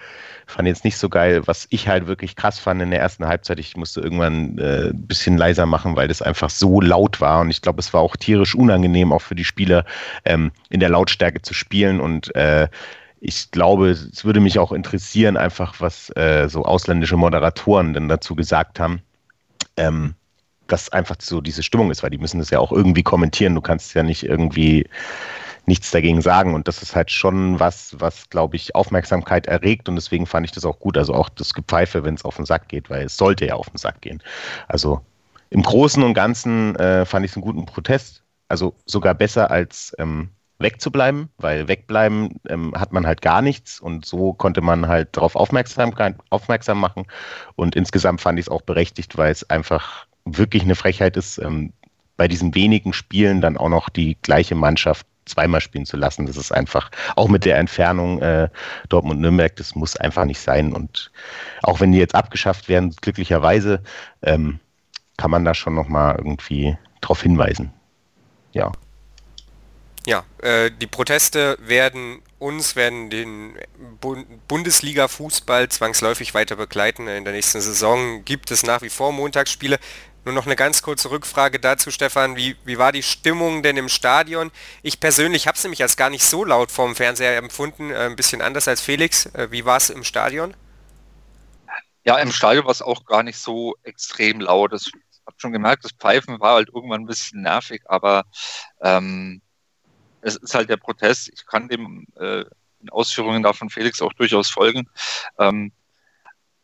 Fand 0.47 0.69
jetzt 0.69 0.85
nicht 0.85 0.97
so 0.97 1.09
geil. 1.09 1.43
Was 1.47 1.67
ich 1.71 1.89
halt 1.89 2.07
wirklich 2.07 2.37
krass 2.37 2.59
fand 2.59 2.81
in 2.81 2.91
der 2.91 3.01
ersten 3.01 3.27
Halbzeit, 3.27 3.59
ich 3.59 3.77
musste 3.77 4.01
irgendwann 4.01 4.59
äh, 4.59 4.89
ein 4.89 5.07
bisschen 5.07 5.37
leiser 5.37 5.67
machen, 5.67 5.97
weil 5.97 6.09
das 6.09 6.23
einfach 6.23 6.51
so 6.51 6.81
laut 6.81 7.21
war. 7.21 7.41
Und 7.41 7.51
ich 7.51 7.63
glaube, 7.63 7.81
es 7.81 7.93
war 7.93 8.01
auch 8.01 8.17
tierisch 8.17 8.55
unangenehm, 8.55 9.13
auch 9.13 9.23
für 9.23 9.35
die 9.35 9.45
Spieler 9.45 9.85
ähm, 10.25 10.51
in 10.71 10.81
der 10.81 10.89
Lautstärke 10.89 11.43
zu 11.43 11.53
spielen. 11.53 12.01
Und 12.01 12.35
äh, 12.35 12.69
ich 13.27 13.51
glaube, 13.51 13.91
es 13.91 14.25
würde 14.25 14.39
mich 14.39 14.59
auch 14.61 14.71
interessieren, 14.71 15.37
einfach 15.37 15.81
was 15.81 16.11
äh, 16.17 16.49
so 16.49 16.65
ausländische 16.65 17.17
Moderatoren 17.17 17.93
denn 17.93 18.09
dazu 18.09 18.37
gesagt 18.37 18.79
haben. 18.79 19.03
Ähm, 19.77 20.15
dass 20.69 20.91
einfach 20.91 21.17
so 21.21 21.41
diese 21.41 21.63
Stimmung 21.63 21.91
ist, 21.91 22.03
weil 22.03 22.11
die 22.11 22.19
müssen 22.19 22.39
das 22.39 22.51
ja 22.51 22.59
auch 22.59 22.73
irgendwie 22.73 23.03
kommentieren. 23.03 23.55
Du 23.55 23.61
kannst 23.61 23.95
ja 23.95 24.03
nicht 24.03 24.25
irgendwie 24.25 24.89
nichts 25.65 25.91
dagegen 25.91 26.23
sagen. 26.23 26.55
Und 26.55 26.69
das 26.69 26.83
ist 26.83 26.95
halt 26.97 27.11
schon 27.11 27.61
was, 27.61 27.97
was, 27.99 28.31
glaube 28.31 28.57
ich, 28.57 28.75
Aufmerksamkeit 28.75 29.47
erregt. 29.47 29.89
Und 29.89 29.97
deswegen 29.97 30.27
fand 30.27 30.47
ich 30.47 30.53
das 30.53 30.65
auch 30.65 30.79
gut. 30.79 30.97
Also 30.97 31.15
auch 31.15 31.29
das 31.29 31.55
Gepfeife, 31.55 32.05
wenn 32.05 32.15
es 32.15 32.25
auf 32.25 32.37
den 32.37 32.47
Sack 32.47 32.69
geht, 32.69 32.91
weil 32.91 33.07
es 33.07 33.17
sollte 33.17 33.47
ja 33.47 33.55
auf 33.55 33.71
den 33.71 33.79
Sack 33.79 34.01
gehen. 34.01 34.23
Also 34.69 35.01
im 35.51 35.63
Großen 35.63 36.03
und 36.03 36.15
Ganzen 36.15 36.75
äh, 36.77 37.05
fand 37.05 37.25
ich 37.25 37.33
es 37.33 37.37
einen 37.37 37.45
guten 37.45 37.67
Protest. 37.67 38.23
Also 38.49 38.75
sogar 38.87 39.15
besser 39.15 39.51
als 39.51 39.95
ähm, 39.99 40.31
wegzubleiben, 40.59 41.29
weil 41.39 41.69
wegbleiben 41.69 42.41
ähm, 42.49 42.73
hat 42.75 42.93
man 42.93 43.07
halt 43.07 43.21
gar 43.21 43.43
nichts 43.43 43.79
und 43.79 44.07
so 44.07 44.33
konnte 44.33 44.63
man 44.63 44.89
halt 44.89 45.17
darauf 45.17 45.37
aufmerksam, 45.37 45.93
aufmerksam 46.31 46.81
machen. 46.81 47.07
Und 47.57 47.77
insgesamt 47.77 48.21
fand 48.21 48.39
ich 48.39 48.47
es 48.47 48.51
auch 48.51 48.63
berechtigt, 48.63 49.19
weil 49.19 49.31
es 49.31 49.49
einfach 49.51 50.07
wirklich 50.25 50.63
eine 50.63 50.75
Frechheit 50.75 51.17
ist, 51.17 51.39
ähm, 51.39 51.73
bei 52.17 52.29
diesen 52.29 52.55
wenigen 52.55 52.93
Spielen 52.93 53.41
dann 53.41 53.57
auch 53.57 53.69
noch 53.69 53.91
die 53.91 54.17
gleiche 54.23 54.55
Mannschaft 54.55 55.07
zweimal 55.27 55.61
spielen 55.61 55.87
zu 55.87 55.97
lassen. 55.97 56.27
Das 56.27 56.37
ist 56.37 56.53
einfach, 56.53 56.91
auch 57.17 57.29
mit 57.29 57.45
der 57.45 57.59
Entfernung 57.59 58.23
äh, 58.23 58.49
Dortmund-Nürnberg, 58.89 59.55
das 59.57 59.75
muss 59.75 59.97
einfach 59.97 60.25
nicht 60.25 60.41
sein. 60.41 60.73
Und 60.73 61.11
auch 61.63 61.81
wenn 61.81 61.93
die 61.93 61.99
jetzt 61.99 62.15
abgeschafft 62.15 62.69
werden, 62.69 62.95
glücklicherweise, 63.01 63.83
ähm, 64.23 64.61
kann 65.19 65.31
man 65.31 65.45
da 65.45 65.55
schon 65.55 65.75
nochmal 65.75 66.15
irgendwie 66.17 66.77
drauf 67.01 67.23
hinweisen. 67.23 67.73
Ja. 68.53 68.73
Ja, 70.07 70.25
äh, 70.39 70.71
die 70.71 70.87
Proteste 70.87 71.59
werden 71.61 72.23
uns, 72.39 72.77
werden 72.77 73.11
den 73.11 73.59
Bundesliga-Fußball 74.47 75.69
zwangsläufig 75.69 76.33
weiter 76.33 76.55
begleiten. 76.55 77.09
In 77.09 77.25
der 77.25 77.33
nächsten 77.33 77.61
Saison 77.61 78.25
gibt 78.25 78.53
es 78.53 78.63
nach 78.63 78.83
wie 78.83 78.89
vor 78.89 79.11
Montagsspiele. 79.11 79.81
Nur 80.25 80.35
noch 80.35 80.47
eine 80.47 80.55
ganz 80.55 80.83
kurze 80.83 81.11
Rückfrage 81.11 81.59
dazu, 81.59 81.91
Stefan. 81.91 82.37
Wie, 82.37 82.57
wie 82.65 82.79
war 82.79 82.93
die 82.93 83.03
Stimmung 83.03 83.65
denn 83.65 83.77
im 83.77 83.89
Stadion? 83.89 84.53
Ich 84.83 85.01
persönlich 85.01 85.49
habe 85.49 85.57
es 85.57 85.65
nämlich 85.65 85.83
als 85.83 85.97
gar 85.97 86.11
nicht 86.11 86.25
so 86.25 86.45
laut 86.45 86.71
vorm 86.71 86.95
Fernseher 86.95 87.37
empfunden, 87.37 87.91
äh, 87.91 88.07
ein 88.07 88.15
bisschen 88.15 88.43
anders 88.43 88.69
als 88.69 88.81
Felix. 88.81 89.27
Äh, 89.27 89.51
wie 89.51 89.65
war 89.65 89.77
es 89.77 89.91
im 89.91 90.05
Stadion? 90.05 90.55
Ja, 92.05 92.19
im 92.19 92.31
Stadion 92.31 92.65
war 92.65 92.73
es 92.73 92.83
auch 92.83 93.05
gar 93.07 93.25
nicht 93.25 93.39
so 93.39 93.75
extrem 93.83 94.41
laut. 94.41 94.73
Ich 94.73 94.93
habe 95.27 95.37
schon 95.39 95.53
gemerkt, 95.53 95.85
das 95.85 95.93
Pfeifen 95.93 96.39
war 96.39 96.55
halt 96.55 96.69
irgendwann 96.73 97.03
ein 97.03 97.07
bisschen 97.07 97.43
nervig, 97.43 97.83
aber 97.87 98.25
ähm, 98.81 99.43
es 100.27 100.37
ist 100.37 100.55
halt 100.55 100.69
der 100.69 100.77
Protest. 100.77 101.31
Ich 101.33 101.47
kann 101.47 101.69
dem 101.69 102.07
äh, 102.17 102.45
den 102.81 102.91
Ausführungen 102.91 103.43
da 103.43 103.53
von 103.53 103.71
Felix 103.71 104.03
auch 104.03 104.13
durchaus 104.13 104.51
folgen. 104.51 104.89
Ähm, 105.39 105.73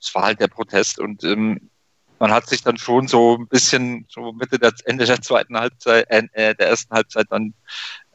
es 0.01 0.15
war 0.15 0.25
halt 0.25 0.41
der 0.41 0.49
Protest 0.49 0.99
und 0.99 1.23
ähm, 1.25 1.71
man 2.19 2.33
hat 2.33 2.49
sich 2.49 2.63
dann 2.63 2.77
schon 2.77 3.09
so 3.09 3.37
ein 3.39 3.49
bisschen 3.49 4.07
so 4.09 4.33
Mitte 4.33 4.59
der 4.59 4.73
Ende 4.85 5.05
der 5.05 5.23
zweiten 5.23 5.57
Halbzeit, 5.57 6.11
äh, 6.11 6.29
äh, 6.33 6.55
der 6.55 6.69
ersten 6.69 6.95
Halbzeit 6.95 7.27
dann 7.31 7.55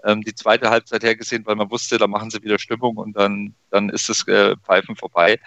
ähm, 0.04 0.22
die 0.22 0.36
zweite 0.36 0.70
Halbzeit 0.70 1.04
hergesehen, 1.04 1.46
weil 1.46 1.56
man 1.56 1.72
wusste, 1.72 1.98
da 1.98 2.08
machen 2.08 2.30
sie 2.30 2.44
wieder 2.44 2.60
Stimmung 2.60 2.98
und 2.98 3.14
dann, 3.14 3.56
dann 3.70 3.90
ist 3.90 4.10
das 4.10 4.28
äh, 4.28 4.56
Pfeifen 4.58 4.96
vorbei. 4.96 5.40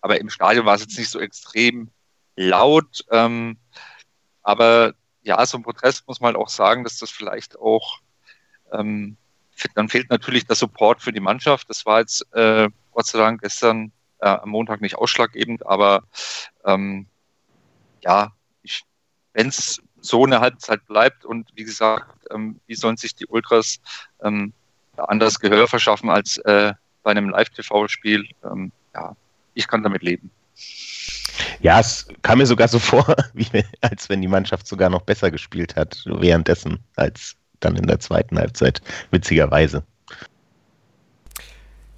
Aber 0.00 0.20
im 0.20 0.30
Stadion 0.30 0.66
war 0.66 0.76
es 0.76 0.82
jetzt 0.82 0.98
nicht 0.98 1.10
so 1.10 1.20
extrem 1.20 1.90
laut. 2.36 3.04
Ähm, 3.10 3.58
aber 4.42 4.94
ja, 5.22 5.44
so 5.46 5.58
ein 5.58 5.62
Protest 5.62 6.06
muss 6.08 6.20
man 6.20 6.34
halt 6.34 6.36
auch 6.36 6.48
sagen, 6.48 6.84
dass 6.84 6.98
das 6.98 7.10
vielleicht 7.10 7.58
auch 7.58 8.00
ähm, 8.72 9.16
dann 9.74 9.88
fehlt 9.88 10.10
natürlich 10.10 10.46
der 10.46 10.56
Support 10.56 11.02
für 11.02 11.12
die 11.12 11.20
Mannschaft. 11.20 11.68
Das 11.68 11.86
war 11.86 12.00
jetzt 12.00 12.26
äh, 12.34 12.68
Gott 12.92 13.06
sei 13.06 13.18
Dank 13.18 13.42
gestern 13.42 13.92
äh, 14.20 14.28
am 14.28 14.50
Montag 14.50 14.80
nicht 14.80 14.96
ausschlaggebend, 14.96 15.66
aber 15.66 16.02
ähm, 16.64 17.06
ja, 18.02 18.32
wenn 19.32 19.48
es 19.48 19.80
so 20.00 20.24
eine 20.24 20.40
Halbzeit 20.40 20.86
bleibt 20.86 21.24
und 21.24 21.48
wie 21.54 21.64
gesagt, 21.64 22.26
ähm, 22.30 22.60
wie 22.66 22.74
sollen 22.74 22.96
sich 22.96 23.14
die 23.14 23.26
Ultras 23.26 23.80
ähm, 24.22 24.52
anders 24.96 25.38
Gehör 25.38 25.68
verschaffen 25.68 26.10
als 26.10 26.38
äh, 26.38 26.72
bei 27.02 27.10
einem 27.10 27.28
Live-TV-Spiel? 27.28 28.26
Ähm, 28.44 28.72
ja, 28.94 29.16
ich 29.54 29.68
kann 29.68 29.82
damit 29.82 30.02
leben. 30.02 30.30
Ja, 31.60 31.80
es 31.80 32.08
kam 32.22 32.38
mir 32.38 32.46
sogar 32.46 32.68
so 32.68 32.78
vor, 32.80 33.14
wie, 33.32 33.64
als 33.80 34.08
wenn 34.08 34.20
die 34.20 34.28
Mannschaft 34.28 34.66
sogar 34.66 34.90
noch 34.90 35.02
besser 35.02 35.30
gespielt 35.30 35.76
hat 35.76 36.02
währenddessen 36.06 36.80
als 36.96 37.36
dann 37.60 37.76
in 37.76 37.86
der 37.86 38.00
zweiten 38.00 38.38
Halbzeit, 38.38 38.80
witzigerweise. 39.10 39.84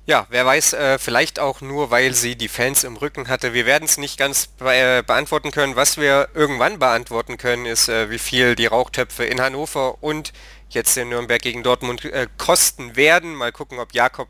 Ja, 0.06 0.26
wer 0.30 0.44
weiß, 0.44 0.72
äh, 0.72 0.98
vielleicht 0.98 1.38
auch 1.38 1.60
nur, 1.60 1.92
weil 1.92 2.14
sie 2.14 2.34
die 2.34 2.48
Fans 2.48 2.82
im 2.82 2.96
Rücken 2.96 3.28
hatte. 3.28 3.54
Wir 3.54 3.64
werden 3.64 3.84
es 3.84 3.96
nicht 3.96 4.18
ganz 4.18 4.48
äh, 4.58 5.04
beantworten 5.04 5.52
können. 5.52 5.76
Was 5.76 5.98
wir 5.98 6.30
irgendwann 6.34 6.80
beantworten 6.80 7.36
können, 7.36 7.64
ist, 7.64 7.88
äh, 7.88 8.10
wie 8.10 8.18
viel 8.18 8.56
die 8.56 8.66
Rauchtöpfe 8.66 9.24
in 9.24 9.40
Hannover 9.40 10.02
und 10.02 10.32
jetzt 10.70 10.96
in 10.96 11.10
Nürnberg 11.10 11.40
gegen 11.40 11.62
Dortmund 11.62 12.08
kosten 12.38 12.96
werden. 12.96 13.34
Mal 13.34 13.52
gucken, 13.52 13.78
ob 13.78 13.94
Jakob 13.94 14.28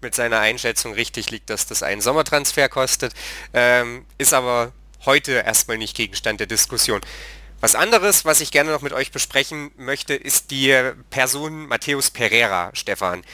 mit 0.00 0.14
seiner 0.14 0.38
Einschätzung 0.40 0.94
richtig 0.94 1.30
liegt, 1.30 1.50
dass 1.50 1.66
das 1.66 1.82
einen 1.82 2.00
Sommertransfer 2.00 2.68
kostet. 2.68 3.12
Ähm, 3.52 4.06
ist 4.16 4.32
aber 4.32 4.72
heute 5.04 5.32
erstmal 5.32 5.78
nicht 5.78 5.96
Gegenstand 5.96 6.40
der 6.40 6.46
Diskussion. 6.46 7.00
Was 7.60 7.74
anderes, 7.74 8.24
was 8.24 8.40
ich 8.40 8.52
gerne 8.52 8.70
noch 8.70 8.82
mit 8.82 8.92
euch 8.92 9.10
besprechen 9.10 9.72
möchte, 9.76 10.14
ist 10.14 10.52
die 10.52 10.92
Person 11.10 11.66
Matthäus 11.66 12.10
Pereira, 12.10 12.70
Stefan. 12.72 13.24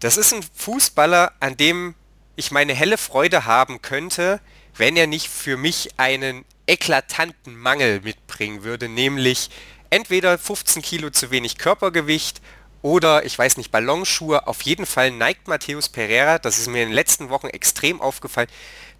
Das 0.00 0.18
ist 0.18 0.34
ein 0.34 0.44
Fußballer, 0.54 1.32
an 1.40 1.56
dem 1.56 1.94
ich 2.36 2.50
meine 2.50 2.74
helle 2.74 2.98
Freude 2.98 3.46
haben 3.46 3.80
könnte, 3.80 4.40
wenn 4.76 4.98
er 4.98 5.06
nicht 5.06 5.28
für 5.28 5.56
mich 5.56 5.98
einen 5.98 6.44
eklatanten 6.66 7.56
Mangel 7.56 8.02
mitbringen 8.02 8.64
würde, 8.64 8.88
nämlich 8.88 9.48
entweder 9.88 10.36
15 10.36 10.82
Kilo 10.82 11.08
zu 11.08 11.30
wenig 11.30 11.56
Körpergewicht 11.56 12.42
oder, 12.82 13.24
ich 13.24 13.38
weiß 13.38 13.56
nicht, 13.56 13.70
Ballonschuhe. 13.70 14.46
Auf 14.46 14.60
jeden 14.62 14.84
Fall 14.84 15.10
neigt 15.10 15.48
Matthäus 15.48 15.88
Pereira, 15.88 16.38
das 16.38 16.58
ist 16.58 16.68
mir 16.68 16.82
in 16.82 16.90
den 16.90 16.94
letzten 16.94 17.30
Wochen 17.30 17.48
extrem 17.48 18.02
aufgefallen, 18.02 18.48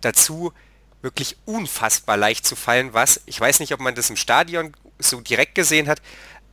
dazu, 0.00 0.54
wirklich 1.02 1.36
unfassbar 1.46 2.16
leicht 2.16 2.46
zu 2.46 2.56
fallen, 2.56 2.92
was, 2.92 3.22
ich 3.26 3.40
weiß 3.40 3.60
nicht, 3.60 3.72
ob 3.72 3.80
man 3.80 3.94
das 3.94 4.10
im 4.10 4.16
Stadion 4.16 4.76
so 4.98 5.20
direkt 5.20 5.54
gesehen 5.54 5.88
hat, 5.88 6.02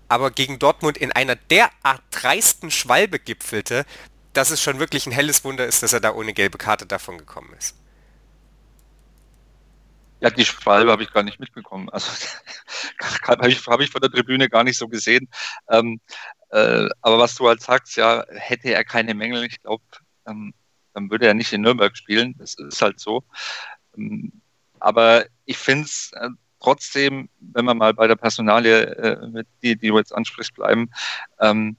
aber 0.07 0.31
gegen 0.31 0.59
Dortmund 0.59 0.97
in 0.97 1.11
einer 1.11 1.35
derart 1.35 2.01
dreisten 2.11 2.71
Schwalbe 2.71 3.19
gipfelte, 3.19 3.85
dass 4.33 4.51
es 4.51 4.61
schon 4.61 4.79
wirklich 4.79 5.05
ein 5.05 5.11
helles 5.11 5.43
Wunder 5.43 5.65
ist, 5.65 5.83
dass 5.83 5.93
er 5.93 5.99
da 5.99 6.13
ohne 6.13 6.33
gelbe 6.33 6.57
Karte 6.57 6.85
davon 6.85 7.17
gekommen 7.17 7.53
ist. 7.57 7.75
Ja, 10.19 10.31
die 10.31 10.45
Schwalbe 10.45 10.91
habe 10.91 11.03
ich 11.03 11.11
gar 11.13 11.23
nicht 11.23 11.39
mitbekommen. 11.39 11.89
Also 11.89 12.11
habe 13.27 13.49
ich, 13.49 13.65
hab 13.67 13.79
ich 13.81 13.91
von 13.91 14.01
der 14.01 14.09
Tribüne 14.09 14.49
gar 14.49 14.63
nicht 14.63 14.77
so 14.77 14.87
gesehen. 14.87 15.29
Ähm, 15.69 15.99
äh, 16.49 16.87
aber 17.01 17.19
was 17.19 17.35
du 17.35 17.47
halt 17.47 17.61
sagst, 17.61 17.97
ja, 17.97 18.25
hätte 18.29 18.69
er 18.69 18.83
keine 18.83 19.13
Mängel, 19.13 19.43
ich 19.43 19.61
glaube, 19.61 19.83
ähm, 20.27 20.53
dann 20.93 21.11
würde 21.11 21.27
er 21.27 21.35
nicht 21.35 21.53
in 21.53 21.61
Nürnberg 21.61 21.95
spielen. 21.95 22.33
Das 22.39 22.55
ist 22.55 22.81
halt 22.81 22.99
so. 22.99 23.23
Ähm, 23.97 24.31
aber 24.79 25.25
ich 25.45 25.57
finde 25.57 25.85
es 25.85 26.11
äh, 26.13 26.29
trotzdem, 26.59 27.29
wenn 27.39 27.65
wir 27.65 27.73
mal 27.73 27.93
bei 27.93 28.07
der 28.07 28.15
Personalie, 28.15 28.83
äh, 28.83 29.43
die, 29.61 29.75
die 29.75 29.87
du 29.87 29.97
jetzt 29.97 30.13
ansprichst, 30.13 30.55
bleiben, 30.55 30.89
ähm, 31.39 31.77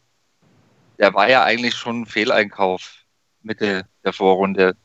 der 0.99 1.15
war 1.15 1.29
ja 1.29 1.45
eigentlich 1.45 1.75
schon 1.75 2.03
ein 2.03 2.07
Fehleinkauf 2.07 3.05
Mitte 3.43 3.87
der 4.05 4.13
Vorrunde. 4.13 4.77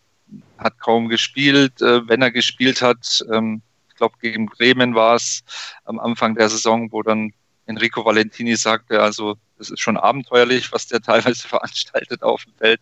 Hat 0.57 0.79
kaum 0.79 1.09
gespielt. 1.09 1.81
Äh, 1.81 2.07
wenn 2.07 2.21
er 2.21 2.31
gespielt 2.31 2.81
hat, 2.81 3.23
ähm, 3.31 3.61
ich 3.89 3.95
glaube, 3.95 4.15
gegen 4.19 4.47
Bremen 4.47 4.95
war 4.95 5.15
es 5.15 5.43
am 5.85 5.99
Anfang 5.99 6.35
der 6.35 6.49
Saison, 6.49 6.91
wo 6.91 7.03
dann 7.03 7.31
Enrico 7.65 8.03
Valentini 8.03 8.55
sagte, 8.55 9.01
also 9.01 9.37
das 9.57 9.69
ist 9.69 9.79
schon 9.79 9.97
abenteuerlich, 9.97 10.71
was 10.71 10.87
der 10.87 11.01
teilweise 11.01 11.47
veranstaltet 11.47 12.23
auf 12.23 12.43
dem 12.45 12.55
Feld. 12.55 12.81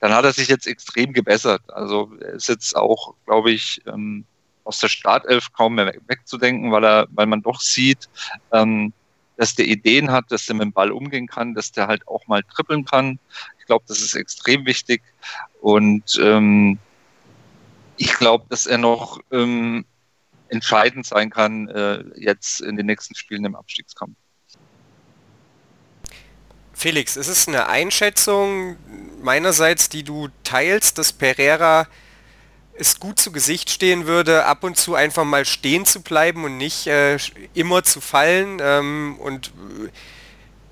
Dann 0.00 0.14
hat 0.14 0.24
er 0.24 0.32
sich 0.32 0.48
jetzt 0.48 0.66
extrem 0.66 1.12
gebessert. 1.12 1.62
Also 1.68 2.10
er 2.20 2.34
ist 2.34 2.48
jetzt 2.48 2.74
auch, 2.74 3.14
glaube 3.26 3.50
ich, 3.50 3.80
ähm, 3.86 4.24
aus 4.64 4.78
der 4.78 4.88
Startelf 4.88 5.52
kaum 5.52 5.74
mehr 5.74 5.94
wegzudenken, 6.06 6.72
weil 6.72 6.84
er, 6.84 7.06
weil 7.10 7.26
man 7.26 7.42
doch 7.42 7.60
sieht, 7.60 8.08
ähm, 8.52 8.92
dass 9.36 9.54
der 9.54 9.66
Ideen 9.66 10.10
hat, 10.10 10.30
dass 10.30 10.48
er 10.48 10.54
mit 10.54 10.64
dem 10.64 10.72
Ball 10.72 10.90
umgehen 10.90 11.26
kann, 11.26 11.54
dass 11.54 11.72
der 11.72 11.86
halt 11.86 12.06
auch 12.08 12.26
mal 12.26 12.42
trippeln 12.42 12.84
kann. 12.84 13.18
Ich 13.58 13.66
glaube, 13.66 13.84
das 13.88 14.00
ist 14.00 14.14
extrem 14.14 14.66
wichtig. 14.66 15.02
Und 15.60 16.18
ähm, 16.22 16.78
ich 17.96 18.12
glaube, 18.14 18.46
dass 18.48 18.66
er 18.66 18.78
noch 18.78 19.20
ähm, 19.30 19.84
entscheidend 20.48 21.06
sein 21.06 21.30
kann 21.30 21.68
äh, 21.68 22.04
jetzt 22.16 22.60
in 22.60 22.76
den 22.76 22.86
nächsten 22.86 23.14
Spielen 23.14 23.44
im 23.44 23.54
Abstiegskampf. 23.54 24.16
Felix, 26.80 27.16
ist 27.16 27.28
es 27.28 27.46
eine 27.46 27.68
Einschätzung 27.68 28.76
meinerseits, 29.20 29.90
die 29.90 30.02
du 30.02 30.28
teilst, 30.44 30.96
dass 30.96 31.12
Pereira 31.12 31.86
es 32.72 32.98
gut 32.98 33.20
zu 33.20 33.32
Gesicht 33.32 33.68
stehen 33.68 34.06
würde, 34.06 34.46
ab 34.46 34.64
und 34.64 34.78
zu 34.78 34.94
einfach 34.94 35.24
mal 35.24 35.44
stehen 35.44 35.84
zu 35.84 36.00
bleiben 36.00 36.42
und 36.44 36.56
nicht 36.56 36.86
äh, 36.86 37.18
immer 37.52 37.82
zu 37.82 38.00
fallen. 38.00 38.60
Ähm, 38.62 39.16
und 39.18 39.48
äh, 39.48 39.90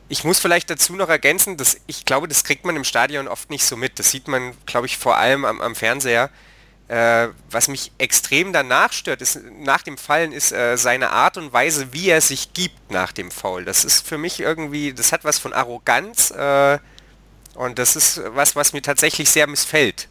ich 0.08 0.24
muss 0.24 0.40
vielleicht 0.40 0.70
dazu 0.70 0.94
noch 0.94 1.10
ergänzen, 1.10 1.58
dass 1.58 1.78
ich 1.86 2.06
glaube, 2.06 2.26
das 2.26 2.42
kriegt 2.42 2.64
man 2.64 2.74
im 2.74 2.84
Stadion 2.84 3.28
oft 3.28 3.50
nicht 3.50 3.66
so 3.66 3.76
mit. 3.76 3.98
Das 3.98 4.10
sieht 4.10 4.28
man, 4.28 4.54
glaube 4.64 4.86
ich, 4.86 4.96
vor 4.96 5.18
allem 5.18 5.44
am, 5.44 5.60
am 5.60 5.74
Fernseher. 5.74 6.30
Äh, 6.88 7.28
was 7.50 7.68
mich 7.68 7.92
extrem 7.98 8.54
danach 8.54 8.92
stört, 8.94 9.20
ist, 9.20 9.40
nach 9.60 9.82
dem 9.82 9.98
Fallen 9.98 10.32
ist 10.32 10.52
äh, 10.52 10.76
seine 10.78 11.10
Art 11.10 11.36
und 11.36 11.52
Weise, 11.52 11.92
wie 11.92 12.08
er 12.08 12.22
sich 12.22 12.54
gibt 12.54 12.90
nach 12.90 13.12
dem 13.12 13.30
Foul. 13.30 13.66
Das 13.66 13.84
ist 13.84 14.06
für 14.06 14.16
mich 14.16 14.40
irgendwie, 14.40 14.94
das 14.94 15.12
hat 15.12 15.22
was 15.22 15.38
von 15.38 15.52
Arroganz 15.52 16.30
äh, 16.30 16.78
und 17.54 17.78
das 17.78 17.94
ist 17.94 18.22
was, 18.34 18.56
was 18.56 18.72
mir 18.72 18.80
tatsächlich 18.80 19.30
sehr 19.30 19.46
missfällt. 19.46 20.08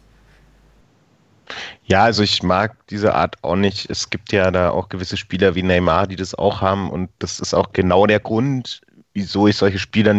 Ja, 1.84 2.04
also 2.04 2.22
ich 2.22 2.44
mag 2.44 2.76
diese 2.90 3.12
Art 3.12 3.42
auch 3.42 3.56
nicht. 3.56 3.90
Es 3.90 4.08
gibt 4.08 4.30
ja 4.30 4.52
da 4.52 4.70
auch 4.70 4.88
gewisse 4.88 5.16
Spieler 5.16 5.56
wie 5.56 5.64
Neymar, 5.64 6.06
die 6.06 6.16
das 6.16 6.36
auch 6.36 6.60
haben 6.60 6.90
und 6.90 7.10
das 7.18 7.40
ist 7.40 7.54
auch 7.54 7.72
genau 7.72 8.06
der 8.06 8.20
Grund, 8.20 8.82
wieso 9.14 9.48
ich 9.48 9.56
solche 9.56 9.80
Spieler 9.80 10.14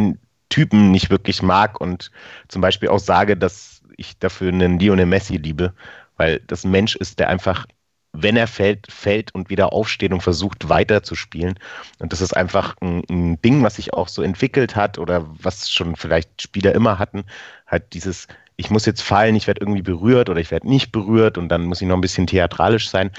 Typen 0.50 0.92
nicht 0.92 1.10
wirklich 1.10 1.42
mag 1.42 1.80
und 1.80 2.12
zum 2.48 2.62
Beispiel 2.62 2.90
auch 2.90 3.00
sage, 3.00 3.38
dass 3.38 3.82
ich 3.98 4.18
dafür 4.18 4.50
einen 4.50 4.80
Lionel 4.80 5.06
Messi 5.06 5.38
liebe, 5.38 5.74
weil 6.20 6.42
das 6.46 6.64
ein 6.64 6.72
Mensch 6.72 6.96
ist, 6.96 7.20
der 7.20 7.30
einfach, 7.30 7.66
wenn 8.14 8.38
er 8.38 8.48
fällt, 8.48 8.92
fällt 8.92 9.34
und 9.34 9.50
wieder 9.50 9.74
aufsteht 9.74 10.12
und 10.12 10.22
versucht 10.22 10.70
weiterzuspielen. 10.70 11.58
Und 12.00 12.14
das 12.14 12.22
ist 12.22 12.36
einfach 12.36 12.76
ein, 12.82 13.04
ein 13.10 13.42
Ding, 13.42 13.64
was 13.64 13.78
sich 13.78 13.94
auch 13.94 14.10
so 14.10 14.22
entwickelt 14.22 14.76
hat 14.76 15.00
oder 15.00 15.26
was 15.42 15.72
schon 15.72 15.96
vielleicht 15.96 16.42
Spieler 16.42 16.76
immer 16.76 17.00
hatten, 17.00 17.24
halt 17.66 17.94
dieses 17.94 18.28
ich 18.60 18.70
muss 18.70 18.86
jetzt 18.86 19.02
fallen, 19.02 19.38
ich 19.38 19.48
werde 19.48 19.62
irgendwie 19.62 19.82
berührt 19.82 20.30
oder 20.30 20.42
ich 20.42 20.52
werde 20.52 20.68
nicht 20.68 20.92
berührt 20.92 21.38
und 21.38 21.48
dann 21.48 21.64
muss 21.64 21.82
ich 21.82 21.88
noch 21.88 21.96
ein 21.96 22.02
bisschen 22.02 22.28
theatralisch 22.28 22.90
sein. 22.90 23.12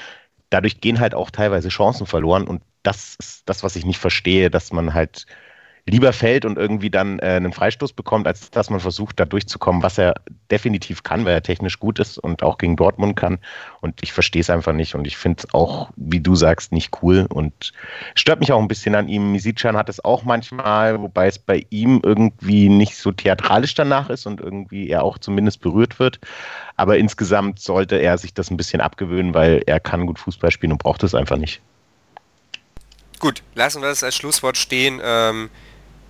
Dadurch 0.50 0.82
gehen 0.82 1.00
halt 1.00 1.14
auch 1.14 1.30
teilweise 1.30 1.70
Chancen 1.70 2.06
verloren 2.06 2.46
und 2.46 2.62
das 2.82 3.16
ist 3.18 3.48
das, 3.48 3.62
was 3.62 3.74
ich 3.74 3.86
nicht 3.86 3.98
verstehe, 3.98 4.50
dass 4.50 4.70
man 4.70 4.92
halt 4.92 5.24
lieber 5.86 6.12
fällt 6.12 6.44
und 6.44 6.58
irgendwie 6.58 6.90
dann 6.90 7.18
äh, 7.18 7.26
einen 7.26 7.52
Freistoß 7.52 7.92
bekommt, 7.92 8.26
als 8.26 8.50
dass 8.50 8.70
man 8.70 8.80
versucht, 8.80 9.18
da 9.18 9.24
durchzukommen, 9.24 9.82
was 9.82 9.98
er 9.98 10.14
definitiv 10.50 11.02
kann, 11.02 11.24
weil 11.24 11.34
er 11.34 11.42
technisch 11.42 11.78
gut 11.78 11.98
ist 11.98 12.18
und 12.18 12.42
auch 12.42 12.58
gegen 12.58 12.76
Dortmund 12.76 13.16
kann. 13.16 13.38
Und 13.80 14.00
ich 14.02 14.12
verstehe 14.12 14.40
es 14.40 14.50
einfach 14.50 14.72
nicht 14.72 14.94
und 14.94 15.06
ich 15.06 15.16
finde 15.16 15.42
es 15.42 15.54
auch, 15.54 15.90
wie 15.96 16.20
du 16.20 16.34
sagst, 16.34 16.72
nicht 16.72 17.02
cool 17.02 17.26
und 17.28 17.72
stört 18.14 18.40
mich 18.40 18.52
auch 18.52 18.60
ein 18.60 18.68
bisschen 18.68 18.94
an 18.94 19.08
ihm. 19.08 19.32
Misicjan 19.32 19.76
hat 19.76 19.88
es 19.88 20.04
auch 20.04 20.24
manchmal, 20.24 21.00
wobei 21.00 21.26
es 21.26 21.38
bei 21.38 21.66
ihm 21.70 22.00
irgendwie 22.04 22.68
nicht 22.68 22.96
so 22.96 23.12
theatralisch 23.12 23.74
danach 23.74 24.10
ist 24.10 24.26
und 24.26 24.40
irgendwie 24.40 24.90
er 24.90 25.02
auch 25.02 25.18
zumindest 25.18 25.60
berührt 25.60 25.98
wird. 25.98 26.20
Aber 26.76 26.98
insgesamt 26.98 27.60
sollte 27.60 27.96
er 27.96 28.18
sich 28.18 28.34
das 28.34 28.50
ein 28.50 28.56
bisschen 28.56 28.80
abgewöhnen, 28.80 29.34
weil 29.34 29.62
er 29.66 29.80
kann 29.80 30.06
gut 30.06 30.18
Fußball 30.18 30.50
spielen 30.50 30.72
und 30.72 30.82
braucht 30.82 31.02
es 31.02 31.14
einfach 31.14 31.36
nicht. 31.36 31.60
Gut, 33.18 33.42
lassen 33.54 33.82
wir 33.82 33.88
das 33.88 34.02
als 34.02 34.16
Schlusswort 34.16 34.56
stehen. 34.56 35.00
Ähm 35.04 35.50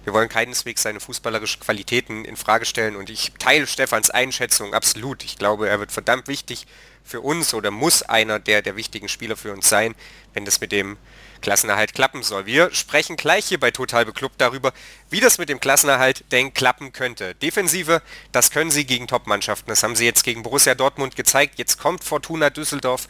wir 0.05 0.15
wollen 0.15 0.29
keineswegs 0.29 0.83
seine 0.83 1.01
fußballerischen 1.01 1.61
Qualitäten 1.61 2.25
in 2.25 2.37
Frage 2.37 2.65
stellen 2.65 2.97
und 2.97 3.11
ich 3.11 3.33
teile 3.39 3.67
Stefans 3.67 4.11
Einschätzung 4.11 4.73
absolut. 4.73 5.25
Ich 5.25 5.37
glaube, 5.37 5.69
er 5.69 5.79
wird 5.79 5.93
verdammt 5.93 6.27
wichtig 6.27 6.67
für 7.05 7.21
uns 7.21 7.53
oder 7.55 7.71
muss 7.71 8.03
einer 8.03 8.39
der, 8.39 8.63
der 8.63 8.77
wichtigen 8.77 9.09
Spieler 9.09 9.37
für 9.37 9.53
uns 9.53 9.69
sein, 9.69 9.95
wenn 10.33 10.45
das 10.45 10.61
mit 10.61 10.73
dem 10.73 10.97
Klassenerhalt 11.43 11.95
klappen 11.95 12.23
soll. 12.23 12.47
Wir 12.47 12.73
sprechen 12.73 13.17
gleich 13.17 13.47
hier 13.47 13.61
bei 13.61 13.71
Total 13.71 14.05
Beklubbt 14.05 14.41
darüber, 14.41 14.73
wie 15.09 15.21
das 15.21 15.39
mit 15.39 15.49
dem 15.49 15.61
Klassenerhalt 15.61 16.25
denn 16.33 16.55
klappen 16.55 16.93
könnte. 16.93 17.35
Defensive, 17.35 18.03
das 18.33 18.51
können 18.51 18.71
sie 18.71 18.87
gegen 18.87 19.07
Top-Mannschaften. 19.07 19.69
Das 19.69 19.83
haben 19.83 19.97
sie 19.97 20.05
jetzt 20.05 20.23
gegen 20.23 20.43
Borussia 20.43 20.75
Dortmund 20.75 21.17
gezeigt. 21.17 21.59
Jetzt 21.59 21.79
kommt 21.79 22.05
Fortuna 22.05 22.51
Düsseldorf 22.51 23.09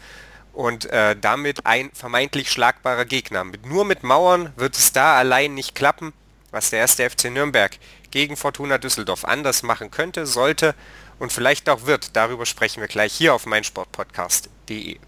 und 0.53 0.87
äh, 0.87 1.17
damit 1.21 1.67
ein 1.67 1.91
vermeintlich 1.93 2.51
schlagbarer 2.51 3.05
Gegner. 3.05 3.45
Mit, 3.45 3.67
nur 3.67 3.85
mit 3.85 4.03
Mauern 4.03 4.53
wird 4.57 4.77
es 4.77 4.93
da 4.93 5.17
allein 5.17 5.55
nicht 5.55 5.75
klappen 5.75 6.13
was 6.51 6.71
der 6.71 6.81
erste 6.81 7.09
FC 7.09 7.31
Nürnberg 7.31 7.79
gegen 8.11 8.37
Fortuna 8.37 8.79
Düsseldorf 8.79 9.25
anders 9.25 9.63
machen 9.63 9.91
könnte, 9.91 10.27
sollte 10.27 10.75
und 11.19 11.33
vielleicht 11.33 11.69
auch 11.69 11.87
wird. 11.87 12.17
Darüber 12.17 12.47
sprechen 12.47 12.81
wir 12.81 12.89
gleich 12.89 13.13
hier 13.13 13.35
auf 13.35 13.47
meinsportpodcast.de. 13.47 14.99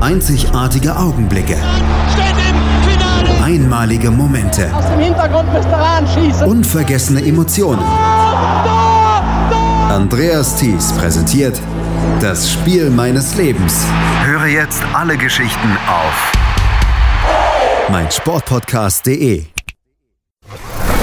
Einzigartige 0.00 0.96
Augenblicke. 0.96 1.56
Einmalige 3.42 4.10
Momente. 4.10 4.72
Unvergessene 6.46 7.22
Emotionen. 7.22 7.84
Andreas 9.90 10.56
Thies 10.56 10.92
präsentiert 10.92 11.60
das 12.20 12.50
Spiel 12.50 12.90
meines 12.90 13.34
Lebens. 13.34 13.84
Höre 14.24 14.46
jetzt 14.46 14.82
alle 14.94 15.16
Geschichten 15.16 15.76
auf 15.86 16.32
meinsportpodcast.de. 17.90 19.46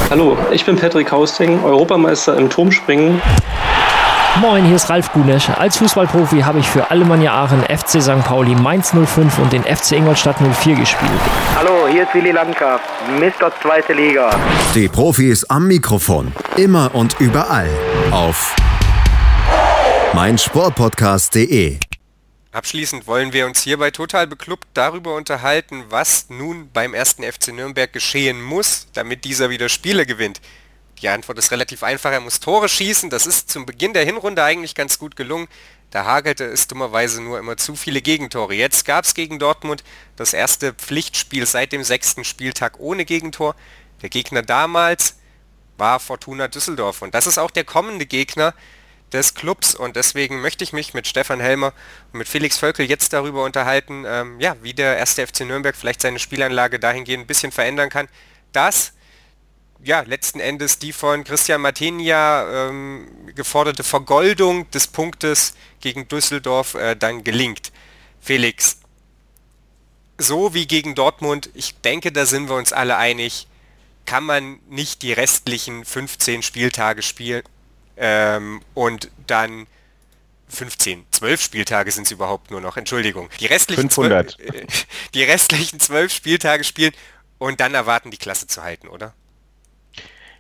Hallo, 0.09 0.38
ich 0.51 0.63
bin 0.65 0.77
Patrick 0.77 1.11
Hausting, 1.11 1.61
Europameister 1.63 2.38
im 2.38 2.49
Turmspringen. 2.49 3.21
Moin, 4.39 4.63
hier 4.65 4.75
ist 4.77 4.89
Ralf 4.89 5.11
Gunesch. 5.11 5.49
Als 5.49 5.77
Fußballprofi 5.77 6.41
habe 6.41 6.59
ich 6.59 6.69
für 6.69 6.89
Alemannia 6.89 7.33
Aachen, 7.33 7.61
FC 7.63 8.01
St. 8.01 8.23
Pauli, 8.23 8.55
Mainz 8.55 8.93
05 8.93 9.39
und 9.39 9.51
den 9.51 9.63
FC 9.63 9.93
Ingolstadt 9.93 10.38
04 10.39 10.75
gespielt. 10.75 11.11
Hallo, 11.57 11.88
hier 11.91 12.03
ist 12.03 12.13
Willi 12.13 12.31
Landgraf, 12.31 12.79
Mr. 13.19 13.51
Zweite 13.61 13.93
Liga. 13.93 14.29
Die 14.73 14.88
Profis 14.88 15.43
am 15.45 15.67
Mikrofon, 15.67 16.31
immer 16.55 16.91
und 16.93 17.19
überall 17.19 17.69
auf 18.11 18.55
meinsportpodcast.de. 20.13 21.79
Abschließend 22.51 23.07
wollen 23.07 23.33
wir 23.33 23.45
uns 23.45 23.61
hierbei 23.61 23.91
total 23.91 24.25
beklubbt 24.25 24.67
darüber 24.73 25.15
unterhalten, 25.15 25.85
was 25.89 26.29
nun 26.29 26.71
beim 26.71 26.93
ersten 26.93 27.23
FC 27.23 27.49
Nürnberg 27.49 27.91
geschehen 27.91 28.41
muss, 28.41 28.87
damit 28.93 29.25
dieser 29.25 29.49
wieder 29.49 29.69
Spiele 29.69 30.05
gewinnt. 30.05 30.39
Die 31.01 31.09
Antwort 31.09 31.37
ist 31.37 31.51
relativ 31.51 31.83
einfach, 31.83 32.11
er 32.11 32.21
muss 32.21 32.39
Tore 32.39 32.69
schießen, 32.69 33.09
das 33.09 33.27
ist 33.27 33.51
zum 33.51 33.65
Beginn 33.65 33.93
der 33.93 34.05
Hinrunde 34.05 34.43
eigentlich 34.43 34.73
ganz 34.73 34.97
gut 34.97 35.15
gelungen. 35.15 35.47
Da 35.91 36.05
hagelte 36.05 36.45
es 36.45 36.67
dummerweise 36.67 37.21
nur 37.21 37.37
immer 37.37 37.55
zu 37.55 37.75
viele 37.75 38.01
Gegentore. 38.01 38.55
Jetzt 38.55 38.83
gab 38.85 39.05
es 39.05 39.13
gegen 39.13 39.39
Dortmund 39.39 39.83
das 40.15 40.33
erste 40.33 40.73
Pflichtspiel 40.73 41.45
seit 41.45 41.71
dem 41.71 41.83
sechsten 41.83 42.23
Spieltag 42.23 42.79
ohne 42.79 43.05
Gegentor. 43.05 43.55
Der 44.01 44.09
Gegner 44.09 44.41
damals 44.41 45.17
war 45.77 45.99
Fortuna 45.99 46.47
Düsseldorf 46.47 47.01
und 47.01 47.13
das 47.13 47.27
ist 47.27 47.37
auch 47.37 47.51
der 47.51 47.63
kommende 47.63 48.05
Gegner, 48.05 48.53
des 49.14 49.34
Clubs 49.34 49.74
und 49.76 49.95
deswegen 49.95 50.41
möchte 50.41 50.64
ich 50.64 50.74
mich 50.74 50.93
mit 50.93 51.08
Stefan 51.08 51.39
Helmer 51.39 51.74
und 52.12 52.20
mit 52.20 52.28
Felix 52.28 52.58
Völkel 52.58 52.89
jetzt 52.89 53.14
darüber 53.14 53.43
unterhalten, 53.43 54.03
ähm, 54.05 54.39
ja, 54.39 54.55
wie 54.62 54.74
der 54.74 54.97
erste 54.97 55.26
FC 55.26 55.41
Nürnberg 55.41 55.76
vielleicht 55.76 56.01
seine 56.01 56.20
Spielanlage 56.20 56.80
dahingehend 56.80 57.24
ein 57.24 57.28
bisschen 57.28 57.51
verändern 57.51 57.89
kann, 57.89 58.10
dass 58.51 58.93
ja, 59.84 60.01
letzten 60.01 60.39
Endes 60.39 60.80
die 60.80 60.91
von 60.91 61.24
Christian 61.24 61.62
Martinia 61.62 62.70
ähm, 62.70 63.08
geforderte 63.36 63.84
Vergoldung 63.84 64.70
des 64.72 64.88
Punktes 64.88 65.55
gegen 65.80 66.08
Düsseldorf 66.08 66.74
äh, 66.74 66.95
dann 66.95 67.24
gelingt. 67.24 67.72
Felix, 68.20 68.80
so 70.18 70.53
wie 70.53 70.68
gegen 70.68 70.95
Dortmund, 70.95 71.49
ich 71.53 71.80
denke, 71.82 72.12
da 72.12 72.26
sind 72.26 72.49
wir 72.49 72.55
uns 72.55 72.74
alle 72.74 72.97
einig, 72.97 73.47
kann 74.05 74.24
man 74.24 74.60
nicht 74.70 75.03
die 75.03 75.14
restlichen 75.14 75.86
15 75.86 76.41
Spieltage 76.41 77.03
spielen, 77.03 77.43
ähm, 77.97 78.61
und 78.73 79.09
dann 79.25 79.67
15, 80.49 81.05
12 81.11 81.41
Spieltage 81.41 81.91
sind 81.91 82.05
es 82.05 82.11
überhaupt 82.11 82.51
nur 82.51 82.61
noch, 82.61 82.77
Entschuldigung. 82.77 83.29
Die 83.39 83.47
restlichen, 83.47 83.89
500. 83.89 84.31
12, 84.31 84.49
äh, 84.49 84.65
die 85.13 85.23
restlichen 85.23 85.79
12 85.79 86.13
Spieltage 86.13 86.63
spielen 86.63 86.93
und 87.37 87.59
dann 87.59 87.73
erwarten, 87.73 88.11
die 88.11 88.17
Klasse 88.17 88.47
zu 88.47 88.63
halten, 88.63 88.87
oder? 88.87 89.13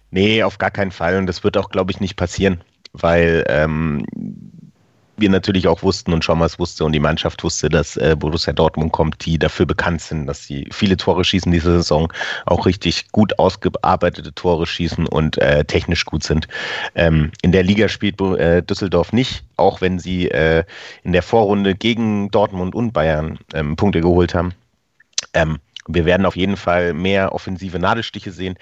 Nee, 0.09 0.43
auf 0.43 0.57
gar 0.57 0.71
keinen 0.71 0.91
Fall. 0.91 1.17
Und 1.17 1.27
das 1.27 1.43
wird 1.43 1.57
auch, 1.57 1.69
glaube 1.69 1.91
ich, 1.91 1.99
nicht 1.99 2.15
passieren, 2.15 2.63
weil 2.93 3.43
ähm, 3.49 4.05
wir 5.17 5.29
natürlich 5.29 5.67
auch 5.67 5.83
wussten 5.83 6.13
und 6.13 6.23
Schommers 6.23 6.59
wusste 6.59 6.85
und 6.85 6.93
die 6.93 6.99
Mannschaft 6.99 7.43
wusste, 7.43 7.69
dass 7.69 7.97
äh, 7.97 8.15
Borussia 8.17 8.53
Dortmund 8.53 8.91
kommt, 8.91 9.25
die 9.25 9.39
dafür 9.39 9.65
bekannt 9.65 10.01
sind, 10.01 10.27
dass 10.27 10.45
sie 10.45 10.67
viele 10.71 10.97
Tore 10.97 11.23
schießen 11.23 11.51
diese 11.51 11.77
Saison, 11.77 12.11
auch 12.45 12.65
richtig 12.65 13.11
gut 13.11 13.37
ausgearbeitete 13.39 14.33
Tore 14.33 14.65
schießen 14.65 15.07
und 15.07 15.37
äh, 15.39 15.65
technisch 15.65 16.05
gut 16.05 16.23
sind. 16.23 16.47
Ähm, 16.95 17.31
in 17.41 17.51
der 17.51 17.63
Liga 17.63 17.89
spielt 17.89 18.21
äh, 18.21 18.61
Düsseldorf 18.61 19.13
nicht, 19.13 19.43
auch 19.57 19.81
wenn 19.81 19.99
sie 19.99 20.29
äh, 20.29 20.63
in 21.03 21.13
der 21.13 21.23
Vorrunde 21.23 21.75
gegen 21.75 22.29
Dortmund 22.31 22.75
und 22.75 22.93
Bayern 22.93 23.39
ähm, 23.53 23.75
Punkte 23.75 24.01
geholt 24.01 24.33
haben. 24.33 24.53
Ähm, 25.33 25.59
wir 25.87 26.05
werden 26.05 26.25
auf 26.25 26.35
jeden 26.35 26.57
Fall 26.57 26.93
mehr 26.93 27.33
offensive 27.33 27.79
Nadelstiche 27.79 28.31
sehen. 28.31 28.55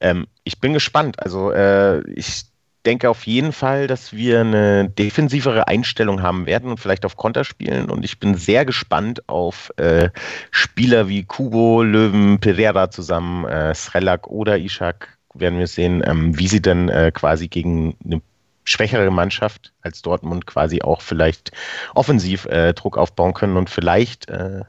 Ähm, 0.00 0.26
ich 0.44 0.60
bin 0.60 0.72
gespannt. 0.72 1.22
Also 1.22 1.52
äh, 1.52 2.00
ich 2.10 2.49
denke 2.86 3.10
auf 3.10 3.26
jeden 3.26 3.52
Fall, 3.52 3.86
dass 3.86 4.12
wir 4.12 4.40
eine 4.40 4.88
defensivere 4.88 5.68
Einstellung 5.68 6.22
haben 6.22 6.46
werden 6.46 6.70
und 6.70 6.80
vielleicht 6.80 7.04
auf 7.04 7.16
Konter 7.16 7.44
spielen. 7.44 7.90
Und 7.90 8.04
ich 8.04 8.18
bin 8.18 8.34
sehr 8.34 8.64
gespannt 8.64 9.28
auf 9.28 9.72
äh, 9.76 10.10
Spieler 10.50 11.08
wie 11.08 11.24
Kubo, 11.24 11.82
Löwen, 11.82 12.40
Pereira 12.40 12.90
zusammen, 12.90 13.44
äh, 13.46 13.74
Srelak 13.74 14.28
oder 14.28 14.58
Ishak 14.58 15.18
werden 15.34 15.58
wir 15.58 15.66
sehen, 15.66 16.02
ähm, 16.06 16.38
wie 16.38 16.48
sie 16.48 16.62
dann 16.62 16.88
äh, 16.88 17.12
quasi 17.14 17.48
gegen 17.48 17.96
eine 18.04 18.20
schwächere 18.64 19.10
Mannschaft 19.10 19.72
als 19.82 20.02
Dortmund 20.02 20.46
quasi 20.46 20.82
auch 20.82 21.00
vielleicht 21.00 21.52
offensiv 21.94 22.46
äh, 22.46 22.72
Druck 22.72 22.98
aufbauen 22.98 23.34
können 23.34 23.56
und 23.56 23.70
vielleicht 23.70 24.28
äh, 24.28 24.60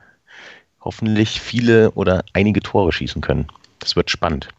hoffentlich 0.82 1.42
viele 1.42 1.92
oder 1.92 2.24
einige 2.34 2.62
Tore 2.62 2.92
schießen 2.92 3.22
können. 3.22 3.48
Das 3.80 3.96
wird 3.96 4.10
spannend. 4.10 4.50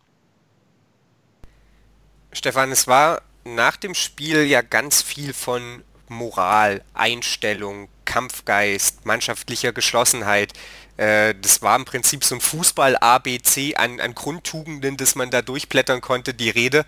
Stefan, 2.32 2.72
es 2.72 2.86
war 2.86 3.22
nach 3.44 3.76
dem 3.76 3.94
Spiel 3.94 4.44
ja 4.44 4.62
ganz 4.62 5.02
viel 5.02 5.32
von 5.32 5.82
Moral, 6.08 6.82
Einstellung, 6.94 7.88
Kampfgeist, 8.04 9.06
mannschaftlicher 9.06 9.72
Geschlossenheit. 9.72 10.52
Äh, 10.96 11.34
das 11.40 11.62
war 11.62 11.76
im 11.76 11.84
Prinzip 11.84 12.24
so 12.24 12.34
ein 12.34 12.40
Fußball-ABC 12.40 13.76
an, 13.76 14.00
an 14.00 14.14
Grundtugenden, 14.14 14.96
das 14.96 15.14
man 15.14 15.30
da 15.30 15.42
durchblättern 15.42 16.00
konnte, 16.00 16.34
die 16.34 16.50
Rede. 16.50 16.84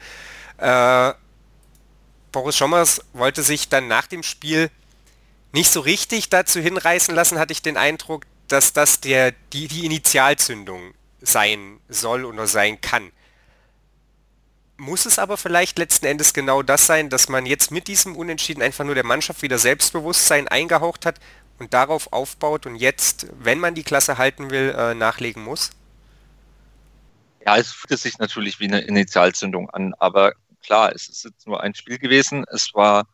Äh, 0.59 1.13
Boris 2.33 2.57
Schommers 2.57 3.01
wollte 3.13 3.43
sich 3.43 3.69
dann 3.69 3.89
nach 3.89 4.07
dem 4.07 4.23
Spiel 4.23 4.71
nicht 5.53 5.73
so 5.73 5.81
richtig 5.81 6.31
dazu 6.31 6.61
hinreißen 6.61 7.15
lassen, 7.15 7.39
hatte 7.39 7.53
ich 7.53 7.63
den 7.63 7.77
Eindruck, 7.77 8.27
dass 8.49 8.73
das 8.73 9.01
der, 9.01 9.33
die, 9.53 9.69
die 9.69 9.87
Initialzündung 9.87 10.95
sein 11.21 11.81
soll 11.89 12.25
oder 12.25 12.47
sein 12.47 12.81
kann. 12.81 13.13
Muss 14.77 15.07
es 15.07 15.19
aber 15.19 15.37
vielleicht 15.37 15.79
letzten 15.79 16.07
Endes 16.07 16.35
genau 16.35 16.63
das 16.63 16.87
sein, 16.87 17.11
dass 17.11 17.29
man 17.29 17.47
jetzt 17.47 17.71
mit 17.71 17.89
diesem 17.89 18.17
Unentschieden 18.17 18.63
einfach 18.63 18.85
nur 18.85 18.95
der 18.95 19.05
Mannschaft 19.05 19.43
wieder 19.43 19.59
Selbstbewusstsein 19.59 20.49
eingehaucht 20.49 21.07
hat 21.07 21.21
und 21.59 21.73
darauf 21.73 22.13
aufbaut 22.13 22.67
und 22.67 22.77
jetzt, 22.77 23.27
wenn 23.39 23.61
man 23.61 23.75
die 23.75 23.85
Klasse 23.85 24.19
halten 24.19 24.51
will, 24.51 24.75
äh, 24.77 24.95
nachlegen 24.95 25.45
muss? 25.45 25.71
Ja, 27.47 27.57
es 27.57 27.73
fühlt 27.73 28.01
sich 28.01 28.19
natürlich 28.19 28.59
wie 28.59 28.67
eine 28.67 28.81
Initialzündung 28.81 29.71
an, 29.71 29.95
aber 29.99 30.33
klar, 30.63 30.93
es 30.95 31.09
ist 31.09 31.25
jetzt 31.25 31.47
nur 31.47 31.63
ein 31.63 31.75
Spiel 31.75 31.99
gewesen. 31.99 32.45
Es 32.51 32.75
war 32.75 33.07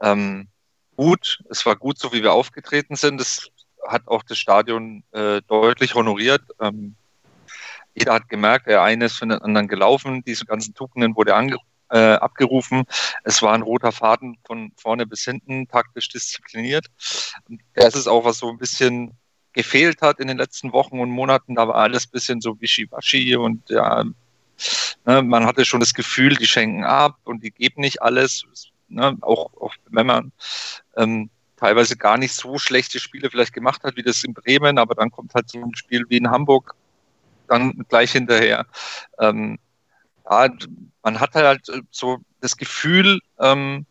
ähm, 0.00 0.48
gut, 0.96 1.42
es 1.50 1.66
war 1.66 1.76
gut, 1.76 1.98
so 1.98 2.12
wie 2.12 2.22
wir 2.22 2.32
aufgetreten 2.32 2.96
sind. 2.96 3.20
Es 3.20 3.50
hat 3.86 4.06
auch 4.06 4.22
das 4.22 4.38
Stadion 4.38 5.02
äh, 5.12 5.42
deutlich 5.48 5.94
honoriert. 5.94 6.42
Ähm, 6.60 6.94
jeder 7.94 8.14
hat 8.14 8.28
gemerkt, 8.28 8.66
der 8.66 8.82
eine 8.82 9.06
ist 9.06 9.18
von 9.18 9.30
den 9.30 9.42
anderen 9.42 9.68
gelaufen. 9.68 10.22
Diese 10.24 10.44
ganzen 10.44 10.74
Tugenden 10.74 11.16
wurde 11.16 11.32
äh, 11.90 11.98
abgerufen. 12.14 12.84
Es 13.24 13.42
war 13.42 13.52
ein 13.52 13.62
roter 13.62 13.92
Faden 13.92 14.38
von 14.46 14.72
vorne 14.76 15.06
bis 15.06 15.24
hinten, 15.24 15.68
taktisch 15.68 16.08
diszipliniert. 16.08 16.86
Das 17.74 17.94
ist 17.94 18.06
auch, 18.06 18.24
was 18.24 18.38
so 18.38 18.48
ein 18.48 18.58
bisschen 18.58 19.12
gefehlt 19.52 20.00
hat 20.02 20.20
in 20.20 20.28
den 20.28 20.38
letzten 20.38 20.72
Wochen 20.72 21.00
und 21.00 21.10
Monaten. 21.10 21.56
Da 21.56 21.66
war 21.66 21.76
alles 21.76 22.06
ein 22.06 22.12
bisschen 22.12 22.40
so 22.40 22.60
wischiwaschi 22.60 23.36
und 23.36 23.68
ja, 23.68 24.04
ne, 25.06 25.22
man 25.22 25.46
hatte 25.46 25.64
schon 25.64 25.80
das 25.80 25.94
Gefühl, 25.94 26.36
die 26.36 26.46
schenken 26.46 26.84
ab 26.84 27.16
und 27.24 27.42
die 27.42 27.50
geben 27.50 27.80
nicht 27.80 28.02
alles. 28.02 28.44
Ne, 28.88 29.16
auch, 29.20 29.52
auch 29.60 29.74
wenn 29.88 30.06
man 30.06 30.32
ähm, 30.96 31.30
teilweise 31.56 31.96
gar 31.96 32.16
nicht 32.18 32.34
so 32.34 32.58
schlechte 32.58 32.98
Spiele 32.98 33.30
vielleicht 33.30 33.52
gemacht 33.52 33.84
hat, 33.84 33.96
wie 33.96 34.02
das 34.02 34.24
in 34.24 34.34
Bremen, 34.34 34.78
aber 34.78 34.94
dann 34.94 35.10
kommt 35.10 35.34
halt 35.34 35.48
so 35.48 35.60
ein 35.62 35.74
Spiel 35.74 36.04
wie 36.08 36.16
in 36.16 36.30
Hamburg 36.30 36.74
dann 37.50 37.84
gleich 37.88 38.12
hinterher. 38.12 38.66
Ähm, 39.18 39.58
ja, 40.30 40.48
man 41.02 41.20
hat 41.20 41.34
halt 41.34 41.66
so 41.90 42.18
das 42.40 42.56
Gefühl, 42.56 43.20
ähm, 43.38 43.86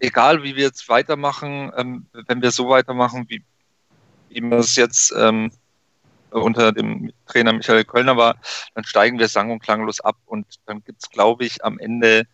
egal 0.00 0.42
wie 0.42 0.54
wir 0.56 0.64
jetzt 0.64 0.88
weitermachen, 0.88 1.72
ähm, 1.76 2.06
wenn 2.26 2.42
wir 2.42 2.50
so 2.50 2.68
weitermachen, 2.68 3.26
wie, 3.28 3.42
wie 4.28 4.40
wir 4.40 4.58
es 4.58 4.76
jetzt 4.76 5.12
ähm, 5.16 5.50
unter 6.30 6.72
dem 6.72 7.12
Trainer 7.26 7.52
Michael 7.52 7.84
Kölner 7.84 8.16
war, 8.16 8.36
dann 8.74 8.84
steigen 8.84 9.18
wir 9.18 9.28
sang- 9.28 9.50
und 9.50 9.62
klanglos 9.62 10.00
ab 10.00 10.16
und 10.26 10.46
dann 10.66 10.84
gibt 10.84 11.02
es, 11.02 11.10
glaube 11.10 11.44
ich, 11.44 11.64
am 11.64 11.78
Ende 11.78 12.26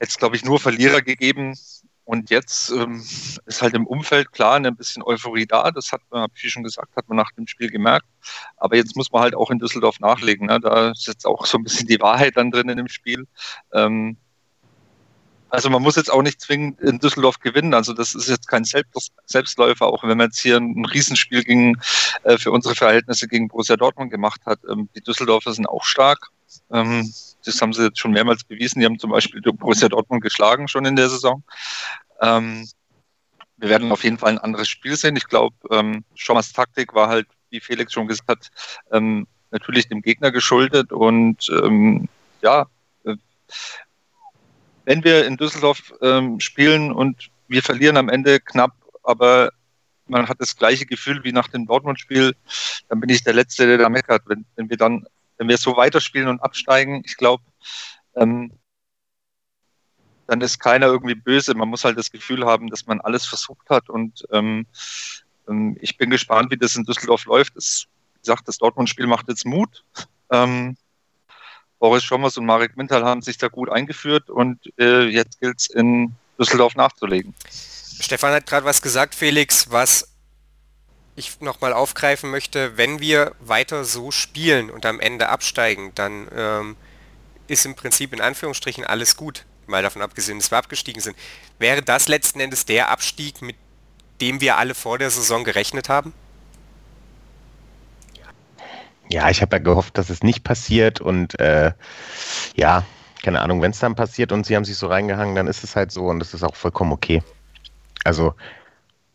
jetzt, 0.00 0.18
glaube 0.18 0.36
ich, 0.36 0.44
nur 0.44 0.58
Verlierer 0.58 1.02
gegeben. 1.02 1.56
Und 2.04 2.30
jetzt 2.30 2.70
ähm, 2.70 3.04
ist 3.46 3.62
halt 3.62 3.74
im 3.74 3.86
Umfeld 3.86 4.32
klar 4.32 4.56
ein 4.56 4.76
bisschen 4.76 5.02
Euphorie 5.02 5.46
da. 5.46 5.70
Das 5.70 5.92
hat 5.92 6.00
man, 6.10 6.28
wie 6.34 6.50
schon 6.50 6.64
gesagt, 6.64 6.96
hat 6.96 7.08
man 7.08 7.16
nach 7.16 7.30
dem 7.32 7.46
Spiel 7.46 7.70
gemerkt. 7.70 8.06
Aber 8.56 8.76
jetzt 8.76 8.96
muss 8.96 9.12
man 9.12 9.22
halt 9.22 9.34
auch 9.34 9.50
in 9.50 9.58
Düsseldorf 9.58 10.00
nachlegen. 10.00 10.46
Ne? 10.48 10.58
Da 10.60 10.90
ist 10.90 11.06
jetzt 11.06 11.26
auch 11.26 11.46
so 11.46 11.58
ein 11.58 11.64
bisschen 11.64 11.86
die 11.86 12.00
Wahrheit 12.00 12.36
dann 12.36 12.50
drin 12.50 12.68
in 12.68 12.78
dem 12.78 12.88
Spiel. 12.88 13.26
Ähm, 13.72 14.16
also 15.50 15.68
man 15.68 15.82
muss 15.82 15.96
jetzt 15.96 16.12
auch 16.12 16.22
nicht 16.22 16.40
zwingend 16.40 16.80
in 16.80 16.98
Düsseldorf 17.00 17.40
gewinnen. 17.40 17.74
Also 17.74 17.92
das 17.92 18.14
ist 18.14 18.28
jetzt 18.28 18.46
kein 18.48 18.64
Selbst 18.64 19.12
Selbstläufer, 19.26 19.86
auch 19.86 20.02
wenn 20.04 20.16
man 20.16 20.28
jetzt 20.28 20.40
hier 20.40 20.56
ein 20.56 20.84
Riesenspiel 20.84 21.42
gegen, 21.42 21.80
äh, 22.22 22.38
für 22.38 22.52
unsere 22.52 22.76
Verhältnisse 22.76 23.26
gegen 23.26 23.48
Borussia 23.48 23.76
Dortmund 23.76 24.10
gemacht 24.10 24.40
hat. 24.46 24.60
Ähm, 24.70 24.88
die 24.94 25.00
Düsseldorfer 25.00 25.52
sind 25.52 25.66
auch 25.66 25.84
stark. 25.84 26.28
Ähm, 26.70 27.12
das 27.44 27.60
haben 27.60 27.72
sie 27.72 27.84
jetzt 27.84 27.98
schon 27.98 28.12
mehrmals 28.12 28.44
bewiesen. 28.44 28.80
Die 28.80 28.86
haben 28.86 28.98
zum 28.98 29.10
Beispiel 29.10 29.40
Borussia 29.40 29.88
Dortmund 29.88 30.22
geschlagen 30.22 30.68
schon 30.68 30.84
in 30.84 30.96
der 30.96 31.08
Saison. 31.08 31.42
Ähm, 32.20 32.68
wir 33.56 33.68
werden 33.68 33.92
auf 33.92 34.04
jeden 34.04 34.18
Fall 34.18 34.30
ein 34.30 34.38
anderes 34.38 34.68
Spiel 34.68 34.96
sehen. 34.96 35.16
Ich 35.16 35.28
glaube, 35.28 35.54
ähm, 35.70 36.04
Schommers 36.14 36.52
Taktik 36.52 36.94
war 36.94 37.08
halt, 37.08 37.26
wie 37.50 37.60
Felix 37.60 37.92
schon 37.92 38.08
gesagt 38.08 38.28
hat, 38.28 38.50
ähm, 38.90 39.26
natürlich 39.50 39.88
dem 39.88 40.02
Gegner 40.02 40.30
geschuldet. 40.30 40.92
Und 40.92 41.48
ähm, 41.50 42.08
ja, 42.42 42.66
äh, 43.04 43.16
wenn 44.84 45.04
wir 45.04 45.26
in 45.26 45.36
Düsseldorf 45.36 45.92
ähm, 46.00 46.40
spielen 46.40 46.90
und 46.92 47.30
wir 47.48 47.62
verlieren 47.62 47.96
am 47.96 48.08
Ende 48.08 48.40
knapp, 48.40 48.72
aber 49.02 49.50
man 50.06 50.28
hat 50.28 50.40
das 50.40 50.56
gleiche 50.56 50.86
Gefühl 50.86 51.22
wie 51.24 51.32
nach 51.32 51.48
dem 51.48 51.66
Dortmund-Spiel, 51.66 52.34
dann 52.88 53.00
bin 53.00 53.10
ich 53.10 53.22
der 53.22 53.34
Letzte, 53.34 53.66
der 53.66 53.78
da 53.78 53.88
meckert. 53.88 54.22
Wenn, 54.26 54.44
wenn 54.56 54.70
wir 54.70 54.76
dann 54.76 55.06
wenn 55.40 55.48
wir 55.48 55.56
so 55.56 55.74
weiterspielen 55.74 56.28
und 56.28 56.42
absteigen, 56.42 57.02
ich 57.06 57.16
glaube, 57.16 57.42
ähm, 58.14 58.52
dann 60.26 60.42
ist 60.42 60.60
keiner 60.60 60.86
irgendwie 60.86 61.14
böse. 61.14 61.54
Man 61.54 61.70
muss 61.70 61.82
halt 61.82 61.96
das 61.96 62.10
Gefühl 62.10 62.44
haben, 62.44 62.68
dass 62.68 62.86
man 62.86 63.00
alles 63.00 63.24
versucht 63.24 63.70
hat. 63.70 63.88
Und 63.88 64.22
ähm, 64.32 64.66
ähm 65.48 65.78
ich 65.80 65.96
bin 65.96 66.10
gespannt, 66.10 66.50
wie 66.50 66.58
das 66.58 66.76
in 66.76 66.84
Düsseldorf 66.84 67.24
läuft. 67.24 67.56
Das, 67.56 67.86
wie 68.14 68.20
gesagt, 68.20 68.48
das 68.48 68.58
Dortmund-Spiel 68.58 69.06
macht 69.06 69.28
jetzt 69.28 69.46
Mut. 69.46 69.82
Ähm, 70.30 70.76
Boris 71.78 72.04
Schommers 72.04 72.36
und 72.36 72.44
Marek 72.44 72.76
Mintal 72.76 73.02
haben 73.02 73.22
sich 73.22 73.38
da 73.38 73.48
gut 73.48 73.70
eingeführt 73.70 74.28
und 74.28 74.58
äh, 74.78 75.06
jetzt 75.06 75.40
gilt 75.40 75.58
es 75.58 75.70
in 75.70 76.14
Düsseldorf 76.38 76.76
nachzulegen. 76.76 77.34
Stefan 77.48 78.34
hat 78.34 78.46
gerade 78.46 78.66
was 78.66 78.82
gesagt, 78.82 79.14
Felix, 79.14 79.70
was 79.70 80.09
ich 81.20 81.40
nochmal 81.40 81.72
aufgreifen 81.72 82.30
möchte, 82.30 82.76
wenn 82.76 83.00
wir 83.00 83.34
weiter 83.40 83.84
so 83.84 84.10
spielen 84.10 84.70
und 84.70 84.84
am 84.84 84.98
Ende 85.00 85.28
absteigen, 85.28 85.92
dann 85.94 86.28
ähm, 86.34 86.76
ist 87.46 87.64
im 87.64 87.76
Prinzip 87.76 88.12
in 88.12 88.20
Anführungsstrichen 88.20 88.84
alles 88.84 89.16
gut, 89.16 89.44
mal 89.66 89.82
davon 89.82 90.02
abgesehen, 90.02 90.38
dass 90.38 90.50
wir 90.50 90.58
abgestiegen 90.58 91.00
sind. 91.00 91.16
Wäre 91.58 91.82
das 91.82 92.08
letzten 92.08 92.40
Endes 92.40 92.66
der 92.66 92.90
Abstieg, 92.90 93.42
mit 93.42 93.56
dem 94.20 94.40
wir 94.40 94.58
alle 94.58 94.74
vor 94.74 94.98
der 94.98 95.10
Saison 95.10 95.44
gerechnet 95.44 95.88
haben? 95.88 96.12
Ja, 99.08 99.28
ich 99.28 99.42
habe 99.42 99.56
ja 99.56 99.62
gehofft, 99.62 99.98
dass 99.98 100.08
es 100.08 100.22
nicht 100.22 100.44
passiert 100.44 101.00
und 101.00 101.38
äh, 101.40 101.72
ja, 102.54 102.84
keine 103.22 103.40
Ahnung, 103.40 103.60
wenn 103.60 103.72
es 103.72 103.80
dann 103.80 103.96
passiert 103.96 104.30
und 104.30 104.46
sie 104.46 104.54
haben 104.54 104.64
sich 104.64 104.76
so 104.76 104.86
reingehangen, 104.86 105.34
dann 105.34 105.48
ist 105.48 105.64
es 105.64 105.74
halt 105.74 105.90
so 105.90 106.06
und 106.06 106.20
das 106.20 106.32
ist 106.32 106.42
auch 106.42 106.54
vollkommen 106.54 106.92
okay. 106.92 107.22
Also, 108.04 108.34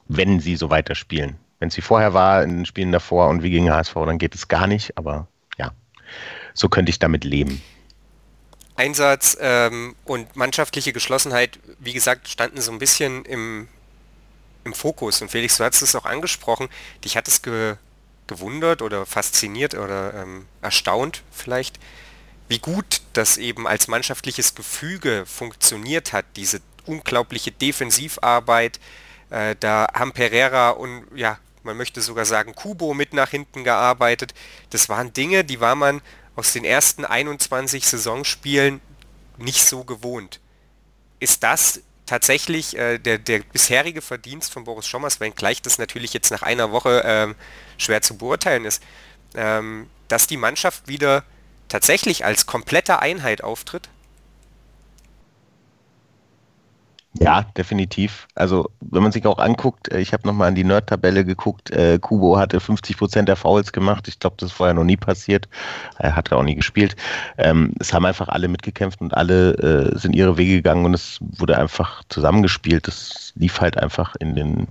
wenn 0.08 0.40
sie 0.40 0.58
so 0.58 0.70
weiterspielen. 0.70 1.38
Wenn 1.66 1.70
es 1.70 1.78
wie 1.78 1.82
vorher 1.82 2.14
war, 2.14 2.44
in 2.44 2.64
Spielen 2.68 2.92
davor 2.92 3.28
und 3.28 3.42
wie 3.42 3.50
gegen 3.50 3.72
HSV, 3.72 3.96
dann 4.06 4.20
geht 4.20 4.36
es 4.36 4.48
gar 4.48 4.68
nicht. 4.68 4.96
Aber 5.00 5.28
ja, 5.58 5.72
so 6.54 6.70
könnte 6.70 6.92
ich 6.92 7.00
damit 7.00 7.24
leben. 7.24 7.60
Einsatz 8.76 9.36
ähm, 9.42 9.96
und 10.06 10.36
mannschaftliche 10.36 10.94
Geschlossenheit, 10.94 11.58
wie 11.80 11.94
gesagt, 11.94 12.28
standen 12.28 12.62
so 12.62 12.72
ein 12.72 12.78
bisschen 12.78 13.26
im, 13.26 13.68
im 14.64 14.74
Fokus. 14.76 15.24
Und 15.24 15.32
Felix, 15.32 15.58
du 15.58 15.64
hast 15.64 15.82
es 15.82 15.96
auch 15.96 16.06
angesprochen, 16.06 16.70
dich 17.04 17.18
hat 17.18 17.28
es 17.28 17.42
ge, 17.42 17.78
gewundert 18.28 18.84
oder 18.84 19.08
fasziniert 19.08 19.74
oder 19.74 20.14
ähm, 20.14 20.46
erstaunt 20.62 21.24
vielleicht, 21.32 21.80
wie 22.48 22.60
gut 22.60 23.02
das 23.14 23.38
eben 23.38 23.66
als 23.66 23.88
mannschaftliches 23.88 24.54
Gefüge 24.54 25.26
funktioniert 25.26 26.14
hat, 26.14 26.26
diese 26.36 26.62
unglaubliche 26.86 27.50
Defensivarbeit. 27.50 28.80
Äh, 29.32 29.56
da 29.60 29.88
haben 29.96 30.12
Pereira 30.12 30.70
und 30.70 31.06
ja, 31.16 31.40
man 31.66 31.76
möchte 31.76 32.02
sogar 32.02 32.26
sagen 32.26 32.56
Kubo 32.56 32.94
mit 32.94 33.14
nach 33.14 33.32
hinten 33.32 33.64
gearbeitet. 33.64 34.34
Das 34.70 34.88
waren 34.88 35.12
Dinge, 35.12 35.44
die 35.44 35.60
war 35.60 35.76
man 35.76 36.02
aus 36.36 36.54
den 36.54 36.64
ersten 36.64 37.06
21 37.06 37.86
Saisonspielen 37.86 38.82
nicht 39.38 39.66
so 39.66 39.84
gewohnt. 39.84 40.40
Ist 41.20 41.44
das 41.44 41.82
tatsächlich 42.06 42.78
äh, 42.78 43.00
der, 43.00 43.18
der 43.18 43.40
bisherige 43.40 44.02
Verdienst 44.02 44.54
von 44.54 44.64
Boris 44.64 44.88
Schommers, 44.88 45.20
wenngleich 45.20 45.62
das 45.62 45.78
natürlich 45.78 46.14
jetzt 46.14 46.32
nach 46.32 46.44
einer 46.44 46.72
Woche 46.72 47.02
ähm, 47.06 47.36
schwer 47.78 48.02
zu 48.02 48.18
beurteilen 48.18 48.66
ist, 48.66 48.84
ähm, 49.34 49.90
dass 50.08 50.28
die 50.28 50.38
Mannschaft 50.38 50.88
wieder 50.88 51.24
tatsächlich 51.68 52.26
als 52.26 52.46
komplette 52.46 53.00
Einheit 53.00 53.44
auftritt? 53.44 53.90
Ja, 57.20 57.46
definitiv. 57.58 58.28
Also 58.36 58.70
wenn 58.82 59.02
man 59.02 59.14
sich 59.14 59.26
auch 59.26 59.38
anguckt, 59.38 59.92
äh, 59.92 60.00
ich 60.00 60.12
habe 60.12 60.28
nochmal 60.28 60.50
an 60.50 60.56
die 60.56 60.66
Nerd-Tabelle 60.66 61.24
geguckt, 61.24 61.72
äh, 61.72 61.98
Kubo 62.00 62.38
hatte 62.38 62.60
50 62.60 62.98
Prozent 62.98 63.30
der 63.30 63.38
Fouls 63.38 63.72
gemacht. 63.72 64.08
Ich 64.08 64.20
glaube, 64.20 64.36
das 64.38 64.52
ist 64.52 64.56
vorher 64.58 64.74
noch 64.74 64.84
nie 64.84 64.98
passiert. 64.98 65.48
Er 65.98 66.16
hat 66.16 66.32
auch 66.34 66.44
nie 66.44 66.56
gespielt. 66.56 66.96
Ähm, 67.38 67.74
es 67.80 67.94
haben 67.94 68.06
einfach 68.06 68.28
alle 68.28 68.50
mitgekämpft 68.50 69.00
und 69.00 69.14
alle 69.14 69.54
äh, 69.54 69.98
sind 69.98 70.14
ihre 70.14 70.38
Wege 70.38 70.56
gegangen 70.56 70.86
und 70.86 70.94
es 70.94 71.20
wurde 71.22 71.58
einfach 71.58 72.04
zusammengespielt. 72.10 72.88
Das 72.88 73.32
lief 73.36 73.62
halt 73.62 73.78
einfach 73.78 74.16
in 74.20 74.36
den 74.36 74.68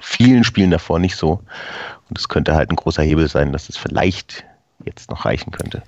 vielen 0.00 0.42
Spielen 0.42 0.72
davor 0.72 0.98
nicht 0.98 1.16
so. 1.16 1.42
Und 2.08 2.18
es 2.18 2.28
könnte 2.28 2.54
halt 2.54 2.70
ein 2.70 2.76
großer 2.76 3.02
Hebel 3.02 3.28
sein, 3.28 3.52
dass 3.52 3.68
es 3.68 3.76
vielleicht 3.76 4.44
jetzt 4.84 5.10
noch 5.10 5.24
reichen 5.24 5.52
könnte. 5.52 5.82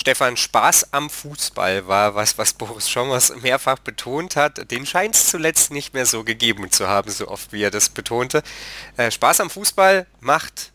Stefan, 0.00 0.38
Spaß 0.38 0.94
am 0.94 1.10
Fußball 1.10 1.86
war 1.86 2.14
was, 2.14 2.38
was 2.38 2.54
Boris 2.54 2.88
Schommers 2.88 3.34
mehrfach 3.42 3.78
betont 3.80 4.34
hat. 4.34 4.70
Den 4.70 4.86
scheint 4.86 5.14
es 5.14 5.28
zuletzt 5.28 5.72
nicht 5.72 5.92
mehr 5.92 6.06
so 6.06 6.24
gegeben 6.24 6.70
zu 6.70 6.88
haben, 6.88 7.10
so 7.10 7.28
oft 7.28 7.52
wie 7.52 7.62
er 7.62 7.70
das 7.70 7.90
betonte. 7.90 8.42
Äh, 8.96 9.10
Spaß 9.10 9.40
am 9.40 9.50
Fußball 9.50 10.06
macht 10.20 10.72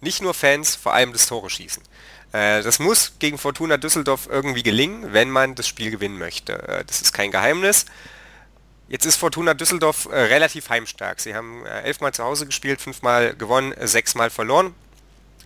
nicht 0.00 0.20
nur 0.20 0.34
Fans, 0.34 0.74
vor 0.74 0.92
allem 0.94 1.12
das 1.12 1.28
Tore 1.28 1.48
schießen. 1.48 1.80
Äh, 2.32 2.64
das 2.64 2.80
muss 2.80 3.12
gegen 3.20 3.38
Fortuna 3.38 3.76
Düsseldorf 3.76 4.26
irgendwie 4.28 4.64
gelingen, 4.64 5.12
wenn 5.12 5.30
man 5.30 5.54
das 5.54 5.68
Spiel 5.68 5.92
gewinnen 5.92 6.18
möchte. 6.18 6.54
Äh, 6.66 6.84
das 6.84 7.00
ist 7.02 7.12
kein 7.12 7.30
Geheimnis. 7.30 7.86
Jetzt 8.88 9.06
ist 9.06 9.14
Fortuna 9.14 9.54
Düsseldorf 9.54 10.08
äh, 10.10 10.16
relativ 10.22 10.70
heimstark. 10.70 11.20
Sie 11.20 11.36
haben 11.36 11.64
elfmal 11.66 12.12
zu 12.14 12.24
Hause 12.24 12.46
gespielt, 12.46 12.80
fünfmal 12.80 13.36
gewonnen, 13.36 13.74
sechsmal 13.82 14.30
verloren. 14.30 14.74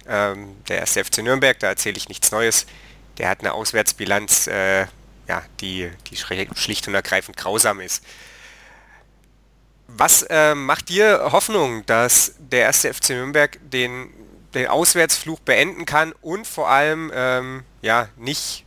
Ähm, 0.08 0.56
der 0.68 0.78
erste 0.78 1.04
FC 1.04 1.18
Nürnberg, 1.18 1.58
da 1.58 1.66
erzähle 1.66 1.98
ich 1.98 2.08
nichts 2.08 2.30
Neues 2.30 2.64
der 3.20 3.28
hat 3.28 3.40
eine 3.40 3.52
Auswärtsbilanz, 3.52 4.46
äh, 4.46 4.86
ja, 5.28 5.42
die, 5.60 5.90
die 6.10 6.16
schlicht 6.16 6.88
und 6.88 6.94
ergreifend 6.94 7.36
grausam 7.36 7.80
ist. 7.80 8.02
Was 9.88 10.22
äh, 10.22 10.54
macht 10.54 10.88
dir 10.88 11.28
Hoffnung, 11.30 11.84
dass 11.84 12.34
der 12.38 12.62
erste 12.62 12.94
FC 12.94 13.10
Nürnberg 13.10 13.58
den, 13.62 14.08
den 14.54 14.68
Auswärtsfluch 14.68 15.38
beenden 15.40 15.84
kann 15.84 16.14
und 16.22 16.46
vor 16.46 16.70
allem 16.70 17.12
ähm, 17.14 17.64
ja 17.82 18.08
nicht 18.16 18.64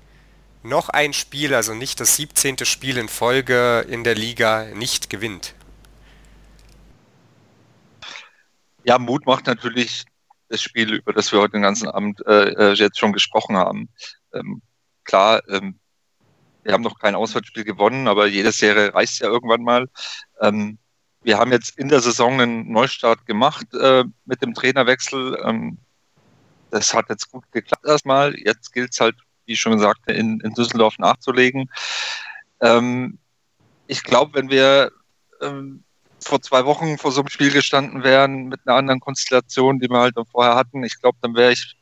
noch 0.61 0.89
ein 0.89 1.13
Spiel, 1.13 1.55
also 1.55 1.73
nicht 1.73 1.99
das 1.99 2.15
17. 2.17 2.63
Spiel 2.63 2.99
in 2.99 3.09
Folge 3.09 3.87
in 3.89 4.03
der 4.03 4.13
Liga 4.13 4.65
nicht 4.75 5.09
gewinnt? 5.09 5.55
Ja, 8.83 8.99
Mut 8.99 9.25
macht 9.25 9.47
natürlich 9.47 10.05
das 10.49 10.61
Spiel, 10.61 10.93
über 10.93 11.11
das 11.11 11.31
wir 11.31 11.39
heute 11.39 11.53
den 11.53 11.63
ganzen 11.63 11.89
Abend 11.89 12.23
äh, 12.27 12.49
äh 12.49 12.73
jetzt 12.73 12.99
schon 12.99 13.13
gesprochen 13.13 13.57
haben. 13.57 13.89
Ähm, 14.33 14.61
klar, 15.03 15.41
ähm, 15.49 15.79
wir 16.63 16.73
haben 16.73 16.83
noch 16.83 16.99
kein 16.99 17.15
Auswärtsspiel 17.15 17.63
gewonnen, 17.63 18.07
aber 18.07 18.27
jede 18.27 18.51
Serie 18.51 18.93
reißt 18.93 19.19
ja 19.19 19.27
irgendwann 19.27 19.63
mal. 19.63 19.87
Ähm, 20.39 20.77
wir 21.21 21.37
haben 21.37 21.51
jetzt 21.51 21.77
in 21.77 21.89
der 21.89 22.01
Saison 22.01 22.39
einen 22.39 22.71
Neustart 22.71 23.25
gemacht 23.25 23.73
äh, 23.73 24.03
mit 24.25 24.41
dem 24.41 24.53
Trainerwechsel. 24.53 25.39
Ähm, 25.43 25.77
das 26.71 26.93
hat 26.93 27.09
jetzt 27.09 27.31
gut 27.31 27.43
geklappt 27.51 27.85
erstmal. 27.85 28.35
Jetzt 28.37 28.73
gilt 28.73 28.93
es 28.93 28.99
halt, 28.99 29.15
wie 29.45 29.53
ich 29.53 29.59
schon 29.59 29.73
gesagt 29.73 30.09
in, 30.09 30.39
in 30.39 30.53
Düsseldorf 30.53 30.97
nachzulegen. 30.97 31.69
Ähm, 32.61 33.19
ich 33.87 34.03
glaube, 34.03 34.33
wenn 34.33 34.49
wir 34.49 34.91
ähm, 35.41 35.83
vor 36.19 36.41
zwei 36.41 36.65
Wochen 36.65 36.97
vor 36.97 37.11
so 37.11 37.21
einem 37.21 37.29
Spiel 37.29 37.51
gestanden 37.51 38.03
wären 38.03 38.47
mit 38.47 38.61
einer 38.65 38.77
anderen 38.77 38.99
Konstellation, 38.99 39.79
die 39.79 39.89
wir 39.89 39.99
halt 39.99 40.15
vorher 40.31 40.55
hatten, 40.55 40.83
ich 40.83 40.99
glaube, 40.99 41.17
dann 41.21 41.35
wäre 41.35 41.51
ich 41.51 41.77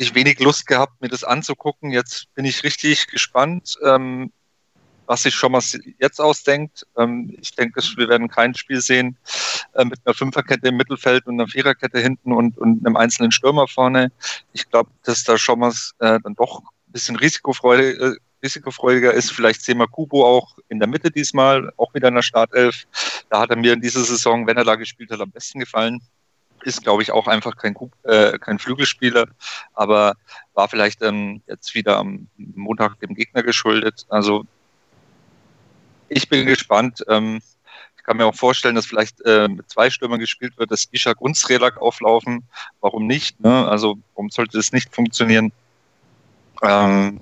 hätte 0.00 0.08
ich 0.08 0.14
wenig 0.14 0.40
Lust 0.40 0.66
gehabt, 0.66 1.00
mir 1.02 1.08
das 1.08 1.24
anzugucken. 1.24 1.90
Jetzt 1.90 2.34
bin 2.34 2.46
ich 2.46 2.64
richtig 2.64 3.06
gespannt. 3.08 3.76
Ähm, 3.84 4.32
was 5.04 5.24
sich 5.24 5.34
schon 5.34 5.50
mal 5.50 5.62
jetzt 5.98 6.20
ausdenkt. 6.20 6.86
Ähm, 6.96 7.36
ich 7.40 7.50
denke, 7.56 7.82
wir 7.96 8.08
werden 8.08 8.28
kein 8.28 8.54
Spiel 8.54 8.80
sehen 8.80 9.18
äh, 9.74 9.84
mit 9.84 9.98
einer 10.04 10.14
Fünferkette 10.14 10.68
im 10.68 10.76
Mittelfeld 10.76 11.26
und 11.26 11.34
einer 11.34 11.48
Viererkette 11.48 11.98
hinten 11.98 12.32
und, 12.32 12.56
und 12.56 12.86
einem 12.86 12.96
einzelnen 12.96 13.32
Stürmer 13.32 13.66
vorne. 13.66 14.12
Ich 14.52 14.70
glaube, 14.70 14.88
dass 15.02 15.24
da 15.24 15.36
schon 15.36 15.58
mal 15.58 15.72
äh, 15.98 16.20
dann 16.22 16.36
doch 16.36 16.60
ein 16.60 16.92
bisschen 16.92 17.16
risikofreudig, 17.16 18.00
äh, 18.00 18.12
risikofreudiger 18.40 19.12
ist. 19.12 19.32
Vielleicht 19.32 19.62
sehen 19.62 19.78
wir 19.78 19.88
Kubo 19.88 20.24
auch 20.24 20.56
in 20.68 20.78
der 20.78 20.88
Mitte 20.88 21.10
diesmal, 21.10 21.72
auch 21.76 21.92
wieder 21.92 22.06
in 22.06 22.14
der 22.14 22.22
Startelf. 22.22 22.86
Da 23.30 23.40
hat 23.40 23.50
er 23.50 23.56
mir 23.56 23.72
in 23.72 23.80
dieser 23.80 24.04
Saison, 24.04 24.46
wenn 24.46 24.58
er 24.58 24.64
da 24.64 24.76
gespielt 24.76 25.10
hat, 25.10 25.20
am 25.20 25.32
besten 25.32 25.58
gefallen 25.58 26.00
ist, 26.64 26.82
glaube 26.82 27.02
ich, 27.02 27.12
auch 27.12 27.26
einfach 27.26 27.56
kein, 27.56 27.76
äh, 28.04 28.38
kein 28.38 28.58
Flügelspieler, 28.58 29.26
aber 29.74 30.14
war 30.54 30.68
vielleicht 30.68 31.02
ähm, 31.02 31.42
jetzt 31.46 31.74
wieder 31.74 31.98
am 31.98 32.28
Montag 32.36 33.00
dem 33.00 33.14
Gegner 33.14 33.42
geschuldet. 33.42 34.06
Also 34.08 34.44
ich 36.08 36.28
bin 36.28 36.46
gespannt. 36.46 37.04
Ähm, 37.08 37.40
ich 37.96 38.04
kann 38.04 38.16
mir 38.16 38.26
auch 38.26 38.34
vorstellen, 38.34 38.74
dass 38.74 38.86
vielleicht 38.86 39.20
äh, 39.26 39.48
mit 39.48 39.70
zwei 39.70 39.90
Stürmern 39.90 40.18
gespielt 40.18 40.58
wird, 40.58 40.70
dass 40.70 40.88
Ishak 40.90 41.20
und 41.20 41.36
Srelak 41.36 41.78
auflaufen. 41.78 42.44
Warum 42.80 43.06
nicht? 43.06 43.40
Ne? 43.40 43.68
Also 43.68 43.98
warum 44.14 44.30
sollte 44.30 44.56
das 44.56 44.72
nicht 44.72 44.94
funktionieren? 44.94 45.52
Ähm, 46.62 47.20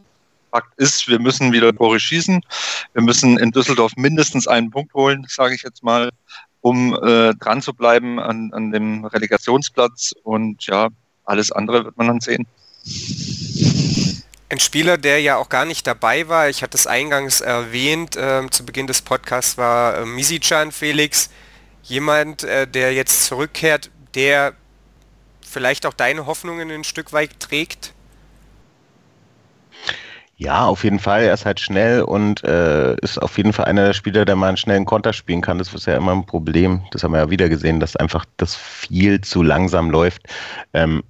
Fakt 0.50 0.78
ist, 0.78 1.08
wir 1.08 1.18
müssen 1.18 1.52
wieder 1.52 1.74
Tore 1.74 2.00
schießen. 2.00 2.40
Wir 2.94 3.02
müssen 3.02 3.38
in 3.38 3.50
Düsseldorf 3.50 3.92
mindestens 3.96 4.48
einen 4.48 4.70
Punkt 4.70 4.94
holen, 4.94 5.26
sage 5.28 5.54
ich 5.54 5.62
jetzt 5.62 5.82
mal, 5.82 6.10
um 6.60 6.94
äh, 6.94 7.34
dran 7.34 7.62
zu 7.62 7.74
bleiben 7.74 8.18
an, 8.18 8.50
an 8.52 8.70
dem 8.70 9.04
Relegationsplatz. 9.04 10.14
Und 10.22 10.66
ja, 10.66 10.88
alles 11.24 11.52
andere 11.52 11.84
wird 11.84 11.96
man 11.96 12.08
dann 12.08 12.20
sehen. 12.20 12.46
Ein 14.50 14.60
Spieler, 14.60 14.96
der 14.96 15.20
ja 15.20 15.36
auch 15.36 15.50
gar 15.50 15.66
nicht 15.66 15.86
dabei 15.86 16.28
war, 16.28 16.48
ich 16.48 16.62
hatte 16.62 16.76
es 16.76 16.86
eingangs 16.86 17.42
erwähnt, 17.42 18.16
äh, 18.16 18.46
zu 18.50 18.64
Beginn 18.64 18.86
des 18.86 19.02
Podcasts 19.02 19.58
war 19.58 19.98
äh, 19.98 20.06
Misicjan 20.06 20.72
Felix, 20.72 21.28
jemand, 21.82 22.44
äh, 22.44 22.66
der 22.66 22.94
jetzt 22.94 23.24
zurückkehrt, 23.24 23.90
der 24.14 24.54
vielleicht 25.42 25.84
auch 25.84 25.92
deine 25.92 26.24
Hoffnungen 26.24 26.70
ein 26.70 26.84
Stück 26.84 27.12
weit 27.12 27.40
trägt? 27.40 27.92
Ja, 30.40 30.66
auf 30.66 30.84
jeden 30.84 31.00
Fall. 31.00 31.24
Er 31.24 31.34
ist 31.34 31.44
halt 31.44 31.58
schnell 31.58 32.02
und 32.02 32.44
äh, 32.44 32.94
ist 33.02 33.20
auf 33.20 33.36
jeden 33.36 33.52
Fall 33.52 33.66
einer 33.66 33.86
der 33.86 33.92
Spieler, 33.92 34.24
der 34.24 34.36
mal 34.36 34.48
einen 34.48 34.56
schnellen 34.56 34.84
Konter 34.84 35.12
spielen 35.12 35.40
kann. 35.40 35.58
Das 35.58 35.74
ist 35.74 35.86
ja 35.86 35.96
immer 35.96 36.12
ein 36.12 36.26
Problem. 36.26 36.82
Das 36.92 37.02
haben 37.02 37.12
wir 37.12 37.18
ja 37.18 37.30
wieder 37.30 37.48
gesehen, 37.48 37.80
dass 37.80 37.96
einfach 37.96 38.24
das 38.36 38.54
viel 38.54 39.20
zu 39.20 39.42
langsam 39.42 39.90
läuft. 39.90 40.22
Ähm, 40.72 41.02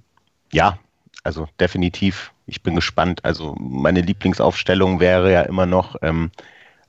ja, 0.51 0.79
also 1.23 1.47
definitiv 1.59 2.31
ich 2.49 2.63
bin 2.63 2.75
gespannt. 2.75 3.23
Also 3.23 3.55
meine 3.59 4.01
Lieblingsaufstellung 4.01 4.99
wäre 4.99 5.31
ja 5.31 5.43
immer 5.43 5.65
noch, 5.65 5.95
ähm, 6.01 6.31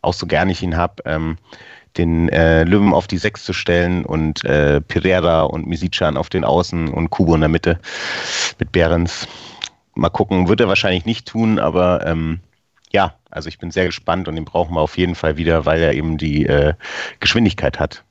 auch 0.03 0.14
so 0.14 0.26
gern 0.26 0.49
ich 0.49 0.62
ihn 0.62 0.76
habe, 0.76 1.03
ähm, 1.05 1.36
den 1.99 2.28
äh, 2.30 2.64
Löwen 2.64 2.95
auf 2.95 3.07
die 3.07 3.18
Sechs 3.18 3.45
zu 3.45 3.53
stellen 3.53 4.05
und 4.05 4.45
äh, 4.45 4.80
Pereira 4.80 5.43
und 5.43 5.66
Misicjan 5.66 6.16
auf 6.16 6.28
den 6.28 6.45
Außen 6.45 6.88
und 6.88 7.11
Kubo 7.11 7.34
in 7.34 7.41
der 7.41 7.51
Mitte 7.51 7.78
mit 8.59 8.72
Behrens. 8.72 9.28
Mal 10.01 10.09
gucken, 10.09 10.48
wird 10.48 10.62
er 10.62 10.68
wahrscheinlich 10.68 11.05
nicht 11.05 11.28
tun, 11.28 11.59
aber 11.59 12.07
ähm, 12.07 12.40
ja, 12.90 13.16
also 13.30 13.51
ich 13.51 13.59
bin 13.59 13.70
sehr 13.70 13.84
gespannt 13.84 14.28
und 14.28 14.34
den 14.34 14.46
brauchen 14.46 14.74
wir 14.74 14.80
auf 14.80 14.96
jeden 14.96 15.14
Fall 15.14 15.36
wieder, 15.36 15.66
weil 15.66 15.82
er 15.82 15.92
eben 15.92 16.16
die 16.16 16.46
äh, 16.46 16.72
Geschwindigkeit 17.20 17.78
hat. 17.78 18.03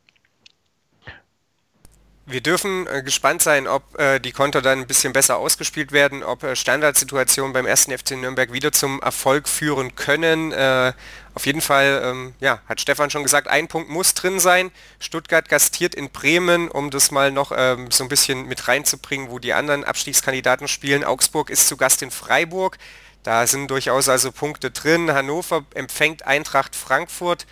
Wir 2.30 2.42
dürfen 2.42 2.86
äh, 2.86 3.02
gespannt 3.02 3.42
sein, 3.42 3.66
ob 3.68 3.98
äh, 3.98 4.20
die 4.20 4.32
Konter 4.32 4.62
dann 4.62 4.82
ein 4.82 4.86
bisschen 4.86 5.14
besser 5.14 5.38
ausgespielt 5.38 5.92
werden, 5.92 6.22
ob 6.22 6.44
äh, 6.44 6.56
Standardsituationen 6.56 7.54
beim 7.54 7.66
ersten 7.66 7.92
FC 7.98 8.12
Nürnberg 8.12 8.54
wieder 8.54 8.72
zum 8.72 9.02
Erfolg 9.02 9.50
führen 9.50 9.96
können. 9.96 10.52
Äh, 10.52 10.94
auf 11.34 11.48
jeden 11.48 11.62
Fall, 11.62 12.04
ähm, 12.06 12.36
ja, 12.40 12.62
hat 12.70 12.82
Stefan 12.82 13.10
schon 13.10 13.24
gesagt, 13.24 13.48
ein 13.48 13.68
Punkt 13.68 13.90
muss 13.90 14.14
drin 14.14 14.40
sein. 14.40 14.70
Stuttgart 15.00 15.50
gastiert 15.50 15.96
in 15.96 16.12
Bremen, 16.12 16.70
um 16.70 16.92
das 16.92 17.10
mal 17.10 17.32
noch 17.32 17.52
ähm, 17.56 17.90
so 17.90 18.04
ein 18.04 18.10
bisschen 18.10 18.46
mit 18.46 18.68
reinzubringen, 18.68 19.32
wo 19.32 19.40
die 19.40 19.54
anderen 19.54 19.84
Abstiegskandidaten 19.84 20.68
spielen. 20.68 21.04
Augsburg 21.04 21.50
ist 21.50 21.68
zu 21.68 21.78
Gast 21.78 22.04
in 22.04 22.12
Freiburg. 22.12 22.78
Da 23.24 23.48
sind 23.48 23.72
durchaus 23.72 24.08
also 24.08 24.32
Punkte 24.32 24.70
drin. 24.70 25.12
Hannover 25.12 25.66
empfängt 25.74 26.28
Eintracht 26.28 26.76
Frankfurt 26.76 27.48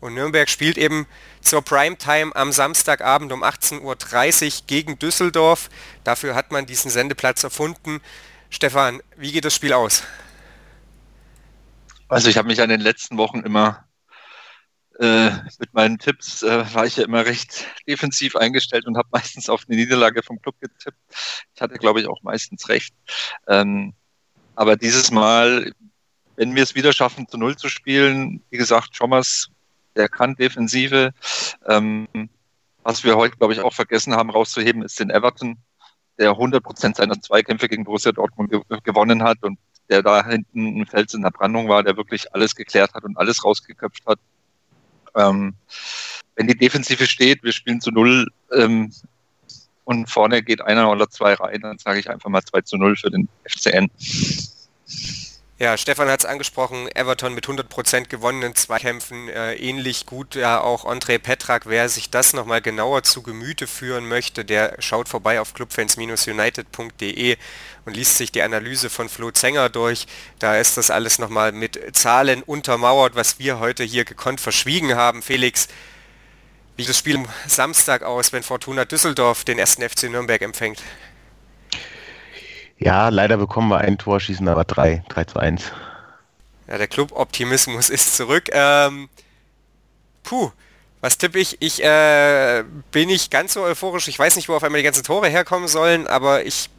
und 0.00 0.14
Nürnberg 0.14 0.50
spielt 0.50 0.76
eben 0.76 1.06
zur 1.48 1.62
Primetime 1.62 2.36
am 2.36 2.52
Samstagabend 2.52 3.32
um 3.32 3.42
18.30 3.42 3.80
Uhr 3.82 4.66
gegen 4.66 4.98
Düsseldorf. 4.98 5.70
Dafür 6.04 6.34
hat 6.34 6.52
man 6.52 6.66
diesen 6.66 6.90
Sendeplatz 6.90 7.42
erfunden. 7.42 8.02
Stefan, 8.50 9.00
wie 9.16 9.32
geht 9.32 9.46
das 9.46 9.54
Spiel 9.54 9.72
aus? 9.72 10.02
Also 12.08 12.28
ich 12.28 12.36
habe 12.36 12.48
mich 12.48 12.60
an 12.60 12.68
den 12.68 12.82
letzten 12.82 13.16
Wochen 13.16 13.40
immer 13.40 13.88
äh, 14.98 15.30
mit 15.58 15.72
meinen 15.72 15.98
Tipps 15.98 16.42
äh, 16.42 16.74
war 16.74 16.84
ich 16.84 16.96
ja 16.96 17.04
immer 17.04 17.24
recht 17.24 17.64
defensiv 17.86 18.36
eingestellt 18.36 18.86
und 18.86 18.98
habe 18.98 19.08
meistens 19.12 19.48
auf 19.48 19.64
eine 19.66 19.78
Niederlage 19.78 20.22
vom 20.22 20.42
Club 20.42 20.56
getippt. 20.60 20.98
Ich 21.54 21.62
hatte, 21.62 21.76
glaube 21.76 22.02
ich, 22.02 22.08
auch 22.08 22.22
meistens 22.22 22.68
recht. 22.68 22.94
Ähm, 23.46 23.94
aber 24.54 24.76
dieses 24.76 25.10
Mal, 25.10 25.72
wenn 26.36 26.54
wir 26.54 26.62
es 26.62 26.74
wieder 26.74 26.92
schaffen, 26.92 27.26
zu 27.26 27.38
Null 27.38 27.56
zu 27.56 27.70
spielen, 27.70 28.42
wie 28.50 28.58
gesagt, 28.58 28.94
Schommers 28.94 29.48
der 29.98 30.08
kann 30.08 30.34
Defensive. 30.36 31.12
Ähm, 31.66 32.08
was 32.82 33.04
wir 33.04 33.16
heute, 33.16 33.36
glaube 33.36 33.52
ich, 33.52 33.60
auch 33.60 33.74
vergessen 33.74 34.14
haben 34.14 34.30
rauszuheben, 34.30 34.82
ist 34.82 34.98
den 34.98 35.10
Everton, 35.10 35.58
der 36.18 36.30
100 36.30 36.62
Prozent 36.62 36.96
seiner 36.96 37.20
Zweikämpfe 37.20 37.68
gegen 37.68 37.84
Borussia 37.84 38.12
Dortmund 38.12 38.50
ge 38.50 38.62
gewonnen 38.82 39.22
hat 39.22 39.42
und 39.42 39.58
der 39.90 40.02
da 40.02 40.24
hinten 40.24 40.80
ein 40.80 40.86
Fels 40.86 41.14
in 41.14 41.22
der 41.22 41.30
Brandung 41.30 41.68
war, 41.68 41.82
der 41.82 41.96
wirklich 41.96 42.34
alles 42.34 42.54
geklärt 42.54 42.94
hat 42.94 43.04
und 43.04 43.18
alles 43.18 43.44
rausgeköpft 43.44 44.06
hat. 44.06 44.18
Ähm, 45.14 45.54
wenn 46.36 46.46
die 46.46 46.56
Defensive 46.56 47.06
steht, 47.06 47.42
wir 47.42 47.52
spielen 47.52 47.80
zu 47.80 47.90
Null 47.90 48.28
ähm, 48.52 48.92
und 49.84 50.08
vorne 50.10 50.42
geht 50.42 50.60
einer 50.60 50.90
oder 50.90 51.08
zwei 51.08 51.34
rein, 51.34 51.60
dann 51.62 51.78
sage 51.78 51.98
ich 51.98 52.10
einfach 52.10 52.28
mal 52.28 52.42
2 52.42 52.60
zu 52.60 52.76
0 52.76 52.96
für 52.96 53.10
den 53.10 53.28
FCN. 53.44 53.90
Ja, 55.60 55.76
Stefan 55.76 56.08
hat 56.08 56.20
es 56.20 56.24
angesprochen, 56.24 56.88
Everton 56.94 57.34
mit 57.34 57.46
100% 57.46 58.06
gewonnenen 58.06 58.54
Zweikämpfen, 58.54 59.28
äh, 59.28 59.54
ähnlich 59.54 60.06
gut 60.06 60.36
ja 60.36 60.60
auch 60.60 60.84
André 60.84 61.18
Petrak, 61.18 61.66
wer 61.66 61.88
sich 61.88 62.10
das 62.10 62.32
nochmal 62.32 62.62
genauer 62.62 63.02
zu 63.02 63.24
Gemüte 63.24 63.66
führen 63.66 64.06
möchte, 64.06 64.44
der 64.44 64.76
schaut 64.78 65.08
vorbei 65.08 65.40
auf 65.40 65.54
clubfans-united.de 65.54 67.36
und 67.86 67.96
liest 67.96 68.18
sich 68.18 68.30
die 68.30 68.42
Analyse 68.42 68.88
von 68.88 69.08
Flo 69.08 69.32
Zenger 69.32 69.68
durch. 69.68 70.06
Da 70.38 70.56
ist 70.58 70.76
das 70.76 70.92
alles 70.92 71.18
nochmal 71.18 71.50
mit 71.50 71.80
Zahlen 71.96 72.44
untermauert, 72.44 73.16
was 73.16 73.40
wir 73.40 73.58
heute 73.58 73.82
hier 73.82 74.04
gekonnt 74.04 74.40
verschwiegen 74.40 74.94
haben. 74.94 75.22
Felix, 75.22 75.66
wie 76.76 76.84
das 76.84 76.98
Spiel 76.98 77.16
am 77.16 77.26
Samstag 77.48 78.04
aus, 78.04 78.32
wenn 78.32 78.44
Fortuna 78.44 78.84
Düsseldorf 78.84 79.42
den 79.42 79.58
ersten 79.58 79.82
FC 79.82 80.04
Nürnberg 80.04 80.40
empfängt? 80.40 80.80
Ja, 82.78 83.08
leider 83.08 83.36
bekommen 83.36 83.68
wir 83.68 83.78
ein 83.78 83.98
Tor, 83.98 84.20
schießen 84.20 84.48
aber 84.48 84.64
drei, 84.64 85.02
3 85.08 85.24
zu 85.24 85.38
1. 85.38 85.72
Ja, 86.68 86.78
der 86.78 86.86
Club-Optimismus 86.86 87.90
ist 87.90 88.16
zurück. 88.16 88.48
Ähm, 88.52 89.08
puh, 90.22 90.52
was 91.00 91.18
tippe 91.18 91.38
ich? 91.38 91.56
Ich 91.60 91.82
äh, 91.82 92.64
bin 92.92 93.08
nicht 93.08 93.30
ganz 93.30 93.54
so 93.54 93.62
euphorisch. 93.62 94.08
Ich 94.08 94.18
weiß 94.18 94.36
nicht, 94.36 94.48
wo 94.48 94.54
auf 94.54 94.64
einmal 94.64 94.80
die 94.80 94.84
ganzen 94.84 95.04
Tore 95.04 95.28
herkommen 95.28 95.68
sollen, 95.68 96.06
aber 96.06 96.44
ich 96.44 96.70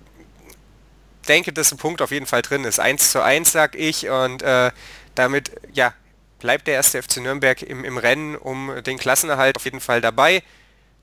denke, 1.27 1.53
dass 1.53 1.71
ein 1.71 1.77
Punkt 1.77 2.01
auf 2.01 2.11
jeden 2.11 2.25
Fall 2.25 2.41
drin 2.41 2.63
ist. 2.63 2.79
1 2.79 3.11
zu 3.11 3.23
1 3.23 3.51
sag 3.51 3.75
ich 3.75 4.09
und 4.09 4.41
äh, 4.41 4.71
Damit, 5.15 5.51
ja, 5.73 5.93
bleibt 6.39 6.67
der 6.67 6.75
erste 6.75 7.01
FC 7.01 7.17
Nürnberg 7.17 7.61
im, 7.61 7.83
im 7.83 7.97
Rennen 7.97 8.35
um 8.35 8.71
den 8.85 8.97
Klassenerhalt 8.97 9.57
auf 9.57 9.65
jeden 9.65 9.81
Fall 9.81 9.99
dabei. 10.01 10.43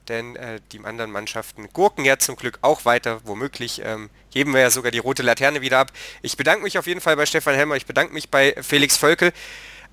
Denn 0.08 0.36
äh, 0.36 0.60
die 0.72 0.80
anderen 0.84 1.10
Mannschaften 1.10 1.68
gurken 1.72 2.04
ja 2.04 2.18
zum 2.18 2.36
Glück 2.36 2.58
auch 2.62 2.84
weiter. 2.84 3.20
Womöglich 3.24 3.82
ähm, 3.84 4.10
geben 4.30 4.54
wir 4.54 4.60
ja 4.60 4.70
sogar 4.70 4.90
die 4.90 4.98
rote 4.98 5.22
Laterne 5.22 5.60
wieder 5.60 5.78
ab. 5.78 5.92
Ich 6.22 6.36
bedanke 6.36 6.62
mich 6.62 6.78
auf 6.78 6.86
jeden 6.86 7.00
Fall 7.00 7.16
bei 7.16 7.26
Stefan 7.26 7.54
Helmer. 7.54 7.76
Ich 7.76 7.86
bedanke 7.86 8.12
mich 8.12 8.30
bei 8.30 8.54
Felix 8.62 8.96
Völkel. 8.96 9.32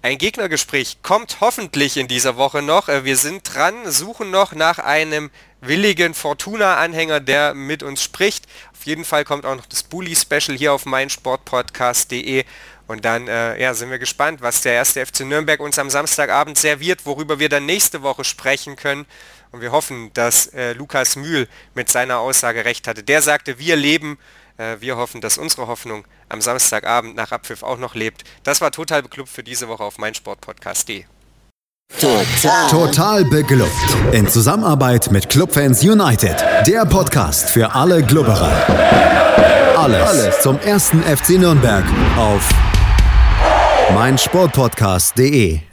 Ein 0.02 0.18
Gegnergespräch 0.18 0.98
kommt 1.02 1.38
hoffentlich 1.40 1.96
in 1.96 2.10
dieser 2.10 2.36
Woche 2.36 2.62
noch. 2.62 2.90
Äh, 2.90 3.06
wir 3.06 3.16
sind 3.16 3.54
dran, 3.54 3.90
suchen 3.90 4.32
noch 4.32 4.54
nach 4.54 4.80
einem 4.80 5.32
willigen 5.62 6.14
Fortuna-Anhänger, 6.14 7.22
der 7.22 7.54
mit 7.54 7.84
uns 7.84 8.04
spricht. 8.04 8.46
Auf 8.74 8.86
jeden 8.86 9.06
Fall 9.06 9.24
kommt 9.24 9.46
auch 9.46 9.56
noch 9.56 9.66
das 9.66 9.84
Bully-Special 9.84 10.58
hier 10.58 10.74
auf 10.74 10.86
meinsportpodcast.de. 10.86 12.44
Und 12.86 13.06
dann 13.06 13.30
äh, 13.30 13.62
ja, 13.62 13.74
sind 13.74 13.92
wir 13.92 14.00
gespannt, 14.00 14.42
was 14.42 14.62
der 14.62 14.74
erste 14.74 15.06
FC 15.06 15.22
Nürnberg 15.22 15.62
uns 15.62 15.80
am 15.80 15.90
Samstagabend 15.90 16.58
serviert, 16.58 17.06
worüber 17.06 17.40
wir 17.40 17.48
dann 17.48 17.66
nächste 17.66 18.02
Woche 18.02 18.26
sprechen 18.26 18.76
können. 18.76 19.06
Und 19.54 19.62
wir 19.62 19.72
hoffen, 19.72 20.12
dass 20.14 20.48
äh, 20.48 20.74
Lukas 20.74 21.16
Mühl 21.16 21.48
mit 21.76 21.88
seiner 21.88 22.18
Aussage 22.18 22.66
recht 22.66 22.88
hatte. 22.88 23.04
Der 23.04 23.22
sagte, 23.22 23.60
wir 23.60 23.76
leben. 23.76 24.18
Äh, 24.58 24.78
wir 24.80 24.98
hoffen, 24.98 25.22
dass 25.22 25.38
unsere 25.38 25.68
Hoffnung 25.68 26.06
am 26.28 26.42
Samstagabend 26.42 27.16
nach 27.16 27.32
Abpfiff 27.32 27.62
auch 27.62 27.78
noch 27.78 27.94
lebt. 27.94 28.24
Das 28.44 28.62
war 28.62 28.72
Total 28.72 29.04
Beklubbt 29.04 29.30
für 29.30 29.44
diese 29.44 29.68
Woche 29.68 29.84
auf 29.84 30.00
meinsportpodcast.de. 30.00 31.06
Total. 32.00 32.70
Total 32.70 33.26
beglückt. 33.26 33.70
In 34.12 34.28
Zusammenarbeit 34.28 35.12
mit 35.12 35.30
Clubfans 35.30 35.84
United. 35.84 36.44
Der 36.66 36.86
Podcast 36.88 37.52
für 37.52 37.76
alle 37.76 38.02
Glubberer. 38.02 39.78
Alles, 39.78 40.08
Alles 40.08 40.42
zum 40.42 40.60
ersten 40.60 41.04
FC 41.04 41.32
Nürnberg 41.32 41.86
auf 42.18 42.50
meinsportpodcast.de. 43.94 45.73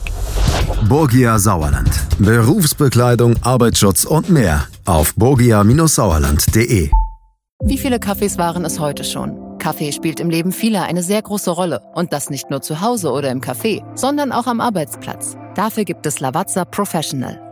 Borgia 0.87 1.39
Sauerland. 1.39 1.89
Berufsbekleidung, 2.19 3.35
Arbeitsschutz 3.41 4.05
und 4.05 4.29
mehr 4.29 4.67
auf 4.85 5.15
borgia-sauerland.de. 5.15 6.89
Wie 7.63 7.77
viele 7.77 7.99
Kaffees 7.99 8.37
waren 8.37 8.65
es 8.65 8.79
heute 8.79 9.03
schon? 9.03 9.57
Kaffee 9.59 9.91
spielt 9.91 10.19
im 10.19 10.31
Leben 10.31 10.51
vieler 10.51 10.83
eine 10.83 11.03
sehr 11.03 11.21
große 11.21 11.51
Rolle. 11.51 11.81
Und 11.93 12.11
das 12.13 12.31
nicht 12.31 12.49
nur 12.49 12.61
zu 12.61 12.81
Hause 12.81 13.11
oder 13.11 13.29
im 13.29 13.41
Café, 13.41 13.83
sondern 13.95 14.31
auch 14.31 14.47
am 14.47 14.59
Arbeitsplatz. 14.59 15.37
Dafür 15.53 15.83
gibt 15.83 16.05
es 16.07 16.19
Lavazza 16.19 16.65
Professional. 16.65 17.39